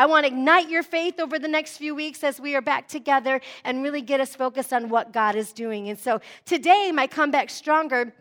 I 0.00 0.06
want 0.06 0.24
to 0.24 0.28
ignite 0.32 0.70
your 0.70 0.82
faith 0.82 1.20
over 1.20 1.38
the 1.38 1.46
next 1.46 1.76
few 1.76 1.94
weeks 1.94 2.24
as 2.24 2.40
we 2.40 2.54
are 2.54 2.62
back 2.62 2.88
together 2.88 3.38
and 3.64 3.82
really 3.82 4.00
get 4.00 4.18
us 4.18 4.34
focused 4.34 4.72
on 4.72 4.88
what 4.88 5.12
God 5.12 5.36
is 5.36 5.52
doing. 5.52 5.90
And 5.90 5.98
so 5.98 6.22
today, 6.46 6.90
my 6.90 7.06
comeback 7.06 7.50
stronger 7.50 8.14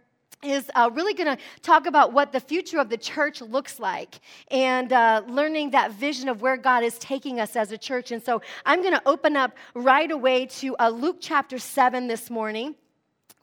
is 0.44 0.70
uh, 0.76 0.89
really 0.92 1.13
going 1.13 1.38
to 1.38 1.42
talk 1.62 1.86
about 1.86 2.12
what 2.12 2.34
the 2.34 2.39
future 2.42 2.79
of 2.79 2.89
the 2.89 2.97
church 2.97 3.39
looks 3.39 3.79
like 3.79 4.20
and 4.52 4.92
uh, 4.92 5.21
learning 5.29 5.70
that 5.70 5.94
vision 5.94 6.28
of 6.28 6.42
where 6.42 6.57
God 6.57 6.84
is 6.84 7.00
taking 7.00 7.39
us 7.39 7.55
as 7.55 7.72
a 7.72 7.78
church. 7.78 8.12
And 8.12 8.22
so 8.22 8.42
I'm 8.66 8.82
going 8.82 8.94
to 8.94 9.02
open 9.06 9.38
up 9.38 9.56
right 9.74 10.12
away 10.12 10.48
to 10.48 10.76
uh, 10.80 10.90
Luke 10.90 11.20
chapter 11.22 11.58
7 11.58 12.08
this 12.08 12.30
morning. 12.30 12.76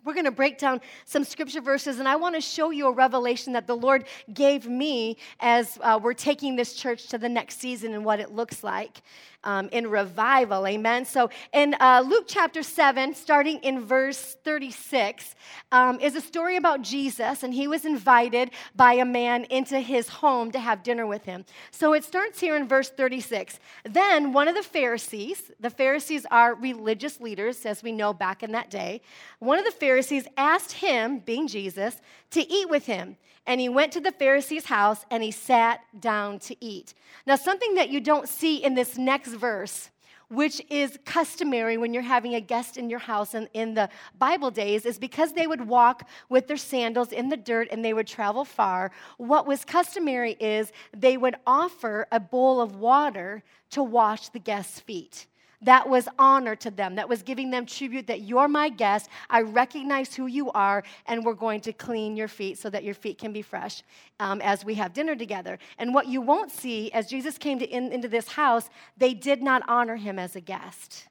We're 0.06 0.14
going 0.14 0.26
to 0.26 0.30
break 0.30 0.56
down 0.56 0.80
some 1.04 1.24
scripture 1.24 1.60
verses, 1.60 1.98
and 1.98 2.08
I 2.08 2.14
want 2.14 2.36
to 2.36 2.40
show 2.40 2.70
you 2.70 2.86
a 2.86 2.92
revelation 2.92 3.52
that 3.54 3.66
the 3.66 3.76
Lord 3.76 4.04
gave 4.32 4.68
me 4.68 5.16
as 5.40 5.78
uh, 5.82 5.98
we're 6.00 6.14
taking 6.14 6.54
this 6.54 6.74
church 6.74 7.08
to 7.08 7.18
the 7.18 7.28
next 7.28 7.58
season 7.58 7.92
and 7.92 8.04
what 8.04 8.20
it 8.20 8.30
looks 8.30 8.62
like 8.62 9.02
um, 9.46 9.68
in 9.70 9.86
revival. 9.88 10.66
Amen. 10.66 11.06
So 11.06 11.30
in 11.54 11.74
uh, 11.80 12.04
Luke 12.06 12.24
chapter 12.26 12.62
7, 12.62 13.14
starting 13.14 13.58
in 13.60 13.80
verse 13.80 14.36
36, 14.44 15.34
um, 15.72 15.98
is 16.00 16.16
a 16.16 16.20
story 16.20 16.56
about 16.56 16.82
Jesus, 16.82 17.42
and 17.42 17.54
he 17.54 17.68
was 17.68 17.84
invited 17.84 18.50
by 18.74 18.94
a 18.94 19.04
man 19.04 19.44
into 19.44 19.80
his 19.80 20.08
home 20.08 20.50
to 20.50 20.58
have 20.58 20.82
dinner 20.82 21.06
with 21.06 21.24
him. 21.24 21.44
So 21.70 21.94
it 21.94 22.04
starts 22.04 22.40
here 22.40 22.56
in 22.56 22.66
verse 22.68 22.90
36. 22.90 23.58
Then 23.84 24.32
one 24.32 24.48
of 24.48 24.56
the 24.56 24.62
Pharisees, 24.62 25.52
the 25.60 25.70
Pharisees 25.70 26.26
are 26.30 26.54
religious 26.54 27.20
leaders, 27.20 27.64
as 27.64 27.82
we 27.82 27.92
know 27.92 28.12
back 28.12 28.42
in 28.42 28.52
that 28.52 28.70
day, 28.70 29.00
one 29.38 29.58
of 29.58 29.64
the 29.64 29.70
Pharisees 29.70 30.26
asked 30.36 30.72
him, 30.72 31.20
being 31.20 31.46
Jesus, 31.46 32.00
to 32.30 32.40
eat 32.52 32.68
with 32.68 32.86
him. 32.86 33.16
And 33.46 33.60
he 33.60 33.68
went 33.68 33.92
to 33.92 34.00
the 34.00 34.12
Pharisee's 34.12 34.66
house 34.66 35.04
and 35.10 35.22
he 35.22 35.30
sat 35.30 35.80
down 36.00 36.38
to 36.40 36.56
eat. 36.64 36.94
Now, 37.26 37.36
something 37.36 37.74
that 37.74 37.90
you 37.90 38.00
don't 38.00 38.28
see 38.28 38.56
in 38.56 38.74
this 38.74 38.98
next 38.98 39.34
verse, 39.34 39.90
which 40.28 40.60
is 40.68 40.98
customary 41.04 41.76
when 41.78 41.94
you're 41.94 42.02
having 42.02 42.34
a 42.34 42.40
guest 42.40 42.76
in 42.76 42.90
your 42.90 42.98
house 42.98 43.34
and 43.34 43.48
in 43.52 43.74
the 43.74 43.88
Bible 44.18 44.50
days, 44.50 44.84
is 44.84 44.98
because 44.98 45.32
they 45.32 45.46
would 45.46 45.68
walk 45.68 46.08
with 46.28 46.48
their 46.48 46.56
sandals 46.56 47.12
in 47.12 47.28
the 47.28 47.36
dirt 47.36 47.68
and 47.70 47.84
they 47.84 47.92
would 47.92 48.08
travel 48.08 48.44
far. 48.44 48.90
What 49.18 49.46
was 49.46 49.64
customary 49.64 50.32
is 50.40 50.72
they 50.96 51.16
would 51.16 51.36
offer 51.46 52.08
a 52.10 52.18
bowl 52.18 52.60
of 52.60 52.74
water 52.74 53.44
to 53.70 53.82
wash 53.84 54.28
the 54.30 54.40
guest's 54.40 54.80
feet. 54.80 55.26
That 55.62 55.88
was 55.88 56.08
honor 56.18 56.54
to 56.56 56.70
them. 56.70 56.96
That 56.96 57.08
was 57.08 57.22
giving 57.22 57.50
them 57.50 57.64
tribute 57.64 58.06
that 58.08 58.22
you're 58.22 58.48
my 58.48 58.68
guest. 58.68 59.08
I 59.30 59.42
recognize 59.42 60.14
who 60.14 60.26
you 60.26 60.50
are, 60.52 60.82
and 61.06 61.24
we're 61.24 61.34
going 61.34 61.62
to 61.62 61.72
clean 61.72 62.16
your 62.16 62.28
feet 62.28 62.58
so 62.58 62.68
that 62.70 62.84
your 62.84 62.94
feet 62.94 63.18
can 63.18 63.32
be 63.32 63.42
fresh 63.42 63.82
um, 64.20 64.40
as 64.42 64.64
we 64.64 64.74
have 64.74 64.92
dinner 64.92 65.16
together. 65.16 65.58
And 65.78 65.94
what 65.94 66.08
you 66.08 66.20
won't 66.20 66.50
see, 66.50 66.92
as 66.92 67.06
Jesus 67.06 67.38
came 67.38 67.60
in, 67.60 67.92
into 67.92 68.08
this 68.08 68.28
house, 68.28 68.68
they 68.98 69.14
did 69.14 69.42
not 69.42 69.62
honor 69.66 69.96
him 69.96 70.18
as 70.18 70.36
a 70.36 70.40
guest. 70.40 71.06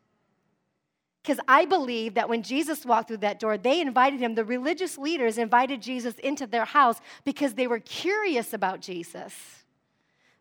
Because 1.23 1.39
I 1.47 1.65
believe 1.65 2.13
that 2.13 2.29
when 2.29 2.43
Jesus 2.43 2.85
walked 2.85 3.07
through 3.07 3.17
that 3.17 3.39
door, 3.39 3.57
they 3.57 3.81
invited 3.81 4.19
him, 4.19 4.35
the 4.35 4.45
religious 4.45 4.95
leaders 4.95 5.39
invited 5.39 5.81
Jesus 5.81 6.13
into 6.19 6.45
their 6.45 6.65
house 6.65 7.01
because 7.23 7.55
they 7.55 7.65
were 7.65 7.79
curious 7.79 8.53
about 8.53 8.79
Jesus, 8.79 9.33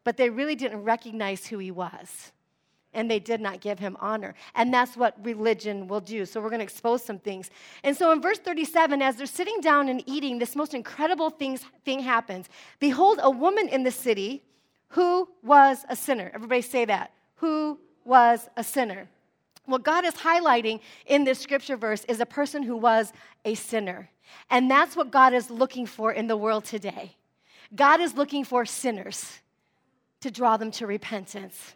but 0.05 0.19
they 0.19 0.29
really 0.29 0.55
didn't 0.55 0.83
recognize 0.83 1.47
who 1.47 1.57
he 1.57 1.71
was 1.71 2.33
and 2.95 3.11
they 3.11 3.19
did 3.19 3.41
not 3.41 3.61
give 3.61 3.79
him 3.79 3.97
honor. 4.01 4.35
And 4.55 4.73
that's 4.73 4.97
what 4.97 5.17
religion 5.25 5.89
will 5.89 6.01
do. 6.01 6.25
So 6.25 6.41
we're 6.41 6.51
going 6.51 6.61
to 6.61 6.65
expose 6.65 7.05
some 7.05 7.19
things. 7.19 7.51
And 7.83 7.97
so 7.97 8.13
in 8.13 8.21
verse 8.21 8.39
37, 8.39 9.03
as 9.03 9.17
they're 9.17 9.27
sitting 9.27 9.61
down 9.61 9.89
and 9.89 10.03
eating, 10.07 10.39
this 10.39 10.57
most 10.57 10.75
incredible 10.75 11.31
things, 11.31 11.65
thing 11.85 12.01
happens. 12.01 12.49
Behold, 12.79 13.21
a 13.23 13.31
woman 13.31 13.69
in 13.69 13.83
the 13.83 13.91
city 13.91 14.43
who 14.89 15.29
was 15.43 15.85
a 15.89 15.97
sinner. 15.97 16.31
Everybody 16.35 16.63
say 16.63 16.85
that. 16.85 17.11
Who 17.37 17.79
was 18.05 18.49
a 18.57 18.65
sinner. 18.65 19.09
What 19.67 19.83
God 19.83 20.05
is 20.05 20.15
highlighting 20.15 20.81
in 21.07 21.25
this 21.25 21.39
scripture 21.39 21.77
verse 21.77 22.05
is 22.05 22.21
a 22.21 22.27
person 22.27 22.63
who 22.63 22.77
was 22.77 23.13
a 23.45 23.55
sinner. 23.55 24.11
And 24.51 24.71
that's 24.71 24.97
what 24.97 25.11
God 25.11 25.33
is 25.33 25.51
looking 25.51 25.87
for 25.87 26.13
in 26.13 26.27
the 26.27 26.37
world 26.37 26.65
today. 26.65 27.17
God 27.75 28.01
is 28.01 28.15
looking 28.15 28.45
for 28.45 28.65
sinners 28.67 29.41
to 30.21 30.31
draw 30.31 30.57
them 30.57 30.71
to 30.73 30.87
repentance. 30.87 31.75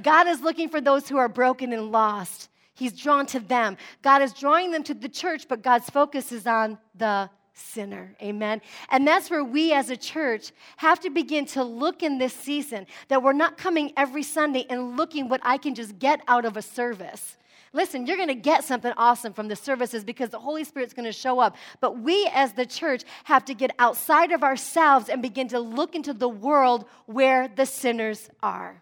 God 0.00 0.26
is 0.26 0.40
looking 0.40 0.68
for 0.68 0.80
those 0.80 1.08
who 1.08 1.18
are 1.18 1.28
broken 1.28 1.72
and 1.72 1.92
lost. 1.92 2.48
He's 2.74 2.92
drawn 2.92 3.26
to 3.26 3.40
them. 3.40 3.76
God 4.02 4.22
is 4.22 4.32
drawing 4.32 4.70
them 4.70 4.82
to 4.84 4.94
the 4.94 5.08
church, 5.08 5.46
but 5.48 5.62
God's 5.62 5.90
focus 5.90 6.32
is 6.32 6.46
on 6.46 6.78
the 6.94 7.28
sinner. 7.54 8.14
Amen. 8.22 8.62
And 8.90 9.06
that's 9.06 9.30
where 9.30 9.44
we 9.44 9.72
as 9.72 9.90
a 9.90 9.96
church 9.96 10.52
have 10.78 11.00
to 11.00 11.10
begin 11.10 11.44
to 11.46 11.62
look 11.62 12.02
in 12.02 12.18
this 12.18 12.32
season 12.32 12.86
that 13.08 13.22
we're 13.22 13.34
not 13.34 13.58
coming 13.58 13.92
every 13.96 14.22
Sunday 14.22 14.66
and 14.70 14.96
looking 14.96 15.28
what 15.28 15.40
I 15.42 15.58
can 15.58 15.74
just 15.74 15.98
get 15.98 16.22
out 16.28 16.44
of 16.44 16.56
a 16.56 16.62
service. 16.62 17.36
Listen, 17.74 18.06
you're 18.06 18.16
going 18.16 18.28
to 18.28 18.34
get 18.34 18.64
something 18.64 18.92
awesome 18.98 19.32
from 19.32 19.48
the 19.48 19.56
services 19.56 20.04
because 20.04 20.28
the 20.28 20.38
Holy 20.38 20.62
Spirit's 20.62 20.92
going 20.92 21.06
to 21.06 21.12
show 21.12 21.40
up. 21.40 21.56
But 21.80 21.98
we 21.98 22.28
as 22.32 22.52
the 22.52 22.66
church 22.66 23.02
have 23.24 23.44
to 23.46 23.54
get 23.54 23.74
outside 23.78 24.30
of 24.32 24.42
ourselves 24.42 25.08
and 25.08 25.22
begin 25.22 25.48
to 25.48 25.58
look 25.58 25.94
into 25.94 26.12
the 26.12 26.28
world 26.28 26.84
where 27.06 27.48
the 27.48 27.64
sinners 27.64 28.28
are. 28.42 28.81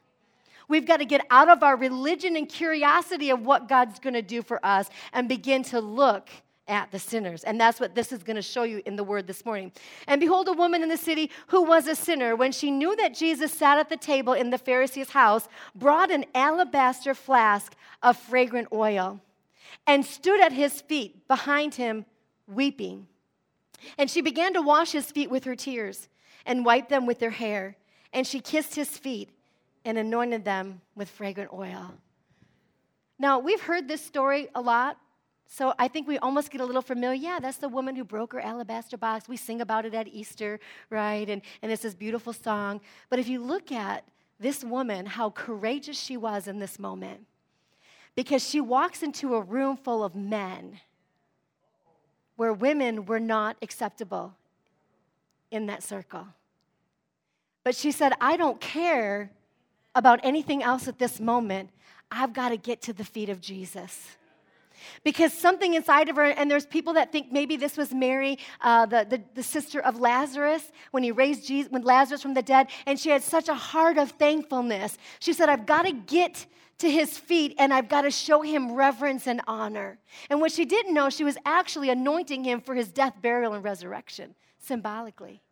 We've 0.71 0.87
got 0.87 0.99
to 0.99 1.05
get 1.05 1.27
out 1.31 1.49
of 1.49 1.65
our 1.65 1.77
religion 1.77 2.37
and 2.37 2.49
curiosity 2.49 3.31
of 3.31 3.45
what 3.45 3.69
God's 3.69 3.99
going 3.99 4.15
to 4.15 4.23
do 4.23 4.41
for 4.41 4.65
us 4.65 4.89
and 5.13 5.29
begin 5.29 5.65
to 5.65 5.81
look 5.81 6.31
at 6.69 6.93
the 6.93 6.99
sinners. 7.01 7.43
And 7.43 7.61
that's 7.61 7.81
what 7.81 7.97
this 7.97 8.13
is 8.13 8.23
going 8.23 8.37
to 8.37 8.43
show 8.43 8.63
you 8.63 8.81
in 8.87 8.95
the 8.95 9.03
word 9.03 9.27
this 9.27 9.45
morning. 9.45 9.73
And 10.07 10.21
behold, 10.21 10.47
a 10.47 10.53
woman 10.53 10.85
in 10.85 10.89
the 10.89 10.97
city 10.97 11.33
who 11.49 11.65
was 11.65 11.89
a 11.89 11.97
sinner, 11.97 12.37
when 12.37 12.53
she 12.53 12.71
knew 12.71 12.95
that 12.95 13.15
Jesus 13.15 13.53
sat 13.53 13.79
at 13.79 13.89
the 13.89 13.97
table 13.97 14.33
in 14.33 14.51
the 14.51 14.59
Pharisee's 14.59 15.11
house, 15.11 15.49
brought 15.75 16.13
an 16.13 16.25
alabaster 16.37 17.15
flask 17.15 17.75
of 18.05 18.17
fragrant 18.17 18.69
oil 18.73 19.21
and 19.89 20.07
stood 20.07 20.41
at 20.41 20.53
his 20.53 20.81
feet 20.81 21.27
behind 21.27 21.75
him, 21.75 22.07
weeping. 22.47 23.09
And 23.99 24.09
she 24.09 24.21
began 24.21 24.55
to 24.55 24.63
wash 24.63 24.93
his 24.93 25.11
feet 25.11 25.33
with 25.33 25.43
her 25.45 25.57
tears 25.57 26.09
and 26.47 26.65
wipe 26.65 26.89
them 26.89 27.07
with 27.07 27.21
her 27.23 27.31
hair. 27.31 27.77
And 28.13 28.25
she 28.25 28.39
kissed 28.39 28.77
his 28.77 28.97
feet 28.97 29.31
and 29.85 29.99
anointed 29.99 30.45
them 30.45 30.81
with 30.95 31.09
fragrant 31.09 31.53
oil. 31.53 31.93
Now, 33.19 33.39
we've 33.39 33.61
heard 33.61 33.89
this 33.89 34.05
story 34.05 34.49
a 34.55 34.61
lot, 34.61 34.97
so 35.47 35.75
I 35.79 35.89
think 35.89 36.07
we 36.07 36.17
almost 36.19 36.51
get 36.51 36.61
a 36.61 36.65
little 36.65 36.83
familiar. 36.83 37.21
Yeah, 37.21 37.39
that's 37.41 37.59
the 37.59 37.69
woman 37.69 37.97
who 37.97 38.05
broke 38.05 38.33
her 38.33 38.41
alabaster 38.41 38.97
box. 38.97 39.29
We 39.29 39.37
sing 39.37 39.61
about 39.61 39.85
it 39.85 39.95
at 39.95 40.09
Easter, 40.09 40.61
right? 40.91 41.29
And, 41.29 41.43
and 41.61 41.73
it's 41.73 41.83
this 41.83 41.95
beautiful 41.95 42.33
song. 42.33 42.81
But 43.09 43.19
if 43.19 43.29
you 43.29 43.43
look 43.43 43.73
at 43.73 44.05
this 44.39 44.65
woman, 44.65 45.07
how 45.07 45.31
courageous 45.31 45.99
she 45.99 46.17
was 46.17 46.47
in 46.47 46.61
this 46.61 46.79
moment, 46.79 47.27
because 48.15 48.49
she 48.49 48.61
walks 48.61 49.03
into 49.03 49.35
a 49.35 49.41
room 49.41 49.77
full 49.77 50.03
of 50.03 50.15
men 50.15 50.81
where 52.37 52.53
women 52.53 53.05
were 53.05 53.21
not 53.21 53.57
acceptable 53.61 54.35
in 55.51 55.67
that 55.67 55.83
circle. 55.83 56.27
But 57.65 57.75
she 57.75 57.91
said, 57.91 58.15
I 58.21 58.39
don't 58.39 58.61
care 58.61 59.31
about 60.01 60.19
anything 60.23 60.63
else 60.63 60.89
at 60.89 60.99
this 60.99 61.21
moment. 61.21 61.71
I've 62.11 62.33
got 62.33 62.49
to 62.49 62.57
get 62.57 62.83
to 62.83 62.93
the 62.93 63.05
feet 63.05 63.29
of 63.29 63.41
Jesus 63.41 64.17
because 65.05 65.33
something 65.35 65.75
inside 65.75 66.09
of 66.09 66.17
her, 66.17 66.25
and 66.25 66.51
there's 66.51 66.65
people 66.65 66.95
that 66.95 67.13
think 67.13 67.31
maybe 67.31 67.57
this 67.57 67.77
was 67.77 67.93
Mary, 67.93 68.39
uh, 68.63 68.87
the, 68.87 69.07
the, 69.09 69.23
the, 69.35 69.43
sister 69.43 69.79
of 69.79 70.01
Lazarus, 70.01 70.73
when 70.91 71.03
he 71.03 71.13
raised 71.13 71.47
Jesus, 71.47 71.71
when 71.71 71.83
Lazarus 71.83 72.23
from 72.23 72.33
the 72.33 72.43
dead, 72.43 72.69
and 72.87 72.99
she 72.99 73.11
had 73.11 73.23
such 73.23 73.51
a 73.51 73.55
heart 73.55 73.99
of 73.99 74.13
thankfulness. 74.13 74.97
She 75.19 75.35
said, 75.35 75.51
I've 75.51 75.67
got 75.67 75.83
to 75.83 75.93
get 75.93 76.47
to 76.79 76.91
his 76.91 77.19
feet 77.19 77.55
and 77.59 77.75
I've 77.75 77.91
got 77.91 78.03
to 78.03 78.11
show 78.11 78.41
him 78.41 78.73
reverence 78.73 79.27
and 79.27 79.43
honor. 79.47 79.99
And 80.31 80.41
what 80.41 80.51
she 80.51 80.65
didn't 80.65 80.95
know, 80.95 81.11
she 81.11 81.25
was 81.25 81.37
actually 81.45 81.91
anointing 81.91 82.43
him 82.43 82.63
for 82.63 82.75
his 82.75 82.89
death, 82.89 83.15
burial, 83.21 83.53
and 83.53 83.63
resurrection, 83.63 84.35
symbolically. 84.59 85.43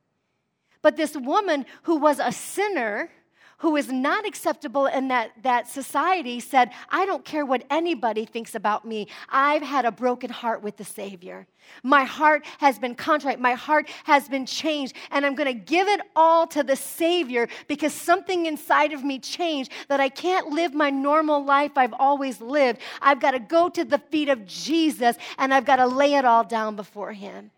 But 0.80 0.96
this 0.96 1.14
woman 1.14 1.66
who 1.82 1.96
was 1.96 2.18
a 2.18 2.32
sinner, 2.32 3.10
who 3.58 3.76
is 3.76 3.90
not 3.90 4.26
acceptable 4.26 4.86
in 4.86 5.08
that, 5.08 5.32
that 5.42 5.68
society 5.68 6.40
said, 6.40 6.70
I 6.90 7.06
don't 7.06 7.24
care 7.24 7.44
what 7.44 7.64
anybody 7.70 8.24
thinks 8.24 8.54
about 8.54 8.84
me. 8.84 9.08
I've 9.28 9.62
had 9.62 9.84
a 9.84 9.90
broken 9.90 10.30
heart 10.30 10.62
with 10.62 10.76
the 10.76 10.84
Savior. 10.84 11.46
My 11.82 12.04
heart 12.04 12.46
has 12.58 12.78
been 12.78 12.94
contrite. 12.94 13.40
My 13.40 13.54
heart 13.54 13.88
has 14.04 14.28
been 14.28 14.46
changed. 14.46 14.94
And 15.10 15.26
I'm 15.26 15.34
going 15.34 15.52
to 15.52 15.64
give 15.64 15.88
it 15.88 16.00
all 16.14 16.46
to 16.48 16.62
the 16.62 16.76
Savior 16.76 17.48
because 17.66 17.92
something 17.92 18.46
inside 18.46 18.92
of 18.92 19.04
me 19.04 19.18
changed 19.18 19.72
that 19.88 20.00
I 20.00 20.08
can't 20.08 20.48
live 20.48 20.72
my 20.72 20.90
normal 20.90 21.44
life 21.44 21.72
I've 21.76 21.94
always 21.98 22.40
lived. 22.40 22.80
I've 23.02 23.20
got 23.20 23.32
to 23.32 23.40
go 23.40 23.68
to 23.70 23.84
the 23.84 23.98
feet 23.98 24.28
of 24.28 24.46
Jesus 24.46 25.16
and 25.36 25.52
I've 25.52 25.64
got 25.66 25.76
to 25.76 25.86
lay 25.86 26.14
it 26.14 26.24
all 26.24 26.44
down 26.44 26.76
before 26.76 27.12
Him. 27.12 27.50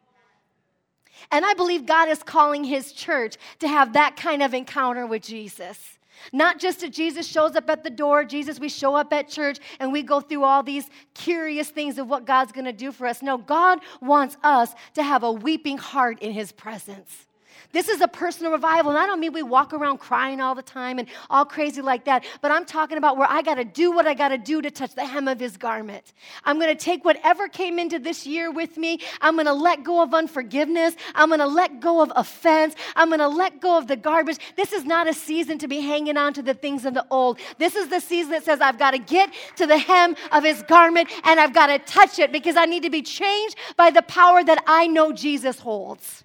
And 1.31 1.45
I 1.45 1.55
believe 1.55 1.87
God 1.87 2.09
is 2.09 2.23
calling 2.23 2.65
his 2.65 2.93
church 2.93 3.37
to 3.61 3.69
have 3.69 3.93
that 3.95 4.17
kind 4.17 4.43
of 4.43 4.55
encounter 4.55 5.07
with 5.07 5.23
Jesus. 5.23 5.99
Not 6.33 6.59
just 6.59 6.81
that 6.81 6.93
Jesus 6.93 7.27
shows 7.27 7.57
up 7.57 7.71
at 7.71 7.83
the 7.83 7.91
door, 7.91 8.25
Jesus, 8.25 8.61
we 8.61 8.69
show 8.69 8.95
up 8.95 9.13
at 9.13 9.29
church 9.29 9.59
and 9.79 9.93
we 9.93 10.03
go 10.03 10.21
through 10.21 10.45
all 10.45 10.63
these 10.63 10.89
curious 11.15 11.71
things 11.71 11.99
of 11.99 12.09
what 12.09 12.27
God's 12.27 12.53
gonna 12.53 12.73
do 12.73 12.93
for 12.93 13.07
us. 13.07 13.23
No, 13.23 13.39
God 13.39 13.81
wants 14.01 14.37
us 14.43 14.75
to 14.95 15.03
have 15.03 15.23
a 15.23 15.33
weeping 15.33 15.79
heart 15.79 16.21
in 16.21 16.33
his 16.33 16.53
presence. 16.53 17.27
This 17.73 17.89
is 17.89 18.01
a 18.01 18.09
personal 18.09 18.53
revival. 18.53 18.91
And 18.91 18.99
I 18.99 19.07
don't 19.07 19.21
mean 19.21 19.33
we 19.33 19.43
walk 19.43 19.73
around 19.73 19.99
crying 19.99 20.41
all 20.41 20.55
the 20.55 20.63
time 20.63 20.99
and 20.99 21.09
all 21.29 21.45
crazy 21.45 21.83
like 21.83 22.05
that, 22.05 22.25
but 22.41 22.51
I'm 22.51 22.65
talking 22.65 22.99
about 22.99 23.17
where 23.17 23.29
I 23.31 23.43
got 23.43 23.57
to 23.57 23.65
do 23.65 23.93
what 23.93 24.07
I 24.07 24.15
got 24.15 24.29
to 24.29 24.39
do 24.39 24.61
to 24.63 24.71
touch 24.71 24.95
the 24.95 25.05
hem 25.05 25.29
of 25.29 25.39
his 25.39 25.57
garment. 25.57 26.13
I'm 26.45 26.59
going 26.59 26.77
to 26.77 26.85
take 26.85 27.05
whatever 27.05 27.49
came 27.49 27.79
into 27.79 27.99
this 27.99 28.27
year 28.27 28.51
with 28.51 28.77
me. 28.77 29.01
I'm 29.21 29.35
going 29.35 29.47
to 29.47 29.53
let 29.53 29.85
go 29.85 30.03
of 30.03 30.13
unforgiveness. 30.15 30.97
I'm 31.15 31.29
going 31.29 31.41
to 31.41 31.47
let 31.47 31.81
go 31.81 32.03
of 32.03 32.13
offense. 32.17 32.75
I'm 32.97 33.09
going 33.09 33.21
to 33.21 33.29
let 33.29 33.61
go 33.61 33.79
of 33.79 33.87
the 33.87 33.97
garbage. 33.97 34.39
This 34.57 34.73
is 34.73 34.85
not 34.85 35.09
a 35.09 35.15
season 35.15 35.59
to 35.59 35.69
be 35.69 35.81
hanging 35.81 36.17
on 36.17 36.33
to 36.35 36.43
the 36.43 36.55
things 36.55 36.85
of 36.85 36.95
the 36.95 37.07
old. 37.11 37.39
This 37.59 37.77
is 37.77 37.89
the 37.89 38.01
season 38.01 38.33
that 38.33 38.45
says, 38.45 38.61
I've 38.61 38.79
got 38.79 38.93
to 38.93 38.99
get 38.99 39.33
to 39.57 39.67
the 39.67 39.79
hem 39.79 40.17
of 40.33 40.45
his 40.45 40.63
garment 40.63 41.09
and 41.25 41.39
I've 41.39 41.55
got 41.55 41.69
to 41.69 41.79
touch 41.79 42.19
it 42.19 42.33
because 42.33 42.57
I 42.57 42.67
need 42.67 42.83
to 42.83 42.91
be 42.91 43.03
changed 43.03 43.57
by 43.77 43.91
the 43.91 44.03
power 44.03 44.43
that 44.43 44.63
I 44.67 44.87
know 44.87 45.13
Jesus 45.13 45.59
holds. 45.59 46.25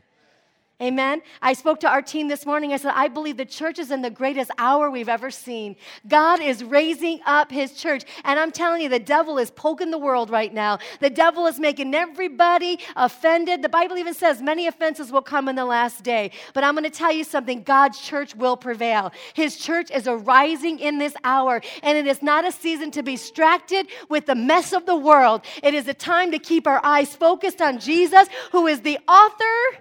Amen. 0.81 1.21
I 1.41 1.53
spoke 1.53 1.79
to 1.81 1.89
our 1.89 2.01
team 2.01 2.27
this 2.27 2.45
morning. 2.45 2.73
I 2.73 2.77
said, 2.77 2.91
I 2.95 3.07
believe 3.07 3.37
the 3.37 3.45
church 3.45 3.79
is 3.79 3.91
in 3.91 4.01
the 4.01 4.09
greatest 4.09 4.51
hour 4.57 4.91
we've 4.91 5.07
ever 5.07 5.31
seen. 5.31 5.77
God 6.05 6.41
is 6.41 6.65
raising 6.65 7.21
up 7.25 7.49
his 7.49 7.71
church. 7.71 8.03
And 8.25 8.37
I'm 8.37 8.51
telling 8.51 8.81
you, 8.81 8.89
the 8.89 8.99
devil 8.99 9.37
is 9.37 9.49
poking 9.51 9.89
the 9.89 9.97
world 9.97 10.29
right 10.29 10.53
now. 10.53 10.79
The 10.99 11.09
devil 11.09 11.45
is 11.45 11.61
making 11.61 11.95
everybody 11.95 12.79
offended. 12.97 13.61
The 13.61 13.69
Bible 13.69 13.97
even 13.97 14.13
says 14.13 14.41
many 14.41 14.67
offenses 14.67 15.13
will 15.13 15.21
come 15.21 15.47
in 15.47 15.55
the 15.55 15.63
last 15.63 16.03
day. 16.03 16.31
But 16.53 16.65
I'm 16.65 16.73
going 16.73 16.83
to 16.83 16.89
tell 16.89 17.13
you 17.13 17.23
something 17.23 17.63
God's 17.63 18.01
church 18.01 18.35
will 18.35 18.57
prevail. 18.57 19.13
His 19.33 19.55
church 19.55 19.91
is 19.91 20.09
arising 20.09 20.79
in 20.79 20.97
this 20.97 21.13
hour. 21.23 21.61
And 21.83 21.97
it 21.97 22.05
is 22.05 22.21
not 22.21 22.45
a 22.45 22.51
season 22.51 22.91
to 22.91 23.01
be 23.01 23.15
distracted 23.15 23.87
with 24.09 24.25
the 24.25 24.35
mess 24.35 24.73
of 24.73 24.85
the 24.85 24.97
world. 24.97 25.45
It 25.63 25.73
is 25.73 25.87
a 25.87 25.93
time 25.93 26.31
to 26.31 26.39
keep 26.39 26.67
our 26.67 26.81
eyes 26.83 27.15
focused 27.15 27.61
on 27.61 27.79
Jesus, 27.79 28.27
who 28.51 28.67
is 28.67 28.81
the 28.81 28.99
author 29.07 29.79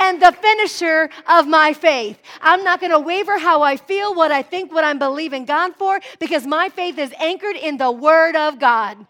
and 0.00 0.20
the 0.20 0.32
finisher 0.32 1.10
of 1.28 1.46
my 1.46 1.72
faith. 1.72 2.18
I'm 2.40 2.64
not 2.64 2.80
going 2.80 2.92
to 2.92 2.98
waver 2.98 3.38
how 3.38 3.62
I 3.62 3.76
feel, 3.76 4.14
what 4.14 4.32
I 4.32 4.42
think, 4.42 4.72
what 4.72 4.82
I'm 4.82 4.98
believing 4.98 5.44
God 5.44 5.76
for, 5.76 6.00
because 6.18 6.46
my 6.46 6.70
faith 6.70 6.98
is 6.98 7.12
anchored 7.20 7.56
in 7.56 7.76
the 7.76 7.92
Word 7.92 8.34
of 8.34 8.58
God. 8.58 9.06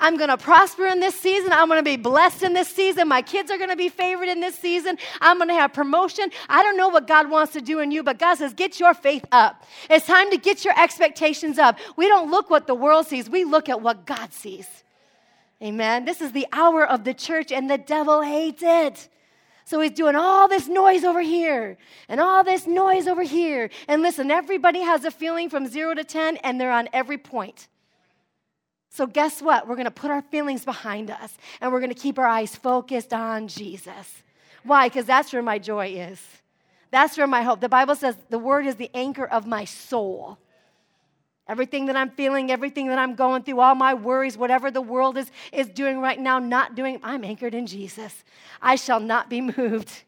I'm 0.00 0.16
going 0.16 0.28
to 0.28 0.36
prosper 0.36 0.86
in 0.86 1.00
this 1.00 1.16
season. 1.16 1.52
I'm 1.52 1.66
going 1.66 1.80
to 1.80 1.82
be 1.82 1.96
blessed 1.96 2.44
in 2.44 2.52
this 2.52 2.68
season. 2.68 3.08
My 3.08 3.20
kids 3.20 3.50
are 3.50 3.58
going 3.58 3.70
to 3.70 3.76
be 3.76 3.88
favored 3.88 4.28
in 4.28 4.40
this 4.40 4.54
season. 4.54 4.96
I'm 5.20 5.38
going 5.38 5.48
to 5.48 5.54
have 5.54 5.72
promotion. 5.72 6.30
I 6.48 6.62
don't 6.62 6.76
know 6.76 6.88
what 6.88 7.08
God 7.08 7.28
wants 7.28 7.52
to 7.54 7.60
do 7.60 7.80
in 7.80 7.90
you, 7.90 8.04
but 8.04 8.16
God 8.16 8.36
says, 8.36 8.54
get 8.54 8.78
your 8.78 8.94
faith 8.94 9.24
up. 9.32 9.64
It's 9.90 10.06
time 10.06 10.30
to 10.30 10.38
get 10.38 10.64
your 10.64 10.80
expectations 10.80 11.58
up. 11.58 11.78
We 11.96 12.06
don't 12.06 12.30
look 12.30 12.48
what 12.48 12.68
the 12.68 12.76
world 12.76 13.08
sees, 13.08 13.28
we 13.28 13.44
look 13.44 13.68
at 13.68 13.82
what 13.82 14.06
God 14.06 14.32
sees. 14.32 14.68
Amen. 15.60 16.04
This 16.04 16.20
is 16.20 16.30
the 16.30 16.46
hour 16.52 16.86
of 16.86 17.02
the 17.02 17.12
church, 17.12 17.50
and 17.50 17.68
the 17.68 17.78
devil 17.78 18.22
hates 18.22 18.62
it. 18.64 19.08
So 19.68 19.80
he's 19.80 19.90
doing 19.90 20.16
all 20.16 20.48
this 20.48 20.66
noise 20.66 21.04
over 21.04 21.20
here 21.20 21.76
and 22.08 22.22
all 22.22 22.42
this 22.42 22.66
noise 22.66 23.06
over 23.06 23.22
here. 23.22 23.68
And 23.86 24.00
listen, 24.00 24.30
everybody 24.30 24.80
has 24.80 25.04
a 25.04 25.10
feeling 25.10 25.50
from 25.50 25.66
zero 25.66 25.92
to 25.92 26.04
10, 26.04 26.38
and 26.38 26.58
they're 26.58 26.72
on 26.72 26.88
every 26.90 27.18
point. 27.18 27.68
So, 28.88 29.06
guess 29.06 29.42
what? 29.42 29.68
We're 29.68 29.74
going 29.74 29.84
to 29.84 29.90
put 29.90 30.10
our 30.10 30.22
feelings 30.22 30.64
behind 30.64 31.10
us 31.10 31.36
and 31.60 31.70
we're 31.70 31.80
going 31.80 31.92
to 31.92 32.00
keep 32.00 32.18
our 32.18 32.26
eyes 32.26 32.56
focused 32.56 33.12
on 33.12 33.46
Jesus. 33.46 34.22
Why? 34.64 34.88
Because 34.88 35.04
that's 35.04 35.34
where 35.34 35.42
my 35.42 35.58
joy 35.58 35.88
is. 35.88 36.18
That's 36.90 37.18
where 37.18 37.26
my 37.26 37.42
hope. 37.42 37.60
The 37.60 37.68
Bible 37.68 37.94
says 37.94 38.16
the 38.30 38.38
word 38.38 38.66
is 38.66 38.76
the 38.76 38.90
anchor 38.94 39.26
of 39.26 39.46
my 39.46 39.66
soul. 39.66 40.38
Everything 41.48 41.86
that 41.86 41.96
I'm 41.96 42.10
feeling, 42.10 42.50
everything 42.50 42.88
that 42.88 42.98
I'm 42.98 43.14
going 43.14 43.42
through, 43.42 43.60
all 43.60 43.74
my 43.74 43.94
worries, 43.94 44.36
whatever 44.36 44.70
the 44.70 44.82
world 44.82 45.16
is, 45.16 45.30
is 45.50 45.66
doing 45.68 45.98
right 45.98 46.20
now, 46.20 46.38
not 46.38 46.74
doing, 46.74 47.00
I'm 47.02 47.24
anchored 47.24 47.54
in 47.54 47.66
Jesus. 47.66 48.22
I 48.60 48.76
shall 48.76 49.00
not 49.00 49.30
be 49.30 49.40
moved. 49.56 50.02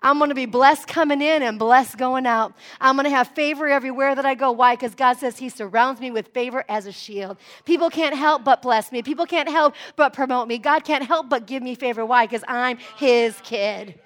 I'm 0.00 0.18
going 0.18 0.30
to 0.30 0.34
be 0.34 0.46
blessed 0.46 0.88
coming 0.88 1.20
in 1.20 1.42
and 1.42 1.58
blessed 1.58 1.98
going 1.98 2.26
out. 2.26 2.54
I'm 2.80 2.96
going 2.96 3.04
to 3.04 3.10
have 3.10 3.28
favor 3.28 3.66
everywhere 3.66 4.14
that 4.14 4.24
I 4.24 4.34
go. 4.34 4.52
Why? 4.52 4.74
Because 4.74 4.94
God 4.94 5.18
says 5.18 5.38
He 5.38 5.48
surrounds 5.48 6.00
me 6.00 6.10
with 6.10 6.28
favor 6.28 6.64
as 6.68 6.86
a 6.86 6.92
shield. 6.92 7.38
People 7.64 7.90
can't 7.90 8.14
help 8.14 8.44
but 8.44 8.62
bless 8.62 8.92
me. 8.92 9.02
People 9.02 9.26
can't 9.26 9.48
help 9.48 9.74
but 9.96 10.12
promote 10.12 10.48
me. 10.48 10.58
God 10.58 10.84
can't 10.84 11.04
help 11.04 11.28
but 11.28 11.46
give 11.46 11.62
me 11.62 11.74
favor. 11.74 12.04
Why? 12.06 12.26
Because 12.26 12.44
I'm 12.46 12.78
His 12.96 13.38
kid. 13.42 13.98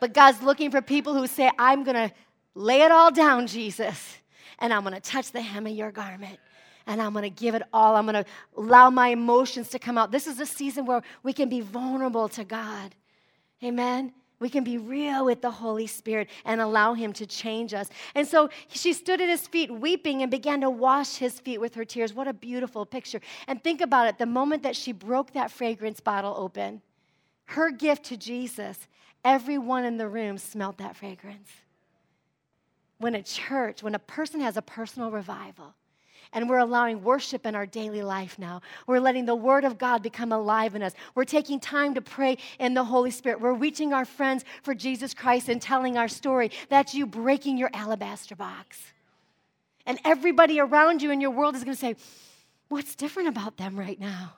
But 0.00 0.12
God's 0.12 0.42
looking 0.42 0.70
for 0.70 0.80
people 0.80 1.14
who 1.14 1.26
say, 1.26 1.50
I'm 1.58 1.84
going 1.84 2.08
to 2.08 2.14
lay 2.54 2.82
it 2.82 2.92
all 2.92 3.10
down, 3.10 3.46
Jesus 3.46 4.18
and 4.58 4.72
I'm 4.72 4.82
going 4.82 4.94
to 4.94 5.00
touch 5.00 5.32
the 5.32 5.40
hem 5.40 5.66
of 5.66 5.72
your 5.72 5.90
garment 5.90 6.38
and 6.88 7.02
I'm 7.02 7.12
going 7.12 7.22
to 7.22 7.30
give 7.30 7.54
it 7.54 7.62
all. 7.72 7.94
I'm 7.94 8.06
going 8.06 8.24
to 8.24 8.30
allow 8.56 8.90
my 8.90 9.08
emotions 9.08 9.68
to 9.70 9.78
come 9.78 9.98
out. 9.98 10.10
This 10.10 10.26
is 10.26 10.40
a 10.40 10.46
season 10.46 10.86
where 10.86 11.02
we 11.22 11.32
can 11.32 11.48
be 11.48 11.60
vulnerable 11.60 12.28
to 12.30 12.44
God. 12.44 12.94
Amen. 13.62 14.12
We 14.40 14.48
can 14.48 14.64
be 14.64 14.78
real 14.78 15.24
with 15.24 15.42
the 15.42 15.50
Holy 15.50 15.86
Spirit 15.86 16.28
and 16.44 16.60
allow 16.60 16.94
Him 16.94 17.12
to 17.14 17.26
change 17.26 17.74
us. 17.74 17.90
And 18.14 18.26
so 18.26 18.48
she 18.68 18.92
stood 18.92 19.20
at 19.20 19.28
His 19.28 19.46
feet 19.46 19.70
weeping 19.70 20.22
and 20.22 20.30
began 20.30 20.60
to 20.62 20.70
wash 20.70 21.16
His 21.16 21.38
feet 21.40 21.60
with 21.60 21.74
her 21.74 21.84
tears. 21.84 22.14
What 22.14 22.28
a 22.28 22.32
beautiful 22.32 22.86
picture. 22.86 23.20
And 23.46 23.62
think 23.62 23.80
about 23.80 24.06
it 24.08 24.16
the 24.16 24.26
moment 24.26 24.62
that 24.62 24.76
she 24.76 24.92
broke 24.92 25.32
that 25.32 25.50
fragrance 25.50 26.00
bottle 26.00 26.34
open, 26.36 26.80
her 27.46 27.70
gift 27.70 28.04
to 28.04 28.16
Jesus, 28.16 28.86
everyone 29.24 29.84
in 29.84 29.98
the 29.98 30.08
room 30.08 30.38
smelled 30.38 30.78
that 30.78 30.96
fragrance 30.96 31.50
when 32.98 33.14
a 33.14 33.22
church, 33.22 33.82
when 33.82 33.94
a 33.94 33.98
person 33.98 34.40
has 34.40 34.56
a 34.56 34.62
personal 34.62 35.10
revival, 35.10 35.74
and 36.32 36.48
we're 36.48 36.58
allowing 36.58 37.02
worship 37.02 37.46
in 37.46 37.54
our 37.54 37.66
daily 37.66 38.02
life 38.02 38.38
now. 38.38 38.60
We're 38.86 39.00
letting 39.00 39.24
the 39.24 39.34
Word 39.34 39.64
of 39.64 39.78
God 39.78 40.02
become 40.02 40.32
alive 40.32 40.74
in 40.74 40.82
us. 40.82 40.92
We're 41.14 41.24
taking 41.24 41.58
time 41.60 41.94
to 41.94 42.02
pray 42.02 42.38
in 42.58 42.74
the 42.74 42.84
Holy 42.84 43.10
Spirit. 43.10 43.40
We're 43.40 43.54
reaching 43.54 43.92
our 43.92 44.04
friends 44.04 44.44
for 44.62 44.74
Jesus 44.74 45.14
Christ 45.14 45.48
and 45.48 45.60
telling 45.60 45.96
our 45.96 46.08
story. 46.08 46.50
That's 46.68 46.94
you 46.94 47.06
breaking 47.06 47.56
your 47.56 47.70
alabaster 47.72 48.36
box. 48.36 48.78
And 49.86 49.98
everybody 50.04 50.60
around 50.60 51.00
you 51.00 51.10
in 51.10 51.20
your 51.20 51.30
world 51.30 51.56
is 51.56 51.64
going 51.64 51.74
to 51.74 51.80
say, 51.80 51.96
What's 52.68 52.94
different 52.94 53.30
about 53.30 53.56
them 53.56 53.78
right 53.78 53.98
now? 53.98 54.34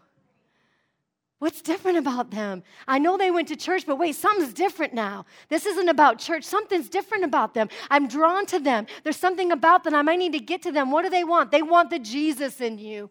What's 1.41 1.63
different 1.63 1.97
about 1.97 2.31
them? 2.31 2.63
I 2.87 2.99
know 2.99 3.17
they 3.17 3.31
went 3.31 3.49
to 3.49 3.57
church, 3.57 3.87
but 3.87 3.97
wait, 3.97 4.15
something's 4.15 4.53
different 4.53 4.93
now. 4.93 5.25
This 5.49 5.65
isn't 5.65 5.89
about 5.89 6.19
church. 6.19 6.45
Something's 6.45 6.91
different 6.91 7.25
about 7.25 7.55
them. 7.55 7.71
I'm 7.91 8.09
drawn 8.09 8.45
to 8.47 8.59
them. 8.59 8.87
There's 9.05 9.17
something 9.17 9.51
about 9.51 9.83
them. 9.83 9.95
I 9.95 10.03
might 10.03 10.19
need 10.19 10.33
to 10.33 10.39
get 10.39 10.61
to 10.63 10.71
them. 10.71 10.91
What 10.91 11.03
do 11.03 11.09
they 11.09 11.25
want? 11.25 11.51
They 11.51 11.63
want 11.63 11.89
the 11.89 11.99
Jesus 11.99 12.61
in 12.61 12.79
you. 12.79 13.09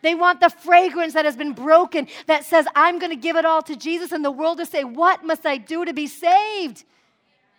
They 0.00 0.14
want 0.14 0.38
the 0.38 0.48
fragrance 0.48 1.14
that 1.14 1.24
has 1.24 1.36
been 1.36 1.54
broken 1.54 2.06
that 2.28 2.44
says, 2.44 2.66
I'm 2.76 3.00
going 3.00 3.10
to 3.10 3.16
give 3.16 3.34
it 3.34 3.44
all 3.44 3.62
to 3.62 3.74
Jesus, 3.74 4.12
and 4.12 4.24
the 4.24 4.30
world 4.30 4.58
to 4.58 4.66
say, 4.66 4.84
What 4.84 5.24
must 5.24 5.44
I 5.44 5.56
do 5.56 5.84
to 5.84 5.92
be 5.92 6.06
saved? 6.06 6.84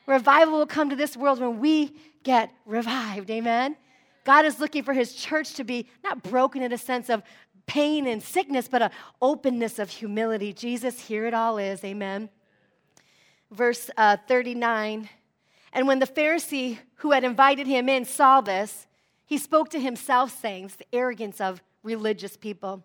Revival 0.08 0.60
will 0.60 0.66
come 0.66 0.90
to 0.90 0.96
this 0.96 1.18
world 1.18 1.42
when 1.42 1.60
we 1.60 1.96
get 2.24 2.50
revived. 2.66 3.30
Amen. 3.30 3.76
God 4.24 4.46
is 4.46 4.62
looking 4.62 4.84
for 4.84 4.94
his 4.94 5.14
church 5.14 5.54
to 5.56 5.66
be 5.66 5.90
not 6.02 6.24
broken 6.24 6.62
in 6.62 6.72
a 6.72 6.78
sense 6.78 7.10
of 7.10 7.24
pain 7.66 8.08
and 8.08 8.22
sickness, 8.22 8.68
but 8.68 8.82
an 8.82 8.92
openness 9.22 9.80
of 9.80 9.90
humility. 9.90 10.54
Jesus, 10.54 11.00
here 11.00 11.26
it 11.26 11.34
all 11.34 11.58
is. 11.58 11.84
Amen. 11.84 12.30
Verse 13.52 13.90
uh, 13.98 14.18
39 14.28 15.10
And 15.72 15.88
when 15.88 16.00
the 16.00 16.08
Pharisee 16.08 16.80
who 16.98 17.12
had 17.12 17.24
invited 17.24 17.68
him 17.68 17.90
in 17.90 18.06
saw 18.06 18.42
this, 18.42 18.88
he 19.26 19.38
spoke 19.38 19.70
to 19.70 19.80
himself, 19.80 20.40
saying, 20.40 20.66
It's 20.66 20.76
the 20.76 20.86
arrogance 20.94 21.40
of 21.40 21.62
religious 21.84 22.38
people, 22.38 22.84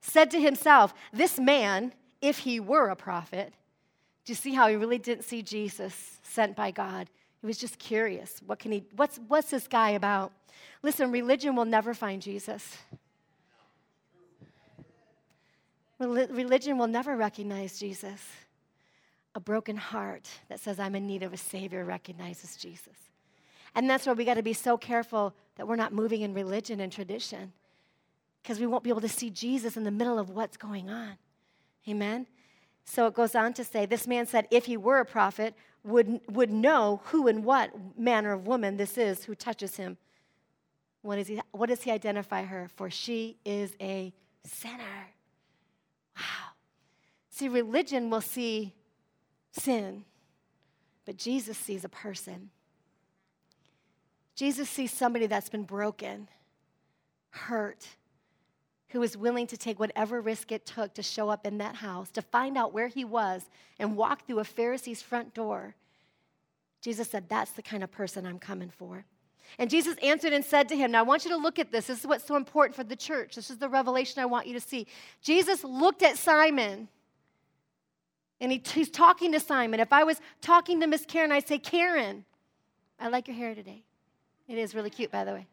said 0.00 0.30
to 0.30 0.40
himself, 0.40 0.94
This 1.12 1.38
man, 1.38 1.92
if 2.20 2.38
he 2.38 2.60
were 2.60 2.88
a 2.88 2.96
prophet, 2.96 3.52
do 4.24 4.32
you 4.32 4.34
see 4.34 4.54
how 4.54 4.68
he 4.68 4.76
really 4.76 4.98
didn't 4.98 5.24
see 5.24 5.42
Jesus 5.42 6.18
sent 6.22 6.56
by 6.56 6.70
God? 6.70 7.10
He 7.40 7.46
was 7.46 7.58
just 7.58 7.78
curious. 7.78 8.40
What 8.46 8.58
can 8.58 8.72
he, 8.72 8.84
what's, 8.96 9.20
what's 9.28 9.50
this 9.50 9.68
guy 9.68 9.90
about? 9.90 10.32
Listen, 10.82 11.10
religion 11.10 11.54
will 11.54 11.66
never 11.66 11.92
find 11.92 12.22
Jesus. 12.22 12.78
Religion 16.08 16.78
will 16.78 16.86
never 16.86 17.16
recognize 17.16 17.78
Jesus. 17.78 18.20
A 19.34 19.40
broken 19.40 19.76
heart 19.76 20.28
that 20.48 20.60
says, 20.60 20.78
I'm 20.78 20.94
in 20.94 21.06
need 21.06 21.22
of 21.22 21.32
a 21.32 21.36
Savior, 21.36 21.84
recognizes 21.84 22.56
Jesus. 22.56 22.96
And 23.74 23.90
that's 23.90 24.06
why 24.06 24.12
we 24.12 24.24
got 24.24 24.34
to 24.34 24.42
be 24.42 24.52
so 24.52 24.76
careful 24.76 25.34
that 25.56 25.66
we're 25.66 25.76
not 25.76 25.92
moving 25.92 26.22
in 26.22 26.34
religion 26.34 26.80
and 26.80 26.92
tradition 26.92 27.52
because 28.42 28.60
we 28.60 28.66
won't 28.66 28.84
be 28.84 28.90
able 28.90 29.00
to 29.00 29.08
see 29.08 29.30
Jesus 29.30 29.76
in 29.76 29.84
the 29.84 29.90
middle 29.90 30.18
of 30.18 30.30
what's 30.30 30.56
going 30.56 30.90
on. 30.90 31.16
Amen? 31.88 32.26
So 32.84 33.06
it 33.06 33.14
goes 33.14 33.34
on 33.34 33.54
to 33.54 33.64
say, 33.64 33.86
This 33.86 34.06
man 34.06 34.26
said, 34.26 34.46
if 34.50 34.66
he 34.66 34.76
were 34.76 35.00
a 35.00 35.04
prophet, 35.04 35.54
would, 35.82 36.20
would 36.28 36.50
know 36.50 37.00
who 37.06 37.26
and 37.26 37.44
what 37.44 37.72
manner 37.98 38.32
of 38.32 38.46
woman 38.46 38.76
this 38.76 38.96
is 38.96 39.24
who 39.24 39.34
touches 39.34 39.76
him. 39.76 39.96
What, 41.02 41.18
is 41.18 41.28
he, 41.28 41.40
what 41.52 41.68
does 41.68 41.82
he 41.82 41.90
identify 41.90 42.44
her? 42.44 42.70
For 42.76 42.88
she 42.90 43.36
is 43.44 43.74
a 43.80 44.12
sinner. 44.44 45.13
Wow. 46.16 46.52
See, 47.30 47.48
religion 47.48 48.10
will 48.10 48.20
see 48.20 48.74
sin, 49.52 50.04
but 51.04 51.16
Jesus 51.16 51.58
sees 51.58 51.84
a 51.84 51.88
person. 51.88 52.50
Jesus 54.36 54.68
sees 54.68 54.92
somebody 54.92 55.26
that's 55.26 55.48
been 55.48 55.64
broken, 55.64 56.28
hurt, 57.30 57.86
who 58.88 59.00
was 59.00 59.16
willing 59.16 59.46
to 59.48 59.56
take 59.56 59.78
whatever 59.78 60.20
risk 60.20 60.52
it 60.52 60.66
took 60.66 60.94
to 60.94 61.02
show 61.02 61.28
up 61.28 61.46
in 61.46 61.58
that 61.58 61.76
house, 61.76 62.10
to 62.12 62.22
find 62.22 62.56
out 62.56 62.72
where 62.72 62.88
he 62.88 63.04
was, 63.04 63.48
and 63.78 63.96
walk 63.96 64.26
through 64.26 64.38
a 64.38 64.44
Pharisee's 64.44 65.02
front 65.02 65.34
door 65.34 65.74
Jesus 66.84 67.08
said, 67.08 67.30
That's 67.30 67.52
the 67.52 67.62
kind 67.62 67.82
of 67.82 67.90
person 67.90 68.26
I'm 68.26 68.38
coming 68.38 68.68
for. 68.68 69.06
And 69.58 69.70
Jesus 69.70 69.96
answered 70.02 70.32
and 70.32 70.44
said 70.44 70.68
to 70.70 70.76
him, 70.76 70.92
Now 70.92 71.00
I 71.00 71.02
want 71.02 71.24
you 71.24 71.30
to 71.30 71.36
look 71.36 71.58
at 71.58 71.70
this. 71.70 71.86
This 71.86 72.00
is 72.00 72.06
what's 72.06 72.24
so 72.24 72.36
important 72.36 72.74
for 72.74 72.84
the 72.84 72.96
church. 72.96 73.36
This 73.36 73.50
is 73.50 73.58
the 73.58 73.68
revelation 73.68 74.20
I 74.20 74.26
want 74.26 74.46
you 74.46 74.54
to 74.54 74.60
see. 74.60 74.86
Jesus 75.22 75.62
looked 75.64 76.02
at 76.02 76.16
Simon 76.16 76.88
and 78.40 78.50
he, 78.50 78.62
he's 78.72 78.90
talking 78.90 79.32
to 79.32 79.40
Simon. 79.40 79.80
If 79.80 79.92
I 79.92 80.04
was 80.04 80.20
talking 80.40 80.80
to 80.80 80.86
Miss 80.86 81.04
Karen, 81.06 81.30
I'd 81.30 81.46
say, 81.46 81.58
Karen, 81.58 82.24
I 82.98 83.08
like 83.08 83.28
your 83.28 83.36
hair 83.36 83.54
today. 83.54 83.82
It 84.48 84.58
is 84.58 84.74
really 84.74 84.90
cute, 84.90 85.10
by 85.10 85.24
the 85.24 85.32
way. 85.32 85.46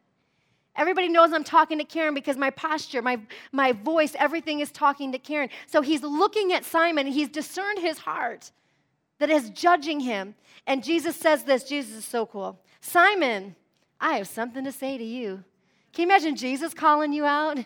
Everybody 0.75 1.09
knows 1.09 1.33
I'm 1.33 1.43
talking 1.43 1.77
to 1.79 1.83
Karen 1.83 2.13
because 2.13 2.37
my 2.37 2.49
posture, 2.49 3.01
my, 3.01 3.19
my 3.51 3.73
voice, 3.73 4.15
everything 4.17 4.61
is 4.61 4.71
talking 4.71 5.11
to 5.11 5.19
Karen. 5.19 5.49
So 5.67 5.81
he's 5.81 6.01
looking 6.01 6.53
at 6.53 6.63
Simon 6.63 7.07
he's 7.07 7.29
discerned 7.29 7.79
his 7.79 7.99
heart 7.99 8.51
that 9.19 9.29
is 9.29 9.49
judging 9.49 9.99
him. 9.99 10.33
And 10.65 10.83
Jesus 10.83 11.15
says 11.15 11.43
this 11.43 11.63
Jesus 11.63 11.97
is 11.97 12.05
so 12.05 12.25
cool. 12.25 12.59
Simon, 12.79 13.55
I 14.01 14.17
have 14.17 14.27
something 14.27 14.63
to 14.65 14.71
say 14.71 14.97
to 14.97 15.03
you. 15.03 15.43
Can 15.93 16.03
you 16.03 16.07
imagine 16.09 16.35
Jesus 16.35 16.73
calling 16.73 17.13
you 17.13 17.23
out? 17.23 17.59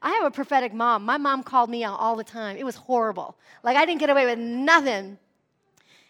I 0.00 0.10
have 0.12 0.24
a 0.24 0.30
prophetic 0.30 0.72
mom. 0.72 1.04
My 1.04 1.18
mom 1.18 1.42
called 1.42 1.68
me 1.68 1.82
out 1.82 1.98
all 1.98 2.14
the 2.16 2.24
time. 2.24 2.56
It 2.56 2.64
was 2.64 2.76
horrible. 2.76 3.36
Like 3.62 3.76
I 3.76 3.84
didn't 3.84 4.00
get 4.00 4.10
away 4.10 4.24
with 4.24 4.38
nothing. 4.38 5.18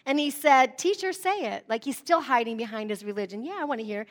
And 0.05 0.19
he 0.19 0.29
said, 0.29 0.77
Teacher, 0.77 1.11
say 1.11 1.53
it. 1.53 1.65
Like 1.67 1.83
he's 1.83 1.97
still 1.97 2.21
hiding 2.21 2.57
behind 2.57 2.89
his 2.89 3.03
religion. 3.03 3.43
Yeah, 3.43 3.57
I 3.59 3.65
want 3.65 3.79
to 3.79 3.85
hear. 3.85 4.05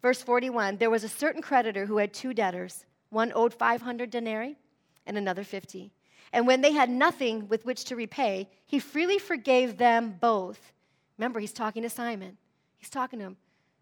Verse 0.00 0.22
41 0.22 0.78
There 0.78 0.90
was 0.90 1.04
a 1.04 1.08
certain 1.08 1.42
creditor 1.42 1.86
who 1.86 1.98
had 1.98 2.14
two 2.14 2.32
debtors. 2.32 2.86
One 3.10 3.32
owed 3.34 3.52
500 3.52 4.08
denarii 4.08 4.56
and 5.04 5.18
another 5.18 5.44
50. 5.44 5.92
And 6.32 6.46
when 6.46 6.62
they 6.62 6.72
had 6.72 6.88
nothing 6.88 7.48
with 7.48 7.66
which 7.66 7.84
to 7.86 7.96
repay, 7.96 8.48
he 8.64 8.78
freely 8.78 9.18
forgave 9.18 9.76
them 9.76 10.16
both. 10.18 10.72
Remember, 11.18 11.40
he's 11.40 11.52
talking 11.52 11.82
to 11.82 11.90
Simon. 11.90 12.38
He's 12.78 12.88
talking 12.88 13.18
to 13.18 13.26
him. 13.26 13.36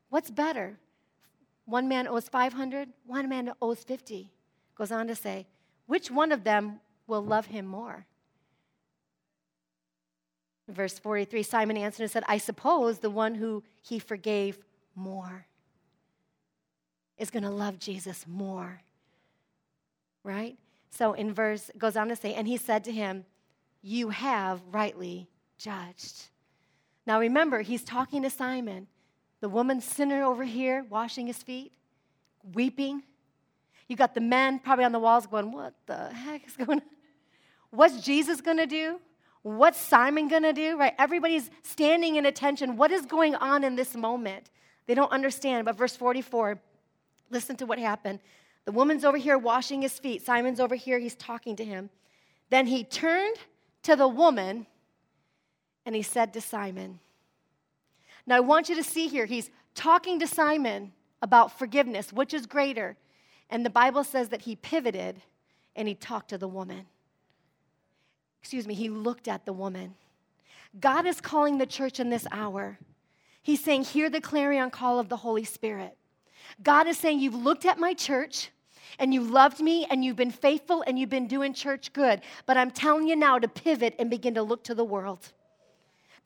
What's 0.08 0.30
better? 0.30 0.78
One 1.70 1.88
man 1.88 2.08
owes 2.08 2.28
500, 2.28 2.88
one 3.06 3.28
man 3.28 3.52
owes 3.62 3.84
50. 3.84 4.32
Goes 4.74 4.90
on 4.90 5.06
to 5.06 5.14
say, 5.14 5.46
which 5.86 6.10
one 6.10 6.32
of 6.32 6.42
them 6.42 6.80
will 7.06 7.24
love 7.24 7.46
him 7.46 7.64
more? 7.64 8.06
Verse 10.68 10.98
43 10.98 11.44
Simon 11.44 11.76
answered 11.76 12.02
and 12.02 12.10
said, 12.10 12.24
I 12.26 12.38
suppose 12.38 12.98
the 12.98 13.10
one 13.10 13.36
who 13.36 13.62
he 13.82 14.00
forgave 14.00 14.58
more 14.96 15.46
is 17.18 17.30
going 17.30 17.44
to 17.44 17.50
love 17.50 17.78
Jesus 17.78 18.26
more. 18.26 18.82
Right? 20.24 20.56
So 20.90 21.12
in 21.12 21.32
verse 21.32 21.70
goes 21.78 21.96
on 21.96 22.08
to 22.08 22.16
say, 22.16 22.34
and 22.34 22.48
he 22.48 22.56
said 22.56 22.82
to 22.84 22.92
him, 22.92 23.24
You 23.80 24.08
have 24.08 24.60
rightly 24.72 25.28
judged. 25.56 26.30
Now 27.06 27.20
remember, 27.20 27.60
he's 27.60 27.84
talking 27.84 28.22
to 28.22 28.30
Simon, 28.30 28.88
the 29.40 29.48
woman 29.48 29.80
sinner 29.80 30.22
over 30.22 30.44
here 30.44 30.84
washing 30.88 31.26
his 31.26 31.42
feet, 31.42 31.72
weeping. 32.54 33.02
You 33.88 33.96
got 33.96 34.14
the 34.14 34.20
men 34.20 34.58
probably 34.58 34.84
on 34.84 34.92
the 34.92 34.98
walls 34.98 35.26
going, 35.26 35.52
What 35.52 35.74
the 35.86 36.08
heck 36.08 36.46
is 36.46 36.56
going 36.56 36.80
on? 36.80 36.86
What's 37.70 38.02
Jesus 38.02 38.40
gonna 38.40 38.66
do? 38.66 39.00
What's 39.42 39.78
Simon 39.78 40.28
gonna 40.28 40.52
do? 40.52 40.76
Right? 40.76 40.94
Everybody's 40.98 41.50
standing 41.62 42.16
in 42.16 42.26
attention. 42.26 42.76
What 42.76 42.90
is 42.90 43.06
going 43.06 43.34
on 43.34 43.64
in 43.64 43.76
this 43.76 43.94
moment? 43.96 44.50
They 44.86 44.94
don't 44.94 45.12
understand. 45.12 45.64
But 45.64 45.76
verse 45.76 45.96
44, 45.96 46.58
listen 47.30 47.56
to 47.56 47.66
what 47.66 47.78
happened. 47.78 48.20
The 48.64 48.72
woman's 48.72 49.04
over 49.04 49.16
here 49.16 49.38
washing 49.38 49.82
his 49.82 49.98
feet. 49.98 50.24
Simon's 50.24 50.60
over 50.60 50.74
here, 50.74 50.98
he's 50.98 51.14
talking 51.14 51.56
to 51.56 51.64
him. 51.64 51.90
Then 52.50 52.66
he 52.66 52.84
turned 52.84 53.36
to 53.84 53.96
the 53.96 54.08
woman 54.08 54.66
and 55.86 55.94
he 55.94 56.02
said 56.02 56.32
to 56.34 56.40
Simon, 56.40 57.00
Now 58.30 58.36
I 58.36 58.40
want 58.40 58.68
you 58.68 58.76
to 58.76 58.84
see 58.84 59.08
here, 59.08 59.26
he's 59.26 59.50
talking 59.74 60.20
to 60.20 60.26
Simon 60.28 60.92
about 61.20 61.58
forgiveness, 61.58 62.12
which 62.12 62.32
is 62.32 62.46
greater. 62.46 62.96
And 63.50 63.66
the 63.66 63.70
Bible 63.70 64.04
says 64.04 64.28
that 64.28 64.42
he 64.42 64.54
pivoted 64.54 65.20
and 65.74 65.88
he 65.88 65.96
talked 65.96 66.30
to 66.30 66.38
the 66.38 66.46
woman. 66.46 66.86
Excuse 68.40 68.68
me, 68.68 68.74
he 68.74 68.88
looked 68.88 69.26
at 69.26 69.46
the 69.46 69.52
woman. 69.52 69.96
God 70.78 71.06
is 71.06 71.20
calling 71.20 71.58
the 71.58 71.66
church 71.66 71.98
in 71.98 72.08
this 72.08 72.24
hour. 72.30 72.78
He's 73.42 73.64
saying, 73.64 73.82
Hear 73.82 74.08
the 74.08 74.20
clarion 74.20 74.70
call 74.70 75.00
of 75.00 75.08
the 75.08 75.16
Holy 75.16 75.42
Spirit. 75.42 75.96
God 76.62 76.86
is 76.86 76.98
saying, 76.98 77.18
You've 77.18 77.34
looked 77.34 77.66
at 77.66 77.80
my 77.80 77.94
church 77.94 78.50
and 79.00 79.12
you 79.12 79.22
loved 79.22 79.58
me 79.58 79.88
and 79.90 80.04
you've 80.04 80.14
been 80.14 80.30
faithful 80.30 80.84
and 80.86 80.96
you've 80.96 81.10
been 81.10 81.26
doing 81.26 81.52
church 81.52 81.92
good, 81.92 82.20
but 82.46 82.56
I'm 82.56 82.70
telling 82.70 83.08
you 83.08 83.16
now 83.16 83.40
to 83.40 83.48
pivot 83.48 83.96
and 83.98 84.08
begin 84.08 84.34
to 84.34 84.42
look 84.44 84.62
to 84.64 84.74
the 84.76 84.84
world. 84.84 85.32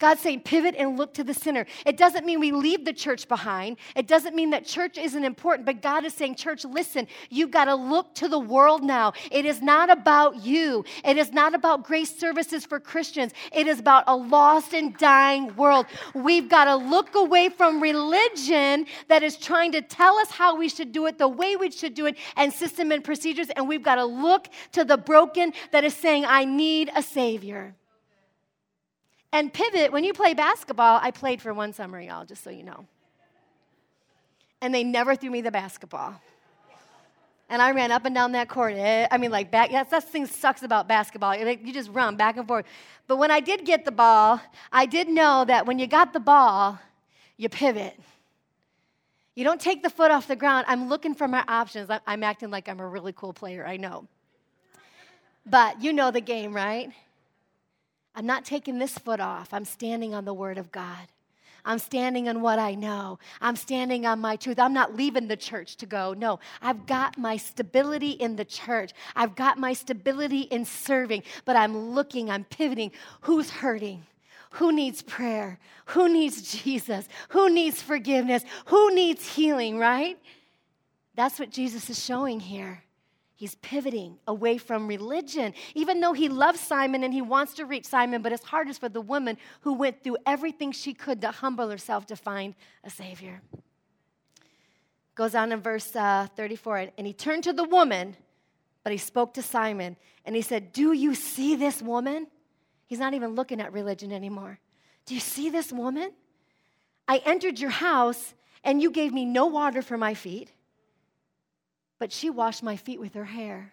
God's 0.01 0.21
saying 0.23 0.41
pivot 0.41 0.75
and 0.77 0.99
look 0.99 1.15
to 1.15 1.25
the 1.25 1.35
sinner. 1.35 1.67
It 1.87 1.97
doesn't 1.97 2.27
mean 2.27 2.41
we 2.41 2.51
leave 2.53 2.85
the 2.85 2.93
church 2.93 3.29
behind. 3.29 3.77
It 3.95 4.09
doesn't 4.09 4.35
mean 4.35 4.51
that 4.51 4.67
church 4.67 4.99
isn't 4.99 5.25
important, 5.25 5.67
but 5.67 5.83
God 5.83 6.05
is 6.05 6.15
saying, 6.15 6.35
church, 6.35 6.65
listen, 6.65 7.07
you've 7.31 7.53
got 7.53 7.67
to 7.67 7.75
look 7.75 8.15
to 8.17 8.29
the 8.29 8.39
world 8.39 8.83
now. 8.83 9.13
It 9.31 9.45
is 9.45 9.63
not 9.63 9.91
about 9.91 10.45
you. 10.45 10.85
It 11.05 11.17
is 11.17 11.33
not 11.33 11.55
about 11.55 11.85
grace 11.85 12.15
services 12.15 12.67
for 12.67 12.81
Christians. 12.81 13.33
It 13.53 13.69
is 13.69 13.79
about 13.79 14.05
a 14.09 14.17
lost 14.17 14.75
and 14.75 14.97
dying 14.99 15.55
world. 15.55 15.87
We've 16.13 16.49
got 16.49 16.65
to 16.65 16.75
look 16.75 17.15
away 17.15 17.49
from 17.49 17.81
religion 17.81 18.87
that 19.09 19.23
is 19.23 19.37
trying 19.37 19.73
to 19.73 19.83
tell 19.83 20.17
us 20.19 20.31
how 20.31 20.57
we 20.57 20.69
should 20.69 20.91
do 20.91 21.07
it, 21.07 21.19
the 21.19 21.29
way 21.29 21.55
we 21.55 21.71
should 21.71 21.95
do 21.95 22.07
it, 22.07 22.17
and 22.37 22.53
system 22.53 22.91
and 22.91 23.05
procedures, 23.05 23.49
and 23.51 23.69
we've 23.69 23.83
got 23.83 23.97
to 23.97 24.05
look 24.05 24.49
to 24.73 24.85
the 24.85 24.97
broken 24.97 25.53
that 25.71 25.85
is 25.85 25.95
saying, 25.95 26.25
I 26.25 26.45
need 26.45 26.91
a 26.97 27.03
Savior. 27.03 27.77
And 29.35 29.53
pivot, 29.53 29.91
when 29.91 30.05
you 30.05 30.13
play 30.13 30.33
basketball, 30.33 31.01
I 31.03 31.11
played 31.11 31.43
for 31.43 31.53
one 31.53 31.73
summer, 31.73 32.01
y'all, 32.01 32.25
just 32.25 32.45
so 32.45 32.51
you 32.51 32.63
know. 32.63 32.87
And 34.61 34.73
they 34.73 34.85
never 34.85 35.17
threw 35.17 35.29
me 35.29 35.41
the 35.41 35.51
basketball. 35.51 36.15
And 37.49 37.61
I 37.61 37.73
ran 37.73 37.91
up 37.91 38.05
and 38.05 38.15
down 38.15 38.31
that 38.33 38.49
court. 38.49 38.75
Eh, 38.77 39.09
I 39.11 39.19
mean, 39.19 39.33
like, 39.33 39.51
back, 39.51 39.73
that's, 39.73 39.91
that's 39.91 40.07
the 40.07 40.13
thing 40.13 40.27
sucks 40.27 40.63
about 40.63 40.87
basketball. 40.87 41.35
You 41.35 41.73
just 41.73 41.91
run 41.91 42.15
back 42.15 42.37
and 42.37 42.47
forth. 42.47 42.65
But 43.09 43.17
when 43.17 43.33
I 43.33 43.41
did 43.41 43.65
get 43.65 43.85
the 43.85 43.91
ball, 43.91 44.41
I 44.71 44.87
did 44.87 45.09
know 45.09 45.45
that 45.45 45.67
when 45.67 45.81
you 45.81 45.89
got 45.89 46.13
the 46.13 46.21
ball, 46.21 46.79
you 47.37 47.49
pivot. 47.49 47.99
You 49.35 49.43
don't 49.43 49.61
take 49.61 49.83
the 49.83 49.91
foot 49.91 50.13
off 50.13 50.29
the 50.29 50.37
ground. 50.37 50.65
I'm 50.69 50.89
looking 50.89 51.13
for 51.13 51.27
my 51.27 51.43
options. 51.49 51.91
I'm 52.07 52.23
acting 52.23 52.53
like 52.53 52.69
I'm 52.69 52.79
a 52.79 52.87
really 52.87 53.13
cool 53.13 53.33
player, 53.33 53.67
I 53.67 53.79
know. 53.79 54.07
But 55.45 55.83
you 55.83 55.93
know 55.93 56.13
the 56.13 56.21
game, 56.21 56.55
right? 56.55 56.93
I'm 58.15 58.27
not 58.27 58.45
taking 58.45 58.79
this 58.79 58.97
foot 58.97 59.21
off. 59.21 59.53
I'm 59.53 59.65
standing 59.65 60.15
on 60.15 60.25
the 60.25 60.35
Word 60.35 60.59
of 60.59 60.71
God. 60.71 61.09
I'm 61.65 61.79
standing 61.79 62.29
on 62.29 62.43
what 62.43 62.59
I 62.59 62.75
know. 62.75 63.19
I'm 63.41 63.57
standing 63.57 64.05
on 64.05 64.21
my 64.21 64.37
truth. 64.37 64.59
I'm 64.59 64.75
not 64.75 64.95
leaving 64.95 65.29
the 65.29 65.37
church 65.37 65.77
to 65.77 65.87
go. 65.87 66.13
No, 66.13 66.39
I've 66.61 66.87
got 66.87 67.17
my 67.17 67.39
stability 67.39 68.11
in 68.11 68.37
the 68.37 68.45
church. 68.45 68.93
I've 69.17 69.35
got 69.35 69.59
my 69.59 69.73
stability 69.73 70.43
in 70.43 70.67
serving, 70.67 71.23
but 71.45 71.57
I'm 71.57 71.77
looking, 71.95 72.31
I'm 72.31 72.45
pivoting. 72.45 72.93
Who's 73.23 73.49
hurting? 73.49 74.05
Who 74.51 74.73
needs 74.73 75.03
prayer? 75.03 75.59
Who 75.87 76.09
needs 76.09 76.63
Jesus? 76.63 77.09
Who 77.31 77.51
needs 77.51 77.83
forgiveness? 77.83 78.45
Who 78.67 78.95
needs 78.95 79.27
healing, 79.27 79.79
right? 79.79 80.17
That's 81.17 81.41
what 81.41 81.51
Jesus 81.51 81.91
is 81.91 82.05
showing 82.05 82.41
here. 82.41 82.84
He's 83.45 83.57
pivoting 83.57 84.17
away 84.27 84.57
from 84.57 84.89
religion, 84.89 85.53
even 85.75 86.01
though 86.01 86.15
he 86.15 86.31
loves 86.31 86.61
Simon 86.61 87.05
and 87.05 87.13
he 87.13 87.21
wants 87.21 87.53
to 87.57 87.67
reach 87.67 87.85
Simon, 87.85 88.23
but 88.23 88.33
his 88.33 88.43
heart 88.43 88.71
is 88.71 88.79
for 88.79 88.89
the 88.89 89.03
woman 89.03 89.37
who 89.61 89.75
went 89.75 90.03
through 90.03 90.17
everything 90.25 90.73
she 90.73 90.95
could 90.95 91.21
to 91.21 91.31
humble 91.31 91.69
herself 91.69 92.07
to 92.07 92.17
find 92.17 92.55
a 92.85 92.89
Savior. 92.89 93.43
Goes 95.15 95.35
on 95.35 95.53
in 95.53 95.61
verse 95.61 95.95
uh, 95.95 96.27
34, 96.35 96.93
and 96.97 97.07
he 97.07 97.13
turned 97.13 97.45
to 97.45 97.53
the 97.53 97.65
woman, 97.65 98.17
but 98.83 98.93
he 98.93 98.99
spoke 98.99 99.35
to 99.35 99.43
Simon, 99.43 99.99
and 100.25 100.35
he 100.35 100.41
said, 100.41 100.73
Do 100.73 100.95
you 100.95 101.15
see 101.15 101.55
this 101.55 101.83
woman? 101.83 102.29
He's 102.87 102.99
not 102.99 103.13
even 103.13 103.35
looking 103.35 103.61
at 103.61 103.75
religion 103.75 104.11
anymore. 104.11 104.59
Do 105.05 105.13
you 105.13 105.21
see 105.21 105.51
this 105.51 105.71
woman? 105.71 106.13
I 107.07 107.19
entered 107.27 107.61
your 107.61 107.69
house, 107.69 108.33
and 108.65 108.81
you 108.81 108.91
gave 108.91 109.13
me 109.13 109.27
no 109.27 109.45
water 109.45 109.83
for 109.83 109.99
my 109.99 110.15
feet 110.15 110.51
but 112.05 112.13
she 112.13 112.29
washed 112.29 112.63
my 112.63 112.77
feet 112.77 113.01
with 113.01 113.15
her 113.15 113.25
hair 113.25 113.73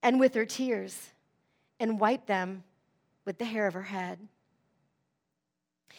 and 0.00 0.20
with 0.20 0.32
her 0.34 0.44
tears 0.44 1.10
and 1.80 1.98
wiped 1.98 2.28
them 2.28 2.62
with 3.24 3.36
the 3.38 3.44
hair 3.44 3.66
of 3.66 3.74
her 3.74 3.82
head. 3.82 4.16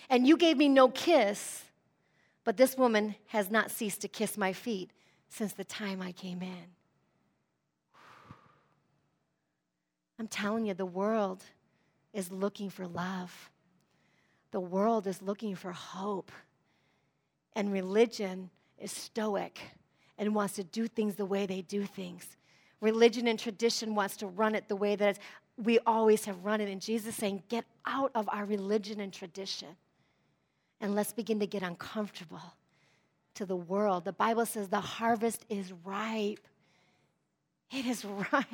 And 0.10 0.26
you 0.26 0.38
gave 0.38 0.56
me 0.56 0.70
no 0.70 0.88
kiss, 0.88 1.66
but 2.46 2.56
this 2.56 2.78
woman 2.78 3.16
has 3.28 3.52
not 3.52 3.72
ceased 3.72 4.00
to 4.04 4.08
kiss 4.08 4.38
my 4.38 4.54
feet 4.54 4.90
since 5.28 5.52
the 5.52 5.66
time 5.66 6.02
I 6.02 6.14
came 6.14 6.42
in. 6.42 6.66
I'm 10.18 10.30
telling 10.30 10.66
you, 10.66 10.74
the 10.74 10.86
world 10.86 11.44
is 12.14 12.32
looking 12.32 12.70
for 12.70 12.88
love. 12.88 13.52
The 14.52 14.62
world 14.62 15.08
is 15.08 15.22
looking 15.22 15.56
for 15.56 15.74
hope. 15.74 16.32
And 17.56 17.72
religion 17.72 18.50
is 18.78 18.92
stoic 18.92 19.60
and 20.18 20.36
wants 20.36 20.56
to 20.56 20.64
do 20.64 20.88
things 20.88 21.16
the 21.16 21.26
way 21.26 21.46
they 21.46 21.62
do 21.62 21.84
things. 21.84 22.38
Religion 22.82 23.28
and 23.28 23.40
tradition 23.40 23.96
wants 23.96 24.18
to 24.18 24.28
run 24.28 24.56
it 24.56 24.68
the 24.68 24.76
way 24.76 24.96
that 24.96 25.20
we 25.58 25.80
always 25.86 26.26
have 26.26 26.44
run 26.44 26.62
it. 26.62 26.70
And 26.70 26.82
Jesus 26.82 27.16
saying, 27.16 27.44
get 27.48 27.66
out 27.86 28.12
of 28.14 28.28
our 28.32 28.46
religion 28.46 29.00
and 29.00 29.14
tradition 29.14 29.70
and 30.82 30.96
let's 30.96 31.14
begin 31.14 31.40
to 31.40 31.48
get 31.48 31.64
uncomfortable 31.64 32.42
to 33.36 33.46
the 33.46 33.56
world. 33.56 34.06
The 34.06 34.14
Bible 34.14 34.46
says 34.46 34.68
the 34.68 34.80
harvest 34.80 35.46
is 35.50 35.74
ripe. 35.84 36.48
It 37.72 37.86
is 37.86 38.06
ripe. 38.34 38.46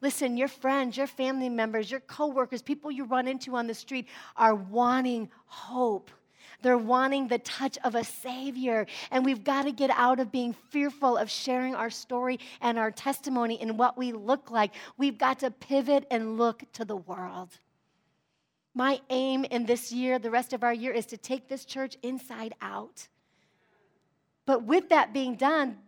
Listen, 0.00 0.36
your 0.36 0.48
friends, 0.48 0.96
your 0.96 1.06
family 1.06 1.48
members, 1.48 1.90
your 1.90 2.00
coworkers, 2.00 2.62
people 2.62 2.90
you 2.90 3.04
run 3.04 3.28
into 3.28 3.56
on 3.56 3.66
the 3.66 3.74
street 3.74 4.08
are 4.36 4.54
wanting 4.54 5.30
hope. 5.46 6.10
They're 6.62 6.78
wanting 6.78 7.28
the 7.28 7.38
touch 7.38 7.78
of 7.84 7.94
a 7.94 8.04
Savior. 8.04 8.86
And 9.10 9.24
we've 9.24 9.44
got 9.44 9.62
to 9.62 9.72
get 9.72 9.90
out 9.90 10.20
of 10.20 10.30
being 10.30 10.54
fearful 10.70 11.16
of 11.16 11.30
sharing 11.30 11.74
our 11.74 11.90
story 11.90 12.38
and 12.60 12.78
our 12.78 12.90
testimony 12.90 13.58
and 13.60 13.78
what 13.78 13.96
we 13.96 14.12
look 14.12 14.50
like. 14.50 14.72
We've 14.96 15.18
got 15.18 15.40
to 15.40 15.50
pivot 15.50 16.06
and 16.10 16.38
look 16.38 16.64
to 16.74 16.84
the 16.84 16.96
world. 16.96 17.50
My 18.74 19.00
aim 19.10 19.44
in 19.44 19.66
this 19.66 19.90
year, 19.90 20.18
the 20.18 20.30
rest 20.30 20.52
of 20.52 20.62
our 20.62 20.72
year, 20.72 20.92
is 20.92 21.06
to 21.06 21.16
take 21.16 21.48
this 21.48 21.64
church 21.64 21.96
inside 22.02 22.54
out. 22.62 23.08
But 24.46 24.64
with 24.64 24.88
that 24.90 25.12
being 25.12 25.34
done, 25.34 25.78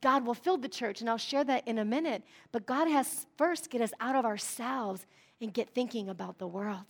God 0.00 0.26
will 0.26 0.34
fill 0.34 0.56
the 0.58 0.68
church, 0.68 1.00
and 1.00 1.08
I'll 1.08 1.18
share 1.18 1.44
that 1.44 1.66
in 1.66 1.78
a 1.78 1.84
minute. 1.84 2.22
But 2.52 2.66
God 2.66 2.88
has 2.88 3.26
first 3.36 3.70
get 3.70 3.80
us 3.80 3.92
out 4.00 4.16
of 4.16 4.24
ourselves 4.24 5.06
and 5.40 5.52
get 5.52 5.70
thinking 5.70 6.08
about 6.08 6.38
the 6.38 6.46
world. 6.46 6.86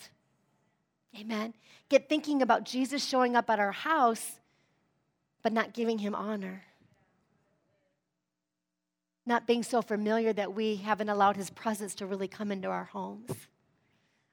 Amen. 1.19 1.55
Get 1.89 2.09
thinking 2.09 2.43
about 2.43 2.65
Jesus 2.65 3.05
showing 3.05 3.37
up 3.37 3.51
at 3.51 3.59
our 3.59 3.73
house, 3.73 4.41
but 5.43 5.53
not 5.53 5.75
giving 5.75 5.99
him 5.99 6.15
honor. 6.15 6.65
Not 9.27 9.47
being 9.47 9.63
so 9.63 9.83
familiar 9.83 10.33
that 10.33 10.55
we 10.55 10.77
haven't 10.77 11.09
allowed 11.09 11.37
his 11.37 11.51
presence 11.51 11.95
to 11.97 12.07
really 12.07 12.29
come 12.29 12.51
into 12.51 12.69
our 12.69 12.85
homes 12.85 13.31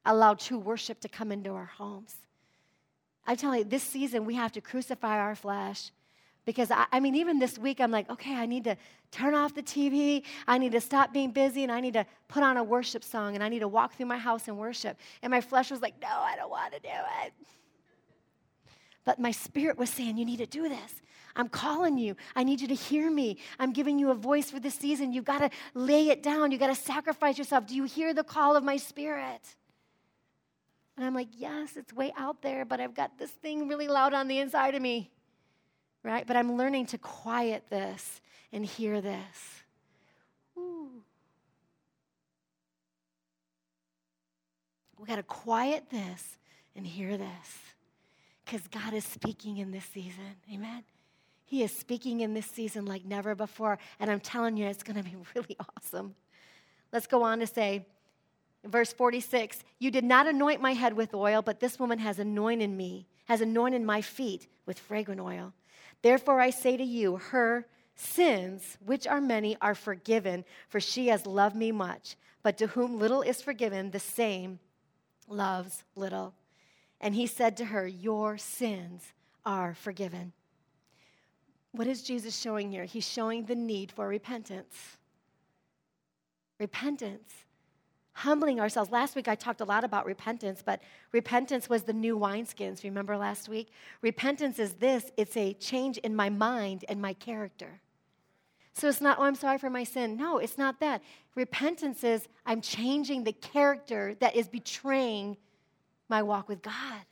allow 0.06 0.34
true 0.34 0.58
worship 0.58 1.00
to 1.02 1.10
come 1.10 1.32
into 1.32 1.52
our 1.52 1.66
homes. 1.66 2.16
I 3.26 3.36
tell 3.36 3.56
you, 3.56 3.64
this 3.64 3.84
season 3.84 4.26
we 4.26 4.36
have 4.36 4.52
to 4.54 4.62
crucify 4.62 5.20
our 5.20 5.36
flesh. 5.36 5.92
Because 6.50 6.72
I, 6.72 6.88
I, 6.92 7.00
mean, 7.00 7.14
even 7.14 7.38
this 7.38 7.60
week, 7.60 7.80
I'm 7.80 7.92
like, 7.92 8.10
okay, 8.10 8.34
I 8.34 8.48
need 8.48 8.64
to 8.64 8.76
turn 9.12 9.36
off 9.36 9.54
the 9.54 9.62
TV. 9.62 10.24
I 10.48 10.58
need 10.58 10.72
to 10.72 10.82
stop 10.82 11.14
being 11.14 11.30
busy 11.30 11.62
and 11.62 11.72
I 11.72 11.80
need 11.80 11.94
to 11.94 12.08
put 12.28 12.42
on 12.42 12.58
a 12.58 12.64
worship 12.64 13.04
song 13.04 13.36
and 13.36 13.44
I 13.44 13.50
need 13.50 13.60
to 13.60 13.68
walk 13.68 13.94
through 13.94 14.08
my 14.08 14.18
house 14.18 14.48
and 14.48 14.58
worship. 14.58 14.98
And 15.22 15.30
my 15.30 15.42
flesh 15.42 15.70
was 15.70 15.80
like, 15.80 15.94
no, 16.02 16.08
I 16.08 16.36
don't 16.36 16.50
want 16.50 16.74
to 16.74 16.80
do 16.80 16.88
it. 17.24 17.34
But 19.06 19.20
my 19.20 19.30
spirit 19.30 19.78
was 19.78 19.92
saying, 19.92 20.18
you 20.18 20.26
need 20.26 20.40
to 20.40 20.48
do 20.48 20.68
this. 20.68 21.04
I'm 21.36 21.50
calling 21.50 22.00
you. 22.00 22.16
I 22.36 22.44
need 22.44 22.62
you 22.62 22.68
to 22.68 22.74
hear 22.74 23.12
me. 23.12 23.38
I'm 23.60 23.72
giving 23.72 24.00
you 24.00 24.10
a 24.10 24.16
voice 24.16 24.50
for 24.50 24.60
this 24.60 24.74
season. 24.74 25.14
You've 25.14 25.26
got 25.26 25.42
to 25.42 25.52
lay 25.76 26.10
it 26.10 26.24
down. 26.24 26.50
You've 26.50 26.62
got 26.62 26.76
to 26.76 26.82
sacrifice 26.82 27.38
yourself. 27.38 27.68
Do 27.68 27.76
you 27.76 27.84
hear 27.84 28.12
the 28.12 28.24
call 28.24 28.56
of 28.56 28.64
my 28.64 28.78
spirit? 28.78 29.56
And 30.98 31.06
I'm 31.06 31.14
like, 31.14 31.30
yes, 31.38 31.78
it's 31.78 31.94
way 31.94 32.12
out 32.18 32.42
there, 32.42 32.66
but 32.66 32.80
I've 32.80 32.96
got 32.96 33.20
this 33.20 33.30
thing 33.30 33.68
really 33.68 33.88
loud 33.88 34.16
on 34.16 34.28
the 34.28 34.40
inside 34.40 34.74
of 34.74 34.82
me, 34.82 35.12
right? 36.04 36.26
But 36.26 36.36
I'm 36.36 36.58
learning 36.58 36.88
to 36.88 36.98
quiet 36.98 37.64
this 37.70 38.22
and 38.52 38.66
hear 38.66 39.02
this. 39.02 39.64
Ooh. 40.58 40.90
We 44.98 45.06
got 45.06 45.16
to 45.16 45.24
quiet 45.24 45.86
this 45.90 46.38
and 46.76 46.86
hear 46.86 47.18
this 47.18 47.58
because 48.46 48.68
God 48.68 48.94
is 48.94 49.06
speaking 49.06 49.58
in 49.58 49.72
this 49.72 49.86
season. 49.86 50.36
Amen. 50.54 50.84
He 51.46 51.64
is 51.64 51.76
speaking 51.76 52.22
in 52.22 52.34
this 52.34 52.46
season 52.46 52.86
like 52.86 53.06
never 53.06 53.34
before. 53.34 53.80
And 54.00 54.12
I'm 54.12 54.20
telling 54.20 54.58
you, 54.58 54.68
it's 54.68 54.84
going 54.84 54.98
to 54.98 55.04
be 55.04 55.16
really 55.36 55.58
awesome. 55.78 56.16
Let's 56.92 57.08
go 57.08 57.24
on 57.24 57.40
to 57.40 57.48
say, 57.48 57.86
Verse 58.66 58.92
46 58.92 59.64
You 59.80 59.92
did 59.92 60.04
not 60.04 60.28
anoint 60.28 60.62
my 60.62 60.74
head 60.74 60.94
with 60.94 61.14
oil, 61.14 61.42
but 61.42 61.60
this 61.60 61.80
woman 61.80 62.00
has 62.00 62.20
anointed 62.20 62.70
me, 62.70 63.08
has 63.26 63.42
anointed 63.42 63.82
my 63.82 64.02
feet 64.02 64.48
with 64.66 64.80
fragrant 64.80 65.22
oil. 65.22 65.54
Therefore 66.02 66.40
I 66.40 66.50
say 66.50 66.78
to 66.78 66.84
you, 66.84 67.18
her 67.18 67.66
sins, 67.96 68.78
which 68.86 69.06
are 69.08 69.22
many, 69.22 69.58
are 69.62 69.76
forgiven, 69.76 70.46
for 70.68 70.80
she 70.80 71.08
has 71.08 71.26
loved 71.26 71.56
me 71.56 71.72
much. 71.72 72.16
But 72.42 72.58
to 72.60 72.68
whom 72.68 73.00
little 73.00 73.22
is 73.22 73.42
forgiven, 73.42 73.92
the 73.92 74.00
same 74.00 74.60
loves 75.28 75.84
little. 75.96 76.34
And 77.02 77.16
he 77.16 77.28
said 77.28 77.58
to 77.58 77.66
her, 77.66 77.86
Your 77.86 78.38
sins 78.38 79.14
are 79.46 79.74
forgiven. 79.74 80.34
What 81.72 81.88
is 81.88 82.02
Jesus 82.02 82.38
showing 82.38 82.72
here? 82.72 82.86
He's 82.86 83.08
showing 83.08 83.46
the 83.46 83.56
need 83.56 83.92
for 83.92 84.08
repentance. 84.08 84.98
Repentance 86.60 87.32
humbling 88.20 88.60
ourselves. 88.60 88.92
Last 88.92 89.16
week 89.16 89.28
I 89.28 89.36
talked 89.36 89.62
a 89.62 89.66
lot 89.66 89.84
about 89.84 90.06
repentance, 90.06 90.62
but 90.64 90.82
repentance 91.14 91.70
was 91.70 91.84
the 91.84 91.94
new 91.94 92.18
wineskins. 92.18 92.84
Remember 92.84 93.16
last 93.18 93.48
week? 93.48 93.72
Repentance 94.02 94.60
is 94.60 94.74
this 94.74 95.12
it's 95.16 95.38
a 95.38 95.54
change 95.54 95.98
in 96.00 96.16
my 96.16 96.30
mind 96.30 96.84
and 96.90 97.02
my 97.02 97.14
character. 97.14 97.80
So 98.74 98.88
it's 98.88 99.02
not, 99.02 99.18
oh, 99.20 99.24
I'm 99.24 99.36
sorry 99.36 99.58
for 99.58 99.70
my 99.70 99.84
sin. 99.84 100.18
No, 100.18 100.38
it's 100.38 100.58
not 100.58 100.80
that. 100.80 101.02
Repentance 101.36 102.04
is 102.04 102.28
I'm 102.46 102.62
changing 102.62 103.24
the 103.24 103.34
character 103.34 104.16
that 104.20 104.36
is 104.36 104.48
betraying 104.48 105.38
my 106.10 106.22
walk 106.22 106.50
with 106.50 106.62
God. 106.62 107.06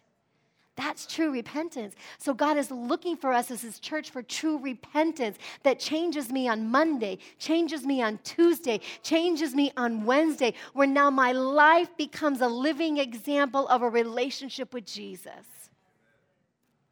That's 0.78 1.08
true 1.08 1.32
repentance. 1.32 1.96
So 2.20 2.36
God 2.36 2.56
is 2.56 2.70
looking 2.70 3.18
for 3.18 3.34
us 3.34 3.50
as 3.50 3.64
His 3.64 3.80
church 3.80 4.12
for 4.12 4.22
true 4.22 4.60
repentance 4.60 5.38
that 5.64 5.80
changes 5.80 6.32
me 6.32 6.48
on 6.48 6.70
Monday, 6.70 7.18
changes 7.40 7.84
me 7.84 8.04
on 8.04 8.20
Tuesday, 8.24 8.80
changes 9.02 9.56
me 9.56 9.72
on 9.76 10.06
Wednesday, 10.06 10.54
where 10.74 10.88
now 10.88 11.10
my 11.10 11.32
life 11.32 11.90
becomes 11.98 12.42
a 12.42 12.48
living 12.48 12.98
example 12.98 13.68
of 13.70 13.82
a 13.82 13.90
relationship 13.90 14.72
with 14.72 14.86
Jesus. 14.86 15.72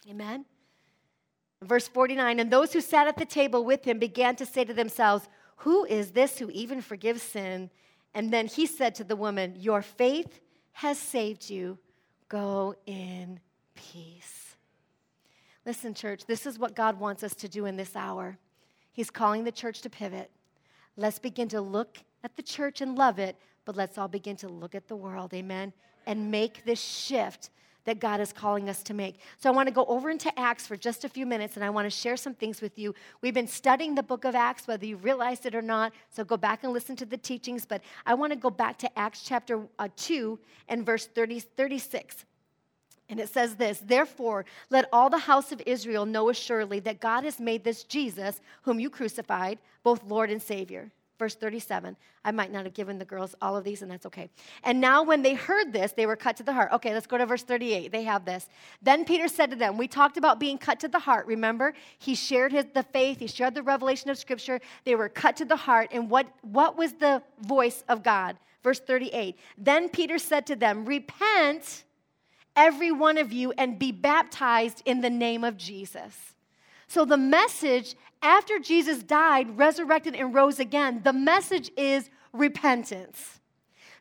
Amen. 0.09 0.45
Verse 1.61 1.87
49 1.87 2.39
And 2.39 2.51
those 2.51 2.73
who 2.73 2.81
sat 2.81 3.07
at 3.07 3.17
the 3.17 3.25
table 3.25 3.63
with 3.63 3.85
him 3.85 3.99
began 3.99 4.35
to 4.37 4.47
say 4.47 4.65
to 4.65 4.73
themselves, 4.73 5.29
Who 5.57 5.85
is 5.85 6.11
this 6.11 6.39
who 6.39 6.49
even 6.49 6.81
forgives 6.81 7.21
sin? 7.21 7.69
And 8.15 8.33
then 8.33 8.47
he 8.47 8.65
said 8.65 8.95
to 8.95 9.03
the 9.03 9.15
woman, 9.15 9.55
Your 9.59 9.83
faith 9.83 10.39
has 10.71 10.97
saved 10.97 11.51
you. 11.51 11.77
Go 12.27 12.73
in 12.87 13.39
peace. 13.75 14.55
Listen, 15.65 15.93
church, 15.93 16.25
this 16.25 16.45
is 16.45 16.59
what 16.59 16.75
God 16.75 16.99
wants 16.99 17.23
us 17.23 17.33
to 17.35 17.47
do 17.47 17.65
in 17.65 17.75
this 17.75 17.95
hour. 17.95 18.37
He's 18.91 19.09
calling 19.09 19.43
the 19.43 19.51
church 19.51 19.81
to 19.81 19.89
pivot. 19.89 20.31
Let's 20.95 21.19
begin 21.19 21.47
to 21.49 21.61
look 21.61 21.97
at 22.23 22.35
the 22.35 22.43
church 22.43 22.81
and 22.81 22.97
love 22.97 23.19
it, 23.19 23.35
but 23.65 23.75
let's 23.75 23.97
all 23.97 24.07
begin 24.07 24.35
to 24.37 24.47
look 24.47 24.75
at 24.75 24.87
the 24.87 24.95
world, 24.95 25.33
amen, 25.33 25.73
and 26.05 26.31
make 26.31 26.63
this 26.65 26.79
shift 26.79 27.49
that 27.85 27.99
God 27.99 28.19
is 28.19 28.33
calling 28.33 28.67
us 28.69 28.83
to 28.83 28.93
make. 28.93 29.19
So 29.37 29.49
I 29.49 29.53
want 29.53 29.67
to 29.67 29.73
go 29.73 29.85
over 29.85 30.09
into 30.09 30.37
Acts 30.39 30.67
for 30.67 30.75
just 30.75 31.05
a 31.05 31.09
few 31.09 31.25
minutes 31.25 31.55
and 31.55 31.63
I 31.63 31.69
want 31.69 31.85
to 31.85 31.89
share 31.89 32.17
some 32.17 32.33
things 32.33 32.61
with 32.61 32.77
you. 32.77 32.93
We've 33.21 33.33
been 33.33 33.47
studying 33.47 33.95
the 33.95 34.03
book 34.03 34.25
of 34.25 34.35
Acts, 34.35 34.67
whether 34.67 34.85
you 34.85 34.97
realized 34.97 35.45
it 35.45 35.55
or 35.55 35.61
not, 35.61 35.93
so 36.09 36.23
go 36.23 36.37
back 36.37 36.63
and 36.63 36.73
listen 36.73 36.95
to 36.97 37.05
the 37.05 37.17
teachings. 37.17 37.65
But 37.65 37.81
I 38.05 38.15
want 38.15 38.33
to 38.33 38.39
go 38.39 38.49
back 38.49 38.77
to 38.79 38.99
Acts 38.99 39.21
chapter 39.21 39.67
uh, 39.79 39.87
2 39.95 40.39
and 40.67 40.85
verse 40.85 41.05
30, 41.05 41.39
36. 41.39 42.25
And 43.09 43.19
it 43.19 43.29
says 43.29 43.55
this 43.55 43.81
Therefore, 43.85 44.45
let 44.69 44.89
all 44.91 45.09
the 45.09 45.17
house 45.17 45.51
of 45.51 45.61
Israel 45.65 46.05
know 46.05 46.29
assuredly 46.29 46.79
that 46.81 46.99
God 46.99 47.23
has 47.23 47.39
made 47.39 47.63
this 47.63 47.83
Jesus, 47.83 48.41
whom 48.63 48.79
you 48.79 48.89
crucified, 48.89 49.59
both 49.83 50.03
Lord 50.03 50.31
and 50.31 50.41
Savior. 50.41 50.91
Verse 51.17 51.35
37. 51.35 51.95
I 52.25 52.31
might 52.31 52.51
not 52.51 52.65
have 52.65 52.73
given 52.73 52.97
the 52.97 53.05
girls 53.05 53.35
all 53.41 53.55
of 53.55 53.63
these, 53.63 53.81
and 53.81 53.89
that's 53.89 54.05
okay. 54.07 54.29
And 54.63 54.81
now, 54.81 55.01
when 55.01 55.21
they 55.21 55.33
heard 55.33 55.71
this, 55.71 55.93
they 55.93 56.05
were 56.05 56.17
cut 56.17 56.35
to 56.37 56.43
the 56.43 56.51
heart. 56.51 56.73
Okay, 56.73 56.93
let's 56.93 57.07
go 57.07 57.17
to 57.17 57.25
verse 57.25 57.43
38. 57.43 57.91
They 57.91 58.03
have 58.03 58.25
this. 58.25 58.49
Then 58.81 59.05
Peter 59.05 59.29
said 59.29 59.49
to 59.51 59.55
them, 59.55 59.77
We 59.77 59.87
talked 59.87 60.17
about 60.17 60.39
being 60.39 60.57
cut 60.57 60.79
to 60.81 60.89
the 60.89 60.99
heart. 60.99 61.25
Remember? 61.27 61.73
He 61.99 62.15
shared 62.15 62.51
his, 62.51 62.65
the 62.73 62.83
faith, 62.83 63.19
he 63.19 63.27
shared 63.27 63.55
the 63.55 63.63
revelation 63.63 64.09
of 64.09 64.17
Scripture. 64.17 64.59
They 64.83 64.95
were 64.95 65.07
cut 65.07 65.37
to 65.37 65.45
the 65.45 65.55
heart. 65.55 65.89
And 65.93 66.09
what, 66.09 66.27
what 66.41 66.77
was 66.77 66.93
the 66.93 67.23
voice 67.39 67.85
of 67.87 68.03
God? 68.03 68.35
Verse 68.61 68.79
38. 68.79 69.37
Then 69.57 69.87
Peter 69.87 70.17
said 70.17 70.45
to 70.47 70.55
them, 70.57 70.83
Repent 70.83 71.85
every 72.55 72.91
one 72.91 73.17
of 73.17 73.31
you, 73.31 73.51
and 73.57 73.79
be 73.79 73.91
baptized 73.91 74.81
in 74.85 75.01
the 75.01 75.09
name 75.09 75.43
of 75.43 75.57
Jesus. 75.57 76.35
So, 76.87 77.05
the 77.05 77.17
message 77.17 77.95
after 78.21 78.59
Jesus 78.59 79.03
died, 79.03 79.57
resurrected, 79.57 80.15
and 80.15 80.33
rose 80.33 80.59
again, 80.59 81.01
the 81.03 81.13
message 81.13 81.71
is 81.77 82.09
repentance. 82.33 83.39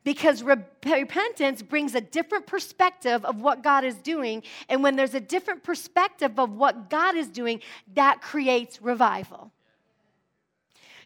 Because 0.02 0.42
re- 0.42 0.56
repentance 0.84 1.62
brings 1.62 1.94
a 1.94 2.00
different 2.00 2.46
perspective 2.46 3.24
of 3.24 3.40
what 3.40 3.62
God 3.62 3.84
is 3.84 3.96
doing. 3.96 4.42
And 4.68 4.82
when 4.82 4.96
there's 4.96 5.14
a 5.14 5.20
different 5.20 5.62
perspective 5.62 6.38
of 6.38 6.50
what 6.52 6.90
God 6.90 7.16
is 7.16 7.28
doing, 7.28 7.60
that 7.94 8.20
creates 8.20 8.82
revival. 8.82 9.50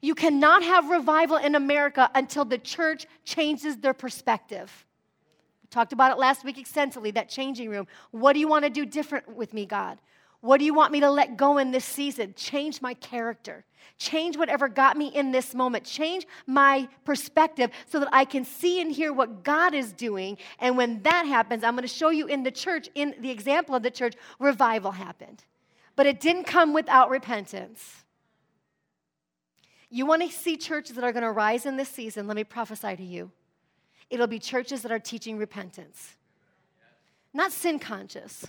You 0.01 0.15
cannot 0.15 0.63
have 0.63 0.91
revival 0.91 1.37
in 1.37 1.55
America 1.55 2.11
until 2.15 2.45
the 2.45 2.59
church 2.59 3.07
changes 3.25 3.77
their 3.79 3.95
perspective. 3.95 4.87
Talked 5.71 5.93
about 5.93 6.13
it 6.13 6.19
last 6.19 6.45
week 6.45 6.59
extensively, 6.59 7.11
that 7.13 7.29
changing 7.29 7.69
room. 7.69 7.87
What 8.11 8.33
do 8.33 8.39
you 8.39 8.49
want 8.49 8.65
to 8.65 8.71
do 8.71 8.87
different 8.87 9.37
with 9.37 9.53
me, 9.53 9.67
God? 9.67 9.99
What 10.41 10.59
do 10.59 10.65
you 10.65 10.73
want 10.73 10.93
me 10.93 11.01
to 11.01 11.11
let 11.11 11.37
go 11.37 11.59
in 11.59 11.73
this 11.73 11.85
season? 11.85 12.33
Change 12.37 12.81
my 12.81 12.95
character. 12.95 13.65
Change 13.99 14.37
whatever 14.37 14.69
got 14.69 14.97
me 14.97 15.09
in 15.09 15.33
this 15.33 15.55
moment. 15.55 15.85
Change 15.85 16.27
my 16.47 16.89
perspective 17.05 17.71
so 17.87 17.99
that 17.99 18.09
I 18.13 18.25
can 18.25 18.45
see 18.45 18.81
and 18.81 18.93
hear 18.93 19.13
what 19.13 19.43
God 19.43 19.75
is 19.75 19.93
doing. 19.93 20.39
And 20.61 20.77
when 20.77 21.03
that 21.03 21.27
happens, 21.27 21.65
I'm 21.65 21.75
going 21.75 21.83
to 21.83 21.89
show 21.89 22.11
you 22.11 22.29
in 22.29 22.45
the 22.45 22.53
church, 22.53 22.89
in 22.95 23.17
the 23.19 23.31
example 23.31 23.75
of 23.75 23.83
the 23.83 23.91
church, 23.91 24.15
revival 24.39 24.93
happened. 24.93 25.45
But 25.97 26.07
it 26.07 26.21
didn't 26.21 26.45
come 26.45 26.73
without 26.73 27.11
repentance. 27.11 28.05
You 29.91 30.07
want 30.07 30.23
to 30.23 30.29
see 30.29 30.57
churches 30.57 30.95
that 30.95 31.05
are 31.05 31.13
going 31.13 31.25
to 31.25 31.33
rise 31.33 31.67
in 31.67 31.77
this 31.77 31.89
season? 31.89 32.29
Let 32.29 32.37
me 32.37 32.45
prophesy 32.45 32.95
to 32.95 33.03
you. 33.03 33.33
It'll 34.11 34.27
be 34.27 34.39
churches 34.39 34.83
that 34.83 34.93
are 34.93 34.99
teaching 34.99 35.39
repentance, 35.39 36.17
not 37.35 37.53
sin 37.53 37.79
conscious. 37.79 38.47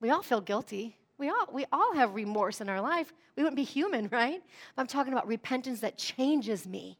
We 0.00 0.10
all 0.10 0.22
feel 0.22 0.40
guilty. 0.40 0.96
We 1.16 1.28
all, 1.28 1.48
we 1.52 1.64
all 1.72 1.94
have 1.94 2.14
remorse 2.14 2.60
in 2.60 2.68
our 2.68 2.80
life. 2.80 3.12
We 3.36 3.42
wouldn't 3.44 3.56
be 3.56 3.62
human, 3.62 4.08
right? 4.12 4.42
I'm 4.76 4.86
talking 4.86 5.12
about 5.12 5.26
repentance 5.26 5.80
that 5.80 5.96
changes 5.96 6.66
me. 6.66 6.98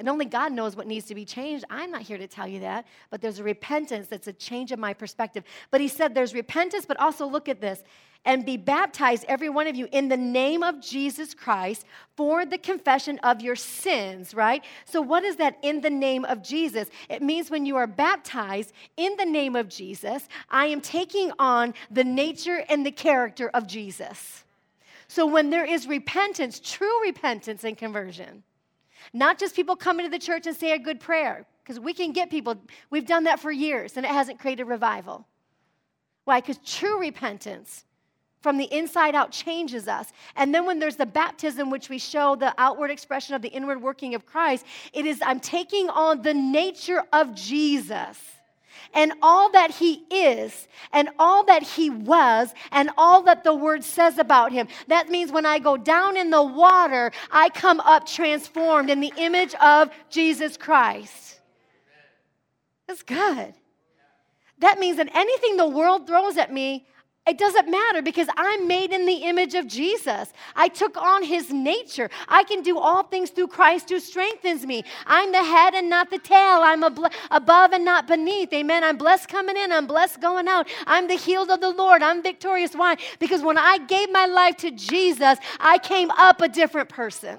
And 0.00 0.08
only 0.08 0.24
God 0.24 0.52
knows 0.52 0.76
what 0.76 0.86
needs 0.86 1.04
to 1.06 1.14
be 1.14 1.26
changed. 1.26 1.66
I'm 1.68 1.90
not 1.90 2.00
here 2.00 2.16
to 2.16 2.26
tell 2.26 2.48
you 2.48 2.60
that, 2.60 2.86
but 3.10 3.20
there's 3.20 3.38
a 3.38 3.44
repentance 3.44 4.08
that's 4.08 4.28
a 4.28 4.32
change 4.32 4.72
of 4.72 4.78
my 4.78 4.94
perspective. 4.94 5.44
But 5.70 5.82
he 5.82 5.88
said 5.88 6.14
there's 6.14 6.32
repentance, 6.32 6.86
but 6.86 6.98
also 6.98 7.26
look 7.26 7.50
at 7.50 7.60
this 7.60 7.84
and 8.24 8.46
be 8.46 8.56
baptized, 8.56 9.26
every 9.28 9.50
one 9.50 9.66
of 9.66 9.76
you, 9.76 9.88
in 9.92 10.08
the 10.08 10.16
name 10.16 10.62
of 10.62 10.80
Jesus 10.80 11.34
Christ 11.34 11.84
for 12.16 12.46
the 12.46 12.56
confession 12.56 13.18
of 13.22 13.42
your 13.42 13.56
sins, 13.56 14.32
right? 14.34 14.64
So, 14.86 15.02
what 15.02 15.22
is 15.22 15.36
that 15.36 15.58
in 15.60 15.82
the 15.82 15.90
name 15.90 16.24
of 16.24 16.42
Jesus? 16.42 16.88
It 17.10 17.20
means 17.20 17.50
when 17.50 17.66
you 17.66 17.76
are 17.76 17.86
baptized 17.86 18.72
in 18.96 19.18
the 19.18 19.26
name 19.26 19.54
of 19.54 19.68
Jesus, 19.68 20.28
I 20.48 20.66
am 20.66 20.80
taking 20.80 21.30
on 21.38 21.74
the 21.90 22.04
nature 22.04 22.64
and 22.70 22.86
the 22.86 22.90
character 22.90 23.50
of 23.52 23.66
Jesus. 23.66 24.44
So, 25.08 25.26
when 25.26 25.50
there 25.50 25.66
is 25.66 25.86
repentance, 25.86 26.58
true 26.58 27.02
repentance 27.02 27.64
and 27.64 27.76
conversion, 27.76 28.44
not 29.12 29.38
just 29.38 29.54
people 29.54 29.76
coming 29.76 30.06
to 30.06 30.10
the 30.10 30.18
church 30.18 30.46
and 30.46 30.56
say 30.56 30.72
a 30.72 30.78
good 30.78 31.00
prayer, 31.00 31.46
because 31.62 31.78
we 31.80 31.92
can 31.92 32.12
get 32.12 32.30
people, 32.30 32.56
we've 32.90 33.06
done 33.06 33.24
that 33.24 33.40
for 33.40 33.50
years 33.50 33.96
and 33.96 34.04
it 34.04 34.10
hasn't 34.10 34.38
created 34.38 34.64
revival. 34.64 35.26
Why? 36.24 36.40
Because 36.40 36.58
true 36.64 37.00
repentance 37.00 37.84
from 38.40 38.56
the 38.56 38.64
inside 38.64 39.14
out 39.14 39.32
changes 39.32 39.86
us. 39.86 40.12
And 40.34 40.54
then 40.54 40.64
when 40.64 40.78
there's 40.78 40.96
the 40.96 41.06
baptism, 41.06 41.70
which 41.70 41.88
we 41.88 41.98
show 41.98 42.36
the 42.36 42.54
outward 42.58 42.90
expression 42.90 43.34
of 43.34 43.42
the 43.42 43.48
inward 43.48 43.82
working 43.82 44.14
of 44.14 44.26
Christ, 44.26 44.64
it 44.92 45.06
is 45.06 45.20
I'm 45.24 45.40
taking 45.40 45.88
on 45.90 46.22
the 46.22 46.34
nature 46.34 47.02
of 47.12 47.34
Jesus 47.34 48.18
and 48.94 49.12
all 49.22 49.50
that 49.52 49.70
he 49.70 50.04
is 50.10 50.68
and 50.92 51.08
all 51.18 51.44
that 51.44 51.62
he 51.62 51.90
was 51.90 52.52
and 52.72 52.90
all 52.96 53.22
that 53.22 53.44
the 53.44 53.54
word 53.54 53.84
says 53.84 54.18
about 54.18 54.52
him. 54.52 54.68
That 54.88 55.08
means 55.08 55.32
when 55.32 55.46
I 55.46 55.58
go 55.58 55.76
down 55.76 56.16
in 56.16 56.30
the 56.30 56.42
water, 56.42 57.12
I 57.30 57.48
come 57.50 57.80
up 57.80 58.06
transformed 58.06 58.90
in 58.90 59.00
the 59.00 59.12
image 59.16 59.54
of 59.54 59.90
Jesus 60.10 60.56
Christ. 60.56 61.40
That's 62.86 63.02
good. 63.02 63.54
That 64.58 64.78
means 64.78 64.98
that 64.98 65.08
anything 65.14 65.56
the 65.56 65.68
world 65.68 66.06
throws 66.06 66.36
at 66.36 66.52
me, 66.52 66.86
it 67.26 67.36
doesn't 67.38 67.70
matter 67.70 68.02
because 68.02 68.28
I'm 68.36 68.66
made 68.66 68.92
in 68.92 69.04
the 69.04 69.24
image 69.24 69.54
of 69.54 69.66
Jesus. 69.66 70.32
I 70.56 70.68
took 70.68 70.96
on 70.96 71.22
his 71.22 71.50
nature. 71.50 72.10
I 72.28 72.44
can 72.44 72.62
do 72.62 72.78
all 72.78 73.02
things 73.02 73.30
through 73.30 73.48
Christ 73.48 73.90
who 73.90 74.00
strengthens 74.00 74.66
me. 74.66 74.84
I'm 75.06 75.30
the 75.30 75.44
head 75.44 75.74
and 75.74 75.90
not 75.90 76.10
the 76.10 76.18
tail. 76.18 76.60
I'm 76.62 76.82
above 76.82 77.72
and 77.72 77.84
not 77.84 78.08
beneath. 78.08 78.52
Amen. 78.52 78.82
I'm 78.82 78.96
blessed 78.96 79.28
coming 79.28 79.56
in. 79.56 79.70
I'm 79.70 79.86
blessed 79.86 80.20
going 80.20 80.48
out. 80.48 80.66
I'm 80.86 81.08
the 81.08 81.14
healed 81.14 81.50
of 81.50 81.60
the 81.60 81.70
Lord. 81.70 82.02
I'm 82.02 82.22
victorious. 82.22 82.74
Why? 82.74 82.96
Because 83.18 83.42
when 83.42 83.58
I 83.58 83.78
gave 83.78 84.10
my 84.10 84.26
life 84.26 84.56
to 84.58 84.70
Jesus, 84.70 85.38
I 85.60 85.78
came 85.78 86.10
up 86.12 86.40
a 86.40 86.48
different 86.48 86.88
person. 86.88 87.38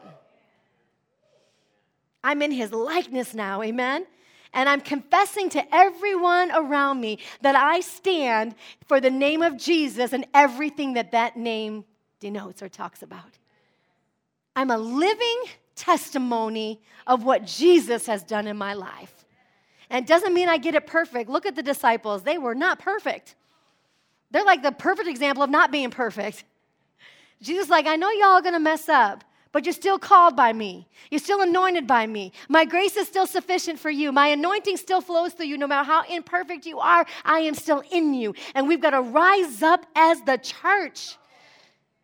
I'm 2.24 2.44
in 2.44 2.52
his 2.52 2.72
likeness 2.72 3.34
now. 3.34 3.64
Amen 3.64 4.06
and 4.54 4.68
I'm 4.68 4.82
confessing 4.82 5.50
to 5.52 5.76
everyone 5.76 6.52
around 6.52 7.00
me 7.00 7.20
that 7.42 7.56
I 7.56 7.80
stand 7.80 8.56
for 8.86 9.00
the 9.00 9.10
name 9.10 9.42
of 9.42 9.58
Jesus 9.58 10.14
and 10.14 10.26
everything 10.34 10.94
that 10.94 11.12
that 11.12 11.38
name 11.38 11.86
denotes 12.20 12.62
or 12.62 12.70
talks 12.70 13.02
about. 13.02 13.38
I'm 14.56 14.70
a 14.70 14.78
living 14.78 15.44
testimony 15.76 16.82
of 17.08 17.24
what 17.24 17.46
Jesus 17.46 18.06
has 18.08 18.24
done 18.24 18.46
in 18.48 18.58
my 18.58 18.74
life. 18.74 19.26
And 19.90 20.04
it 20.04 20.08
doesn't 20.08 20.34
mean 20.34 20.50
I 20.50 20.58
get 20.58 20.76
it 20.76 20.86
perfect. 20.86 21.30
Look 21.30 21.46
at 21.46 21.56
the 21.56 21.64
disciples, 21.64 22.24
they 22.24 22.38
were 22.38 22.56
not 22.56 22.80
perfect. 22.80 23.36
They're 24.32 24.46
like 24.46 24.64
the 24.64 24.72
perfect 24.72 25.10
example 25.10 25.44
of 25.44 25.50
not 25.50 25.72
being 25.72 25.92
perfect. 25.92 26.44
Jesus 27.42 27.70
like, 27.70 27.88
I 27.88 27.96
know 27.96 28.10
y'all 28.12 28.30
are 28.30 28.42
going 28.42 28.54
to 28.54 28.60
mess 28.60 28.88
up 28.88 29.24
but 29.52 29.66
you're 29.66 29.74
still 29.74 30.00
called 30.00 30.36
by 30.36 30.54
me. 30.54 30.88
You're 31.10 31.20
still 31.20 31.42
anointed 31.42 31.86
by 31.86 32.08
me. 32.08 32.32
My 32.48 32.66
grace 32.66 32.96
is 32.96 33.08
still 33.08 33.28
sufficient 33.28 33.80
for 33.80 33.90
you. 33.90 34.12
My 34.12 34.28
anointing 34.28 34.78
still 34.78 35.02
flows 35.02 35.34
through 35.34 35.48
you. 35.48 35.58
No 35.58 35.68
matter 35.68 35.86
how 35.86 36.04
imperfect 36.04 36.66
you 36.66 36.80
are, 36.80 37.06
I 37.26 37.40
am 37.40 37.54
still 37.54 37.84
in 37.92 38.14
you. 38.14 38.34
And 38.56 38.68
we've 38.68 38.82
got 38.82 38.92
to 38.92 39.02
rise 39.02 39.62
up 39.62 39.86
as 39.96 40.22
the 40.22 40.38
church 40.38 41.18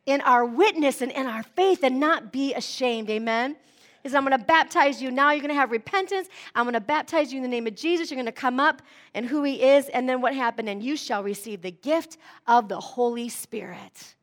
in 0.06 0.22
our 0.22 0.46
witness 0.46 1.02
and 1.02 1.12
in 1.12 1.26
our 1.26 1.44
faith 1.44 1.84
and 1.84 2.00
not 2.00 2.32
be 2.32 2.54
ashamed. 2.54 3.10
Amen. 3.10 3.56
Is 4.04 4.14
I'm 4.14 4.26
going 4.26 4.38
to 4.40 4.46
baptize 4.46 5.02
you. 5.02 5.12
Now 5.12 5.32
you're 5.32 5.42
going 5.42 5.50
to 5.50 5.56
have 5.56 5.72
repentance. 5.72 6.30
I'm 6.56 6.64
going 6.64 6.74
to 6.74 6.80
baptize 6.80 7.32
you 7.32 7.38
in 7.38 7.44
the 7.44 7.50
name 7.50 7.68
of 7.68 7.76
Jesus. 7.76 8.10
You're 8.10 8.16
going 8.16 8.26
to 8.26 8.32
come 8.32 8.60
up 8.60 8.82
and 9.14 9.26
who 9.26 9.44
he 9.44 9.62
is. 9.62 9.90
And 9.90 10.08
then 10.08 10.22
what 10.22 10.34
happened? 10.34 10.70
And 10.70 10.82
you 10.82 10.96
shall 10.96 11.24
receive 11.24 11.62
the 11.62 11.72
gift 11.72 12.18
of 12.46 12.70
the 12.70 12.80
Holy 12.80 13.28
Spirit. 13.28 14.16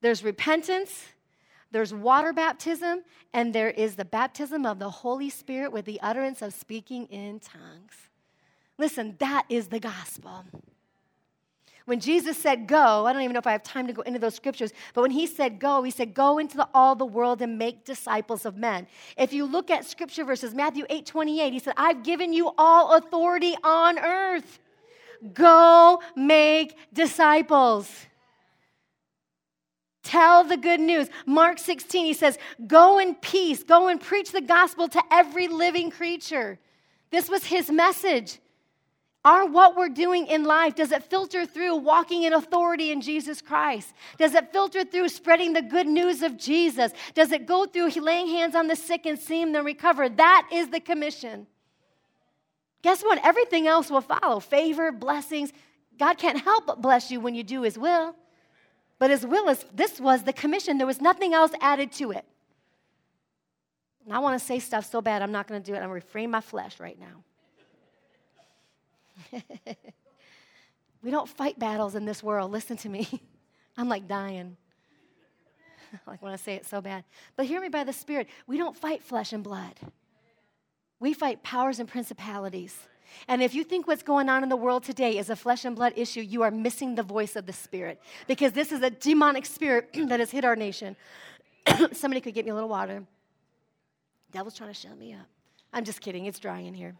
There's 0.00 0.24
repentance 0.24 1.04
there's 1.70 1.92
water 1.92 2.32
baptism, 2.32 3.02
and 3.32 3.54
there 3.54 3.70
is 3.70 3.96
the 3.96 4.04
baptism 4.04 4.64
of 4.64 4.78
the 4.78 4.90
Holy 4.90 5.30
Spirit 5.30 5.72
with 5.72 5.84
the 5.84 6.00
utterance 6.00 6.40
of 6.40 6.54
speaking 6.54 7.06
in 7.06 7.40
tongues. 7.40 8.08
Listen, 8.78 9.16
that 9.18 9.44
is 9.48 9.68
the 9.68 9.80
gospel. 9.80 10.44
When 11.84 12.00
Jesus 12.00 12.36
said 12.36 12.66
go, 12.66 13.06
I 13.06 13.14
don't 13.14 13.22
even 13.22 13.32
know 13.32 13.38
if 13.38 13.46
I 13.46 13.52
have 13.52 13.62
time 13.62 13.86
to 13.86 13.94
go 13.94 14.02
into 14.02 14.18
those 14.18 14.34
scriptures, 14.34 14.72
but 14.92 15.00
when 15.00 15.10
he 15.10 15.26
said 15.26 15.58
go, 15.58 15.82
he 15.82 15.90
said 15.90 16.12
go 16.12 16.36
into 16.36 16.58
the, 16.58 16.68
all 16.74 16.94
the 16.94 17.06
world 17.06 17.40
and 17.40 17.56
make 17.56 17.86
disciples 17.86 18.44
of 18.44 18.58
men. 18.58 18.86
If 19.16 19.32
you 19.32 19.46
look 19.46 19.70
at 19.70 19.86
scripture 19.86 20.24
verses, 20.24 20.54
Matthew 20.54 20.84
8 20.90 21.06
28, 21.06 21.52
he 21.52 21.58
said, 21.58 21.72
I've 21.78 22.02
given 22.02 22.34
you 22.34 22.52
all 22.58 22.96
authority 22.96 23.54
on 23.64 23.98
earth. 23.98 24.58
Go 25.32 26.02
make 26.14 26.76
disciples. 26.92 27.90
Tell 30.08 30.42
the 30.42 30.56
good 30.56 30.80
news. 30.80 31.10
Mark 31.26 31.58
16, 31.58 32.06
he 32.06 32.14
says, 32.14 32.38
Go 32.66 32.98
in 32.98 33.14
peace, 33.14 33.62
go 33.62 33.88
and 33.88 34.00
preach 34.00 34.32
the 34.32 34.40
gospel 34.40 34.88
to 34.88 35.02
every 35.10 35.48
living 35.48 35.90
creature. 35.90 36.58
This 37.10 37.28
was 37.28 37.44
his 37.44 37.70
message. 37.70 38.38
Are 39.22 39.44
what 39.44 39.76
we're 39.76 39.90
doing 39.90 40.26
in 40.26 40.44
life, 40.44 40.76
does 40.76 40.92
it 40.92 41.02
filter 41.04 41.44
through 41.44 41.76
walking 41.76 42.22
in 42.22 42.32
authority 42.32 42.90
in 42.90 43.02
Jesus 43.02 43.42
Christ? 43.42 43.92
Does 44.16 44.34
it 44.34 44.50
filter 44.50 44.82
through 44.82 45.10
spreading 45.10 45.52
the 45.52 45.60
good 45.60 45.86
news 45.86 46.22
of 46.22 46.38
Jesus? 46.38 46.92
Does 47.12 47.30
it 47.30 47.44
go 47.44 47.66
through 47.66 47.90
laying 47.90 48.28
hands 48.28 48.54
on 48.54 48.66
the 48.66 48.76
sick 48.76 49.04
and 49.04 49.18
seeing 49.18 49.52
them 49.52 49.66
recover? 49.66 50.08
That 50.08 50.48
is 50.50 50.70
the 50.70 50.80
commission. 50.80 51.46
Guess 52.80 53.02
what? 53.02 53.22
Everything 53.22 53.66
else 53.66 53.90
will 53.90 54.00
follow 54.00 54.40
favor, 54.40 54.90
blessings. 54.90 55.52
God 55.98 56.16
can't 56.16 56.40
help 56.40 56.66
but 56.66 56.80
bless 56.80 57.10
you 57.10 57.20
when 57.20 57.34
you 57.34 57.44
do 57.44 57.60
His 57.60 57.76
will. 57.76 58.16
But 58.98 59.10
as 59.10 59.24
will 59.24 59.48
as 59.48 59.64
this 59.72 60.00
was 60.00 60.24
the 60.24 60.32
commission, 60.32 60.78
there 60.78 60.86
was 60.86 61.00
nothing 61.00 61.34
else 61.34 61.52
added 61.60 61.92
to 61.92 62.10
it. 62.10 62.24
And 64.04 64.14
I 64.14 64.18
want 64.20 64.38
to 64.40 64.44
say 64.44 64.58
stuff 64.58 64.90
so 64.90 65.00
bad, 65.00 65.22
I'm 65.22 65.32
not 65.32 65.46
going 65.46 65.62
to 65.62 65.70
do 65.70 65.76
it. 65.76 65.80
I'm 65.80 65.90
refrain 65.90 66.30
my 66.30 66.40
flesh 66.40 66.80
right 66.80 66.98
now. 66.98 67.22
we 71.02 71.10
don't 71.10 71.28
fight 71.28 71.58
battles 71.58 71.94
in 71.94 72.06
this 72.06 72.22
world. 72.22 72.50
Listen 72.50 72.76
to 72.78 72.88
me. 72.88 73.06
I'm 73.76 73.88
like 73.88 74.08
dying. 74.08 74.56
like 76.06 76.22
when 76.22 76.32
I 76.32 76.36
say 76.36 76.54
it 76.54 76.66
so 76.66 76.80
bad. 76.80 77.04
But 77.36 77.46
hear 77.46 77.60
me 77.60 77.68
by 77.68 77.84
the 77.84 77.92
Spirit. 77.92 78.28
We 78.46 78.56
don't 78.56 78.76
fight 78.76 79.02
flesh 79.02 79.32
and 79.32 79.44
blood. 79.44 79.74
We 81.00 81.12
fight 81.12 81.42
powers 81.42 81.78
and 81.78 81.88
principalities. 81.88 82.76
And 83.26 83.42
if 83.42 83.54
you 83.54 83.64
think 83.64 83.86
what's 83.86 84.02
going 84.02 84.28
on 84.28 84.42
in 84.42 84.48
the 84.48 84.56
world 84.56 84.84
today 84.84 85.18
is 85.18 85.30
a 85.30 85.36
flesh 85.36 85.64
and 85.64 85.74
blood 85.74 85.92
issue, 85.96 86.20
you 86.20 86.42
are 86.42 86.50
missing 86.50 86.94
the 86.94 87.02
voice 87.02 87.36
of 87.36 87.46
the 87.46 87.52
Spirit 87.52 88.00
because 88.26 88.52
this 88.52 88.72
is 88.72 88.82
a 88.82 88.90
demonic 88.90 89.46
spirit 89.46 89.90
that 90.08 90.20
has 90.20 90.30
hit 90.30 90.44
our 90.44 90.56
nation. 90.56 90.96
Somebody 91.92 92.20
could 92.20 92.34
get 92.34 92.44
me 92.44 92.50
a 92.50 92.54
little 92.54 92.68
water. 92.68 93.04
Devil's 94.30 94.54
trying 94.54 94.70
to 94.70 94.74
shut 94.74 94.96
me 94.98 95.14
up. 95.14 95.26
I'm 95.72 95.84
just 95.84 96.00
kidding. 96.00 96.26
It's 96.26 96.38
dry 96.38 96.60
in 96.60 96.74
here. 96.74 96.94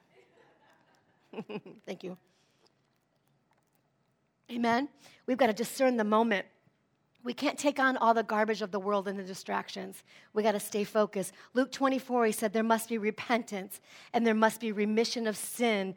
Thank 1.86 2.02
you. 2.02 2.16
Amen. 4.50 4.88
We've 5.26 5.36
got 5.36 5.48
to 5.48 5.52
discern 5.52 5.96
the 5.96 6.04
moment. 6.04 6.46
We 7.24 7.34
can't 7.34 7.58
take 7.58 7.78
on 7.78 7.96
all 7.96 8.14
the 8.14 8.22
garbage 8.22 8.62
of 8.62 8.70
the 8.70 8.78
world 8.78 9.08
and 9.08 9.18
the 9.18 9.24
distractions. 9.24 10.04
We 10.32 10.42
got 10.42 10.52
to 10.52 10.60
stay 10.60 10.84
focused. 10.84 11.32
Luke 11.52 11.72
24, 11.72 12.26
he 12.26 12.32
said, 12.32 12.52
There 12.52 12.62
must 12.62 12.88
be 12.88 12.98
repentance 12.98 13.80
and 14.12 14.26
there 14.26 14.34
must 14.34 14.60
be 14.60 14.72
remission 14.72 15.26
of 15.26 15.36
sin 15.36 15.96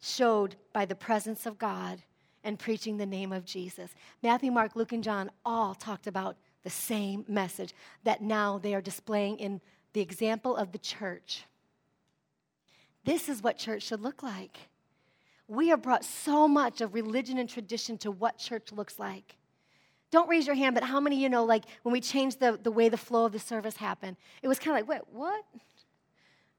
showed 0.00 0.56
by 0.72 0.84
the 0.84 0.94
presence 0.94 1.46
of 1.46 1.58
God 1.58 2.02
and 2.42 2.58
preaching 2.58 2.96
the 2.96 3.06
name 3.06 3.32
of 3.32 3.44
Jesus. 3.44 3.94
Matthew, 4.22 4.52
Mark, 4.52 4.76
Luke, 4.76 4.92
and 4.92 5.04
John 5.04 5.30
all 5.44 5.74
talked 5.74 6.06
about 6.06 6.36
the 6.62 6.70
same 6.70 7.24
message 7.28 7.74
that 8.04 8.22
now 8.22 8.58
they 8.58 8.74
are 8.74 8.80
displaying 8.80 9.38
in 9.38 9.60
the 9.92 10.00
example 10.00 10.56
of 10.56 10.72
the 10.72 10.78
church. 10.78 11.44
This 13.04 13.28
is 13.28 13.42
what 13.42 13.58
church 13.58 13.82
should 13.82 14.00
look 14.00 14.22
like. 14.22 14.58
We 15.46 15.68
have 15.68 15.82
brought 15.82 16.04
so 16.04 16.48
much 16.48 16.80
of 16.80 16.94
religion 16.94 17.38
and 17.38 17.48
tradition 17.48 17.98
to 17.98 18.10
what 18.10 18.38
church 18.38 18.72
looks 18.72 18.98
like. 18.98 19.36
Don't 20.14 20.28
raise 20.28 20.46
your 20.46 20.54
hand, 20.54 20.76
but 20.76 20.84
how 20.84 21.00
many 21.00 21.20
you 21.20 21.28
know, 21.28 21.44
like 21.44 21.64
when 21.82 21.92
we 21.92 22.00
changed 22.00 22.38
the, 22.38 22.56
the 22.62 22.70
way 22.70 22.88
the 22.88 22.96
flow 22.96 23.24
of 23.24 23.32
the 23.32 23.40
service 23.40 23.76
happened, 23.76 24.16
it 24.42 24.46
was 24.46 24.60
kind 24.60 24.78
of 24.78 24.86
like, 24.86 24.88
wait, 24.88 25.00
what? 25.12 25.44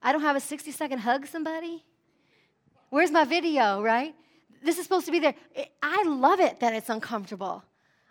I 0.01 0.11
don't 0.11 0.19
have 0.23 0.35
a 0.35 0.41
60 0.41 0.73
second 0.73 0.97
hug 0.97 1.25
somebody? 1.25 1.85
Where's 2.89 3.11
my 3.11 3.23
video, 3.23 3.81
right? 3.81 4.13
This 4.61 4.77
is 4.77 4.83
supposed 4.83 5.05
to 5.05 5.11
be 5.13 5.19
there. 5.19 5.35
I 5.81 6.03
love 6.03 6.41
it 6.41 6.59
that 6.59 6.73
it's 6.73 6.89
uncomfortable. 6.89 7.63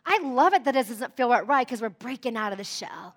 I 0.06 0.18
love 0.22 0.54
it 0.54 0.64
that 0.64 0.76
it 0.76 0.88
doesn't 0.88 1.14
feel 1.14 1.28
right 1.28 1.66
because 1.66 1.82
we're 1.82 1.90
breaking 1.90 2.38
out 2.38 2.52
of 2.52 2.56
the 2.56 2.64
shell. 2.64 3.14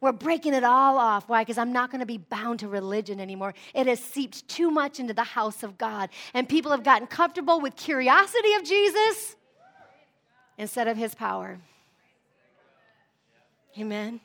We're 0.00 0.10
breaking 0.10 0.54
it 0.54 0.64
all 0.64 0.98
off. 0.98 1.28
Why? 1.28 1.42
Because 1.42 1.58
I'm 1.58 1.72
not 1.72 1.92
going 1.92 2.00
to 2.00 2.06
be 2.06 2.18
bound 2.18 2.58
to 2.60 2.68
religion 2.68 3.20
anymore. 3.20 3.54
It 3.74 3.86
has 3.86 4.00
seeped 4.00 4.48
too 4.48 4.72
much 4.72 4.98
into 4.98 5.14
the 5.14 5.22
house 5.22 5.62
of 5.62 5.78
God. 5.78 6.10
And 6.34 6.48
people 6.48 6.72
have 6.72 6.82
gotten 6.82 7.06
comfortable 7.06 7.60
with 7.60 7.76
curiosity 7.76 8.54
of 8.54 8.64
Jesus 8.64 9.36
instead 10.58 10.88
of 10.88 10.96
his 10.96 11.14
power. 11.14 11.58
Amen. 13.78 14.20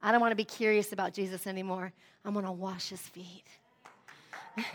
I 0.00 0.12
don't 0.12 0.20
want 0.20 0.30
to 0.32 0.36
be 0.36 0.44
curious 0.44 0.92
about 0.92 1.12
Jesus 1.12 1.46
anymore. 1.46 1.92
I'm 2.24 2.32
going 2.32 2.46
to 2.46 2.52
wash 2.52 2.88
his 2.88 3.00
feet. 3.00 3.44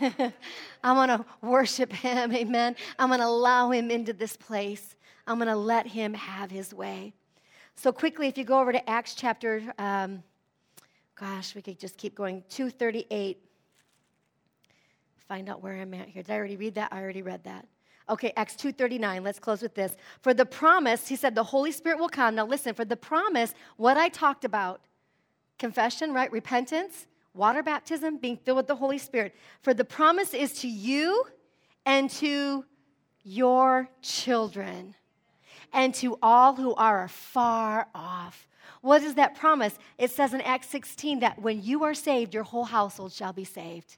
I'm 0.00 0.96
going 0.96 1.08
to 1.08 1.24
worship 1.42 1.92
him. 1.92 2.32
Amen. 2.32 2.76
I'm 2.98 3.08
going 3.08 3.20
to 3.20 3.26
allow 3.26 3.70
him 3.70 3.90
into 3.90 4.12
this 4.12 4.36
place. 4.36 4.94
I'm 5.26 5.38
going 5.38 5.48
to 5.48 5.56
let 5.56 5.86
him 5.86 6.14
have 6.14 6.50
his 6.50 6.74
way. 6.74 7.14
So, 7.76 7.92
quickly, 7.92 8.28
if 8.28 8.38
you 8.38 8.44
go 8.44 8.60
over 8.60 8.72
to 8.72 8.88
Acts 8.90 9.14
chapter, 9.14 9.62
um, 9.78 10.22
gosh, 11.18 11.54
we 11.54 11.62
could 11.62 11.78
just 11.78 11.96
keep 11.96 12.14
going, 12.14 12.44
238. 12.50 13.38
Find 15.28 15.48
out 15.48 15.62
where 15.62 15.80
I'm 15.80 15.92
at 15.94 16.08
here. 16.08 16.22
Did 16.22 16.32
I 16.32 16.36
already 16.36 16.56
read 16.56 16.74
that? 16.74 16.92
I 16.92 17.00
already 17.00 17.22
read 17.22 17.44
that. 17.44 17.66
Okay, 18.08 18.32
Acts 18.36 18.54
2:39. 18.56 19.22
Let's 19.22 19.38
close 19.38 19.62
with 19.62 19.74
this. 19.74 19.96
For 20.20 20.34
the 20.34 20.44
promise, 20.44 21.08
he 21.08 21.16
said 21.16 21.34
the 21.34 21.44
Holy 21.44 21.72
Spirit 21.72 21.98
will 21.98 22.08
come. 22.08 22.34
Now 22.34 22.46
listen, 22.46 22.74
for 22.74 22.84
the 22.84 22.96
promise, 22.96 23.54
what 23.76 23.96
I 23.96 24.08
talked 24.08 24.44
about, 24.44 24.82
confession, 25.58 26.12
right? 26.12 26.30
Repentance, 26.30 27.06
water 27.32 27.62
baptism, 27.62 28.18
being 28.18 28.36
filled 28.36 28.58
with 28.58 28.66
the 28.66 28.76
Holy 28.76 28.98
Spirit. 28.98 29.34
For 29.62 29.72
the 29.72 29.84
promise 29.84 30.34
is 30.34 30.52
to 30.60 30.68
you 30.68 31.24
and 31.86 32.10
to 32.10 32.64
your 33.22 33.88
children 34.02 34.94
and 35.72 35.94
to 35.94 36.18
all 36.22 36.54
who 36.54 36.74
are 36.74 37.08
far 37.08 37.88
off. 37.94 38.46
What 38.82 39.02
is 39.02 39.14
that 39.14 39.34
promise? 39.34 39.78
It 39.96 40.10
says 40.10 40.34
in 40.34 40.42
Acts 40.42 40.68
16 40.68 41.20
that 41.20 41.40
when 41.40 41.62
you 41.62 41.84
are 41.84 41.94
saved, 41.94 42.34
your 42.34 42.42
whole 42.42 42.64
household 42.64 43.12
shall 43.12 43.32
be 43.32 43.44
saved. 43.44 43.96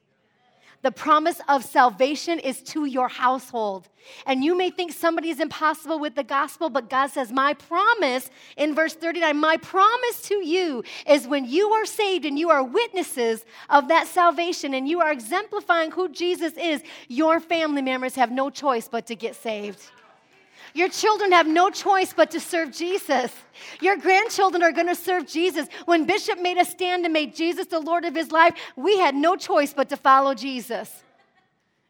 The 0.83 0.91
promise 0.91 1.41
of 1.47 1.65
salvation 1.65 2.39
is 2.39 2.61
to 2.63 2.85
your 2.85 3.07
household. 3.07 3.89
And 4.25 4.43
you 4.43 4.55
may 4.55 4.69
think 4.69 4.93
somebody 4.93 5.29
is 5.29 5.39
impossible 5.39 5.99
with 5.99 6.15
the 6.15 6.23
gospel, 6.23 6.69
but 6.69 6.89
God 6.89 7.07
says, 7.07 7.31
My 7.31 7.53
promise 7.53 8.29
in 8.55 8.75
verse 8.75 8.93
39, 8.93 9.37
my 9.37 9.57
promise 9.57 10.21
to 10.23 10.35
you 10.45 10.83
is 11.07 11.27
when 11.27 11.45
you 11.45 11.69
are 11.71 11.85
saved 11.85 12.25
and 12.25 12.37
you 12.37 12.49
are 12.49 12.63
witnesses 12.63 13.43
of 13.69 13.87
that 13.89 14.07
salvation 14.07 14.73
and 14.73 14.87
you 14.87 15.01
are 15.01 15.11
exemplifying 15.11 15.91
who 15.91 16.09
Jesus 16.09 16.53
is, 16.53 16.83
your 17.07 17.39
family 17.39 17.81
members 17.81 18.15
have 18.15 18.31
no 18.31 18.49
choice 18.49 18.87
but 18.87 19.07
to 19.07 19.15
get 19.15 19.35
saved. 19.35 19.83
Your 20.77 20.89
children 20.89 21.31
have 21.31 21.47
no 21.47 21.71
choice 21.71 22.13
but 22.13 22.29
to 22.31 22.39
serve 22.39 22.71
Jesus. 22.71 23.33
Your 23.81 23.97
grandchildren 23.97 24.61
are 24.61 24.71
going 24.71 24.85
to 24.85 24.93
serve 24.93 25.25
Jesus. 25.25 25.67
When 25.85 26.05
Bishop 26.05 26.39
made 26.39 26.59
a 26.59 26.65
stand 26.65 27.03
and 27.03 27.11
made 27.11 27.35
Jesus 27.35 27.65
the 27.65 27.79
Lord 27.79 28.05
of 28.05 28.13
his 28.13 28.31
life, 28.31 28.53
we 28.75 28.99
had 28.99 29.15
no 29.15 29.35
choice 29.35 29.73
but 29.73 29.89
to 29.89 29.97
follow 29.97 30.35
Jesus. 30.35 31.03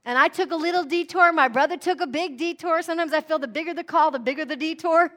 And 0.06 0.18
I 0.18 0.30
took 0.30 0.52
a 0.52 0.56
little 0.56 0.86
detour. 0.86 1.34
My 1.34 1.50
brother 1.50 1.76
took 1.76 2.00
a 2.00 2.08
big 2.08 2.38
detour. 2.38 2.82
Sometimes 2.82 3.12
I 3.12 3.20
feel 3.20 3.40
the 3.40 3.48
bigger 3.50 3.74
the 3.74 3.84
call, 3.84 4.10
the 4.10 4.20
bigger 4.20 4.46
the 4.46 4.56
detour. 4.56 5.12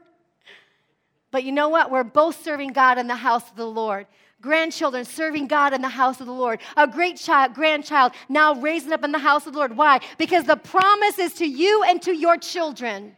But 1.31 1.45
you 1.45 1.53
know 1.53 1.69
what? 1.69 1.93
We're 1.93 2.03
both 2.03 2.43
serving 2.43 2.73
God 2.73 2.99
in 2.99 3.07
the 3.07 3.15
house 3.15 3.49
of 3.49 3.55
the 3.55 3.69
Lord. 3.69 4.09
Grandchildren 4.43 5.05
serving 5.05 5.47
God 5.47 5.73
in 5.75 5.81
the 5.81 5.89
house 5.89 6.19
of 6.21 6.27
the 6.27 6.33
Lord. 6.33 6.59
A 6.77 6.89
great 6.89 7.19
child, 7.19 7.55
grandchild 7.55 8.15
now 8.29 8.55
raising 8.55 8.93
up 8.93 9.05
in 9.05 9.13
the 9.13 9.19
house 9.21 9.47
of 9.47 9.53
the 9.53 9.61
Lord. 9.61 9.77
Why? 9.77 10.01
Because 10.19 10.43
the 10.43 10.57
promise 10.57 11.21
is 11.21 11.35
to 11.35 11.47
you 11.47 11.85
and 11.85 12.03
to 12.03 12.13
your 12.13 12.37
children. 12.37 13.15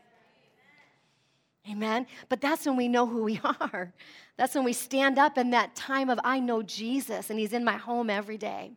Amen. 1.71 2.07
But 2.29 2.41
that's 2.41 2.67
when 2.67 2.77
we 2.77 2.89
know 2.89 3.07
who 3.07 3.23
we 3.23 3.41
are. 3.61 3.93
That's 4.37 4.55
when 4.55 4.65
we 4.65 4.73
stand 4.73 5.19
up 5.19 5.39
in 5.39 5.51
that 5.51 5.75
time 5.75 6.11
of, 6.11 6.19
I 6.25 6.41
know 6.41 6.63
Jesus 6.63 7.31
and 7.31 7.39
he's 7.39 7.53
in 7.53 7.65
my 7.65 7.77
home 7.77 8.11
every 8.11 8.39
day. 8.39 8.73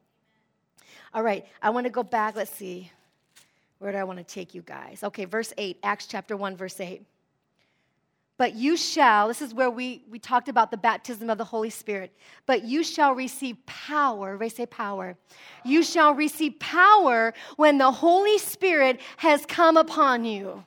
All 1.14 1.24
right, 1.24 1.46
I 1.62 1.70
want 1.70 1.86
to 1.86 1.90
go 1.90 2.04
back. 2.04 2.36
Let's 2.36 2.52
see. 2.52 2.92
Where 3.80 3.92
do 3.92 3.98
I 3.98 4.04
want 4.04 4.20
to 4.20 4.26
take 4.26 4.54
you 4.54 4.62
guys? 4.62 5.04
Okay, 5.04 5.26
verse 5.26 5.54
8, 5.58 5.80
Acts 5.84 6.08
chapter 6.08 6.38
1, 6.38 6.58
verse 6.58 6.80
8. 6.80 7.02
But 8.38 8.54
you 8.54 8.76
shall, 8.76 9.30
this 9.30 9.42
is 9.42 9.54
where 9.54 9.70
we, 9.70 10.04
we 10.10 10.20
talked 10.20 10.50
about 10.50 10.70
the 10.70 10.78
baptism 10.78 11.30
of 11.30 11.38
the 11.38 11.46
Holy 11.46 11.70
Spirit. 11.70 12.12
But 12.46 12.66
you 12.66 12.84
shall 12.84 13.14
receive 13.14 13.66
power. 13.66 14.34
Everybody 14.34 14.50
say 14.50 14.66
power. 14.66 15.16
You 15.64 15.84
shall 15.84 16.14
receive 16.14 16.60
power 16.60 17.34
when 17.56 17.78
the 17.78 17.92
Holy 17.92 18.38
Spirit 18.38 19.00
has 19.18 19.46
come 19.46 19.78
upon 19.78 20.26
you. 20.26 20.66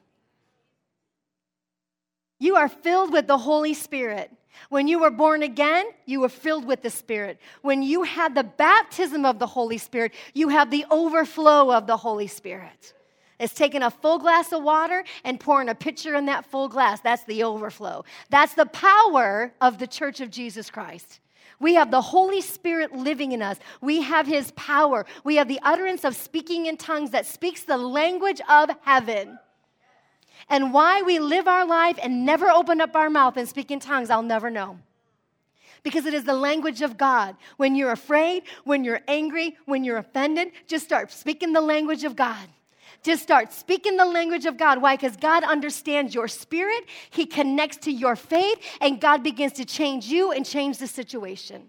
You 2.38 2.56
are 2.56 2.68
filled 2.68 3.12
with 3.12 3.26
the 3.26 3.38
Holy 3.38 3.74
Spirit. 3.74 4.30
When 4.68 4.88
you 4.88 4.98
were 4.98 5.10
born 5.10 5.42
again, 5.42 5.86
you 6.04 6.20
were 6.20 6.28
filled 6.28 6.64
with 6.64 6.82
the 6.82 6.90
Spirit. 6.90 7.38
When 7.62 7.82
you 7.82 8.02
had 8.02 8.34
the 8.34 8.44
baptism 8.44 9.24
of 9.24 9.38
the 9.38 9.46
Holy 9.46 9.78
Spirit, 9.78 10.12
you 10.34 10.48
have 10.48 10.70
the 10.70 10.84
overflow 10.90 11.72
of 11.72 11.86
the 11.86 11.96
Holy 11.96 12.26
Spirit. 12.26 12.94
It's 13.38 13.54
taking 13.54 13.82
a 13.82 13.90
full 13.90 14.18
glass 14.18 14.52
of 14.52 14.62
water 14.62 15.04
and 15.24 15.38
pouring 15.38 15.68
a 15.68 15.74
pitcher 15.74 16.14
in 16.16 16.26
that 16.26 16.44
full 16.44 16.68
glass. 16.68 17.00
That's 17.00 17.24
the 17.24 17.44
overflow. 17.44 18.04
That's 18.30 18.54
the 18.54 18.66
power 18.66 19.52
of 19.60 19.78
the 19.78 19.86
church 19.86 20.20
of 20.20 20.30
Jesus 20.30 20.70
Christ. 20.70 21.20
We 21.60 21.74
have 21.74 21.90
the 21.90 22.00
Holy 22.00 22.40
Spirit 22.40 22.94
living 22.94 23.32
in 23.32 23.42
us. 23.42 23.58
We 23.80 24.02
have 24.02 24.26
His 24.26 24.50
power. 24.52 25.06
We 25.24 25.36
have 25.36 25.48
the 25.48 25.60
utterance 25.62 26.04
of 26.04 26.16
speaking 26.16 26.66
in 26.66 26.76
tongues 26.76 27.10
that 27.10 27.26
speaks 27.26 27.62
the 27.62 27.78
language 27.78 28.40
of 28.48 28.70
heaven. 28.82 29.38
And 30.48 30.72
why 30.72 31.02
we 31.02 31.18
live 31.18 31.48
our 31.48 31.66
life 31.66 31.98
and 32.02 32.24
never 32.24 32.48
open 32.50 32.80
up 32.80 32.94
our 32.94 33.10
mouth 33.10 33.36
and 33.36 33.48
speak 33.48 33.70
in 33.70 33.80
tongues, 33.80 34.10
I'll 34.10 34.22
never 34.22 34.50
know. 34.50 34.78
Because 35.82 36.06
it 36.06 36.14
is 36.14 36.24
the 36.24 36.34
language 36.34 36.82
of 36.82 36.96
God. 36.96 37.36
When 37.56 37.74
you're 37.74 37.92
afraid, 37.92 38.44
when 38.64 38.84
you're 38.84 39.00
angry, 39.06 39.56
when 39.66 39.84
you're 39.84 39.98
offended, 39.98 40.52
just 40.66 40.84
start 40.84 41.12
speaking 41.12 41.52
the 41.52 41.60
language 41.60 42.04
of 42.04 42.16
God. 42.16 42.48
Just 43.02 43.22
start 43.22 43.52
speaking 43.52 43.96
the 43.96 44.04
language 44.04 44.44
of 44.44 44.56
God. 44.56 44.82
Why? 44.82 44.96
Because 44.96 45.16
God 45.16 45.44
understands 45.44 46.14
your 46.14 46.26
spirit, 46.26 46.84
He 47.10 47.26
connects 47.26 47.76
to 47.78 47.92
your 47.92 48.16
faith, 48.16 48.58
and 48.80 49.00
God 49.00 49.22
begins 49.22 49.52
to 49.54 49.64
change 49.64 50.06
you 50.06 50.32
and 50.32 50.44
change 50.44 50.78
the 50.78 50.88
situation. 50.88 51.68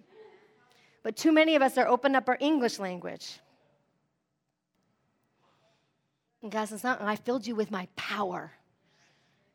But 1.03 1.15
too 1.15 1.31
many 1.31 1.55
of 1.55 1.61
us 1.61 1.77
are 1.77 1.87
opening 1.87 2.15
up 2.15 2.27
our 2.27 2.37
English 2.39 2.79
language. 2.79 3.39
And 6.41 6.51
God 6.51 6.65
says, 6.65 6.83
uh-uh, 6.83 6.97
I 6.99 7.15
filled 7.15 7.45
you 7.45 7.55
with 7.55 7.69
my 7.69 7.87
power. 7.95 8.51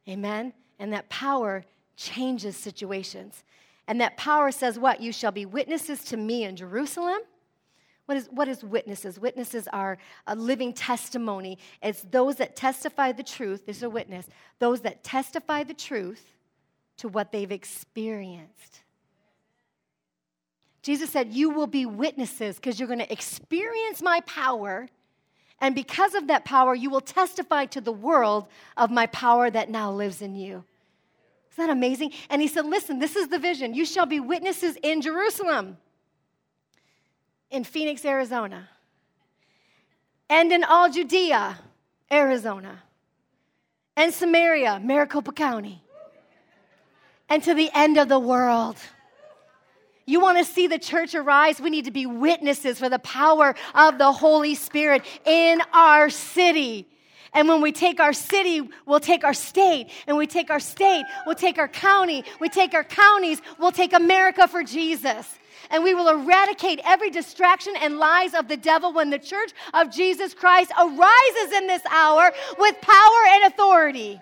Amen? 0.08 0.52
And 0.78 0.92
that 0.92 1.08
power 1.08 1.64
changes 1.96 2.56
situations. 2.56 3.44
And 3.86 4.00
that 4.00 4.16
power 4.16 4.50
says 4.50 4.78
what? 4.78 5.00
You 5.00 5.12
shall 5.12 5.32
be 5.32 5.46
witnesses 5.46 6.04
to 6.06 6.16
me 6.16 6.44
in 6.44 6.56
Jerusalem. 6.56 7.20
What 8.06 8.18
is, 8.18 8.28
what 8.30 8.48
is 8.48 8.62
witnesses? 8.62 9.18
Witnesses 9.18 9.66
are 9.72 9.96
a 10.26 10.36
living 10.36 10.72
testimony. 10.72 11.58
It's 11.82 12.02
those 12.10 12.36
that 12.36 12.54
testify 12.54 13.12
the 13.12 13.22
truth. 13.22 13.64
This 13.66 13.78
is 13.78 13.82
a 13.82 13.90
witness. 13.90 14.26
Those 14.58 14.82
that 14.82 15.02
testify 15.02 15.64
the 15.64 15.74
truth 15.74 16.34
to 16.98 17.08
what 17.08 17.32
they've 17.32 17.50
experienced. 17.50 18.82
Jesus 20.82 21.08
said, 21.08 21.32
You 21.32 21.50
will 21.50 21.66
be 21.66 21.86
witnesses 21.86 22.56
because 22.56 22.78
you're 22.78 22.88
going 22.88 22.98
to 22.98 23.12
experience 23.12 24.02
my 24.02 24.20
power 24.26 24.86
and 25.60 25.74
because 25.74 26.14
of 26.14 26.26
that 26.26 26.44
power, 26.44 26.74
you 26.74 26.90
will 26.90 27.00
testify 27.00 27.66
to 27.66 27.80
the 27.80 27.92
world 27.92 28.46
of 28.76 28.90
my 28.90 29.06
power 29.06 29.50
that 29.50 29.70
now 29.70 29.90
lives 29.92 30.20
in 30.20 30.34
you. 30.34 30.64
Isn't 31.52 31.66
that 31.68 31.70
amazing? 31.70 32.12
And 32.28 32.42
he 32.42 32.48
said, 32.48 32.66
Listen, 32.66 32.98
this 32.98 33.16
is 33.16 33.28
the 33.28 33.38
vision. 33.38 33.74
You 33.74 33.86
shall 33.86 34.06
be 34.06 34.20
witnesses 34.20 34.76
in 34.82 35.00
Jerusalem, 35.00 35.76
in 37.50 37.62
Phoenix, 37.62 38.04
Arizona, 38.04 38.68
and 40.28 40.52
in 40.52 40.64
all 40.64 40.90
Judea, 40.90 41.58
Arizona, 42.10 42.82
and 43.96 44.12
Samaria, 44.12 44.80
Maricopa 44.82 45.32
County, 45.32 45.82
and 47.28 47.42
to 47.44 47.54
the 47.54 47.70
end 47.72 47.96
of 47.98 48.08
the 48.08 48.18
world. 48.18 48.76
You 50.06 50.20
want 50.20 50.38
to 50.38 50.44
see 50.44 50.66
the 50.66 50.78
church 50.78 51.14
arise? 51.14 51.60
We 51.60 51.70
need 51.70 51.86
to 51.86 51.90
be 51.90 52.06
witnesses 52.06 52.78
for 52.78 52.88
the 52.88 52.98
power 52.98 53.54
of 53.74 53.98
the 53.98 54.12
Holy 54.12 54.54
Spirit 54.54 55.02
in 55.24 55.62
our 55.72 56.10
city. 56.10 56.86
And 57.32 57.48
when 57.48 57.60
we 57.60 57.72
take 57.72 58.00
our 58.00 58.12
city, 58.12 58.68
we'll 58.86 59.00
take 59.00 59.24
our 59.24 59.34
state. 59.34 59.90
And 60.06 60.16
we 60.16 60.26
take 60.26 60.50
our 60.50 60.60
state, 60.60 61.04
we'll 61.26 61.34
take 61.34 61.58
our 61.58 61.68
county. 61.68 62.24
We 62.40 62.48
take 62.48 62.74
our 62.74 62.84
counties, 62.84 63.40
we'll 63.58 63.72
take 63.72 63.92
America 63.92 64.46
for 64.46 64.62
Jesus. 64.62 65.38
And 65.70 65.82
we 65.82 65.94
will 65.94 66.08
eradicate 66.08 66.80
every 66.84 67.10
distraction 67.10 67.74
and 67.80 67.98
lies 67.98 68.34
of 68.34 68.48
the 68.48 68.56
devil 68.56 68.92
when 68.92 69.10
the 69.10 69.18
church 69.18 69.52
of 69.72 69.90
Jesus 69.90 70.34
Christ 70.34 70.70
arises 70.78 71.52
in 71.56 71.66
this 71.66 71.82
hour 71.90 72.30
with 72.58 72.80
power 72.82 73.24
and 73.28 73.44
authority. 73.52 74.20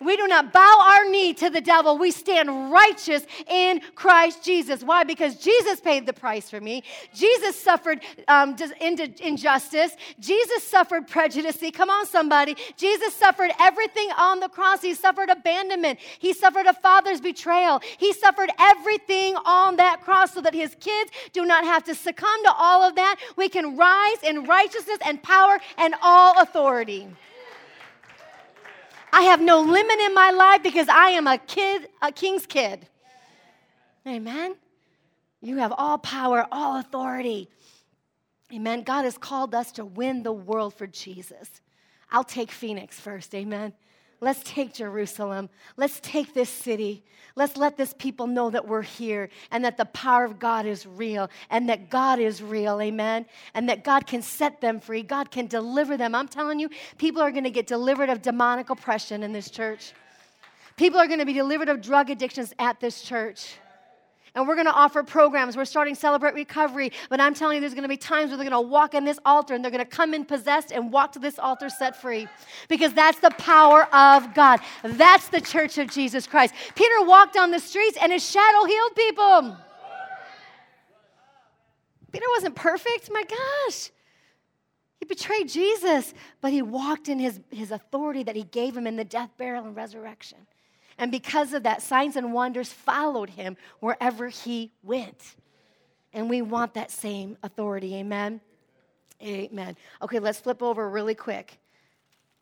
We 0.00 0.16
do 0.16 0.28
not 0.28 0.52
bow 0.52 0.94
our 0.96 1.10
knee 1.10 1.34
to 1.34 1.50
the 1.50 1.60
devil. 1.60 1.98
We 1.98 2.10
stand 2.10 2.70
righteous 2.70 3.26
in 3.48 3.80
Christ 3.94 4.44
Jesus. 4.44 4.84
Why? 4.84 5.04
Because 5.04 5.36
Jesus 5.36 5.80
paid 5.80 6.06
the 6.06 6.12
price 6.12 6.48
for 6.48 6.60
me. 6.60 6.84
Jesus 7.12 7.60
suffered 7.60 8.00
um, 8.28 8.56
injustice. 8.80 9.96
Jesus 10.20 10.62
suffered 10.62 11.08
prejudice. 11.08 11.58
Come 11.72 11.90
on, 11.90 12.06
somebody. 12.06 12.56
Jesus 12.76 13.12
suffered 13.14 13.50
everything 13.60 14.08
on 14.16 14.40
the 14.40 14.48
cross. 14.48 14.82
He 14.82 14.94
suffered 14.94 15.30
abandonment. 15.30 15.98
He 16.18 16.32
suffered 16.32 16.66
a 16.66 16.74
father's 16.74 17.20
betrayal. 17.20 17.80
He 17.98 18.12
suffered 18.12 18.50
everything 18.58 19.34
on 19.44 19.76
that 19.76 20.02
cross 20.02 20.32
so 20.32 20.40
that 20.42 20.54
his 20.54 20.76
kids 20.78 21.10
do 21.32 21.44
not 21.44 21.64
have 21.64 21.84
to 21.84 21.94
succumb 21.94 22.42
to 22.44 22.52
all 22.56 22.82
of 22.82 22.94
that. 22.94 23.16
We 23.36 23.48
can 23.48 23.76
rise 23.76 24.22
in 24.22 24.44
righteousness 24.44 24.98
and 25.04 25.22
power 25.22 25.58
and 25.76 25.94
all 26.02 26.40
authority. 26.40 27.08
I 29.12 29.22
have 29.22 29.40
no 29.40 29.60
limit 29.60 29.98
in 30.00 30.14
my 30.14 30.30
life 30.30 30.62
because 30.62 30.88
I 30.88 31.10
am 31.10 31.26
a 31.26 31.38
kid, 31.38 31.88
a 32.02 32.12
king's 32.12 32.46
kid. 32.46 32.86
Amen. 34.06 34.54
You 35.40 35.58
have 35.58 35.72
all 35.76 35.98
power, 35.98 36.46
all 36.50 36.78
authority. 36.78 37.48
Amen. 38.52 38.82
God 38.82 39.04
has 39.04 39.18
called 39.18 39.54
us 39.54 39.72
to 39.72 39.84
win 39.84 40.22
the 40.22 40.32
world 40.32 40.74
for 40.74 40.86
Jesus. 40.86 41.60
I'll 42.10 42.24
take 42.24 42.50
Phoenix 42.50 42.98
first. 42.98 43.34
Amen. 43.34 43.74
Let's 44.20 44.40
take 44.44 44.74
Jerusalem. 44.74 45.48
Let's 45.76 46.00
take 46.00 46.34
this 46.34 46.48
city. 46.48 47.04
Let's 47.36 47.56
let 47.56 47.76
this 47.76 47.94
people 47.96 48.26
know 48.26 48.50
that 48.50 48.66
we're 48.66 48.82
here 48.82 49.28
and 49.52 49.64
that 49.64 49.76
the 49.76 49.84
power 49.84 50.24
of 50.24 50.40
God 50.40 50.66
is 50.66 50.86
real 50.86 51.30
and 51.50 51.68
that 51.68 51.88
God 51.88 52.18
is 52.18 52.42
real. 52.42 52.80
Amen. 52.80 53.26
And 53.54 53.68
that 53.68 53.84
God 53.84 54.08
can 54.08 54.22
set 54.22 54.60
them 54.60 54.80
free. 54.80 55.04
God 55.04 55.30
can 55.30 55.46
deliver 55.46 55.96
them. 55.96 56.16
I'm 56.16 56.26
telling 56.26 56.58
you, 56.58 56.68
people 56.98 57.22
are 57.22 57.30
going 57.30 57.44
to 57.44 57.50
get 57.50 57.68
delivered 57.68 58.08
of 58.08 58.22
demonic 58.22 58.70
oppression 58.70 59.22
in 59.22 59.32
this 59.32 59.50
church. 59.50 59.92
People 60.76 60.98
are 60.98 61.06
going 61.06 61.20
to 61.20 61.26
be 61.26 61.32
delivered 61.32 61.68
of 61.68 61.80
drug 61.80 62.10
addictions 62.10 62.52
at 62.58 62.80
this 62.80 63.02
church. 63.02 63.54
And 64.38 64.46
we're 64.46 64.54
going 64.54 64.68
to 64.68 64.72
offer 64.72 65.02
programs. 65.02 65.56
We're 65.56 65.64
starting 65.64 65.96
Celebrate 65.96 66.32
Recovery. 66.32 66.92
But 67.10 67.20
I'm 67.20 67.34
telling 67.34 67.56
you, 67.56 67.60
there's 67.60 67.74
going 67.74 67.82
to 67.82 67.88
be 67.88 67.96
times 67.96 68.30
where 68.30 68.36
they're 68.36 68.48
going 68.48 68.64
to 68.64 68.70
walk 68.70 68.94
in 68.94 69.04
this 69.04 69.18
altar 69.24 69.52
and 69.52 69.64
they're 69.64 69.72
going 69.72 69.84
to 69.84 69.90
come 69.90 70.14
in 70.14 70.24
possessed 70.24 70.70
and 70.70 70.92
walk 70.92 71.10
to 71.14 71.18
this 71.18 71.40
altar 71.40 71.68
set 71.68 72.00
free. 72.00 72.28
Because 72.68 72.92
that's 72.92 73.18
the 73.18 73.32
power 73.32 73.92
of 73.92 74.32
God. 74.34 74.60
That's 74.84 75.26
the 75.26 75.40
church 75.40 75.76
of 75.78 75.90
Jesus 75.90 76.28
Christ. 76.28 76.54
Peter 76.76 77.02
walked 77.02 77.36
on 77.36 77.50
the 77.50 77.58
streets 77.58 77.98
and 78.00 78.12
his 78.12 78.24
shadow 78.24 78.64
healed 78.64 78.94
people. 78.94 79.56
Peter 82.12 82.26
wasn't 82.36 82.54
perfect. 82.54 83.10
My 83.10 83.24
gosh. 83.24 83.90
He 85.00 85.04
betrayed 85.04 85.48
Jesus, 85.48 86.14
but 86.40 86.52
he 86.52 86.62
walked 86.62 87.08
in 87.08 87.18
his, 87.18 87.40
his 87.50 87.72
authority 87.72 88.22
that 88.22 88.36
he 88.36 88.44
gave 88.44 88.76
him 88.76 88.86
in 88.86 88.94
the 88.94 89.04
death, 89.04 89.30
burial, 89.36 89.64
and 89.64 89.74
resurrection. 89.74 90.38
And 90.98 91.12
because 91.12 91.52
of 91.52 91.62
that, 91.62 91.80
signs 91.80 92.16
and 92.16 92.32
wonders 92.32 92.72
followed 92.72 93.30
him 93.30 93.56
wherever 93.80 94.28
he 94.28 94.72
went. 94.82 95.36
And 96.12 96.28
we 96.28 96.42
want 96.42 96.74
that 96.74 96.90
same 96.90 97.36
authority. 97.42 97.94
Amen. 97.96 98.40
Amen. 99.22 99.76
Okay, 100.02 100.18
let's 100.18 100.40
flip 100.40 100.62
over 100.62 100.88
really 100.88 101.14
quick 101.14 101.58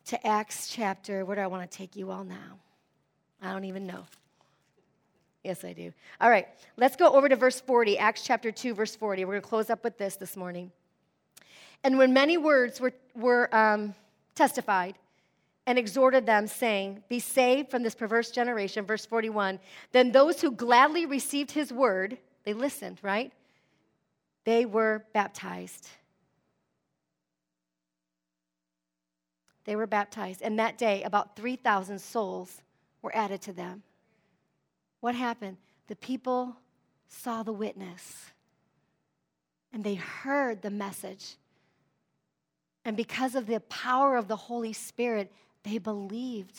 to 0.07 0.27
Acts 0.27 0.69
chapter. 0.69 1.25
Where 1.25 1.37
do 1.37 1.43
I 1.43 1.47
want 1.47 1.71
to 1.71 1.77
take 1.77 1.97
you 1.97 2.11
all 2.11 2.25
now? 2.25 2.59
I 3.43 3.53
don't 3.53 3.65
even 3.65 3.87
know. 3.87 4.05
Yes, 5.45 5.65
I 5.65 5.73
do. 5.73 5.93
All 6.21 6.29
right, 6.29 6.49
let's 6.77 6.97
go 6.97 7.13
over 7.13 7.29
to 7.29 7.37
verse 7.37 7.61
40, 7.61 7.99
Acts 7.99 8.23
chapter 8.23 8.51
2, 8.51 8.75
verse 8.75 8.97
40. 8.97 9.25
We're 9.25 9.35
going 9.35 9.43
to 9.43 9.49
close 9.49 9.71
up 9.71 9.85
with 9.85 9.97
this 9.97 10.17
this 10.17 10.37
morning. 10.37 10.73
And 11.85 11.99
when 11.99 12.13
many 12.13 12.37
words 12.37 12.81
were, 12.81 12.93
were 13.15 13.55
um, 13.55 13.95
testified, 14.35 14.97
and 15.67 15.79
exhorted 15.79 16.27
them, 16.27 16.47
saying, 16.47 17.03
Be 17.09 17.19
saved 17.19 17.71
from 17.71 17.83
this 17.83 17.95
perverse 17.95 18.31
generation. 18.31 18.87
Verse 18.87 19.05
41. 19.05 19.59
Then 19.93 20.13
those 20.13 20.41
who 20.41 20.53
gladly 20.53 21.07
received 21.07 21.51
his 21.51 21.73
word, 21.73 22.19
they 22.45 22.53
listened, 22.53 22.99
right? 23.03 23.33
They 24.45 24.65
were 24.65 25.05
baptized. 25.13 25.89
They 29.65 29.75
were 29.75 29.89
baptized. 29.89 30.43
And 30.43 30.59
that 30.61 30.79
day, 30.79 31.03
about 31.03 31.35
3,000 31.35 31.99
souls 32.01 32.63
were 33.03 33.15
added 33.15 33.43
to 33.43 33.53
them. 33.53 33.83
What 35.01 35.17
happened? 35.17 35.57
The 35.89 35.97
people 35.97 36.57
saw 37.09 37.43
the 37.43 37.53
witness 37.53 38.31
and 39.73 39.83
they 39.85 39.95
heard 39.97 40.63
the 40.63 40.71
message. 40.71 41.35
And 42.85 42.97
because 42.97 43.35
of 43.35 43.47
the 43.47 43.61
power 43.61 44.17
of 44.17 44.29
the 44.29 44.37
Holy 44.37 44.73
Spirit, 44.73 45.33
they 45.67 45.79
believed. 45.79 46.59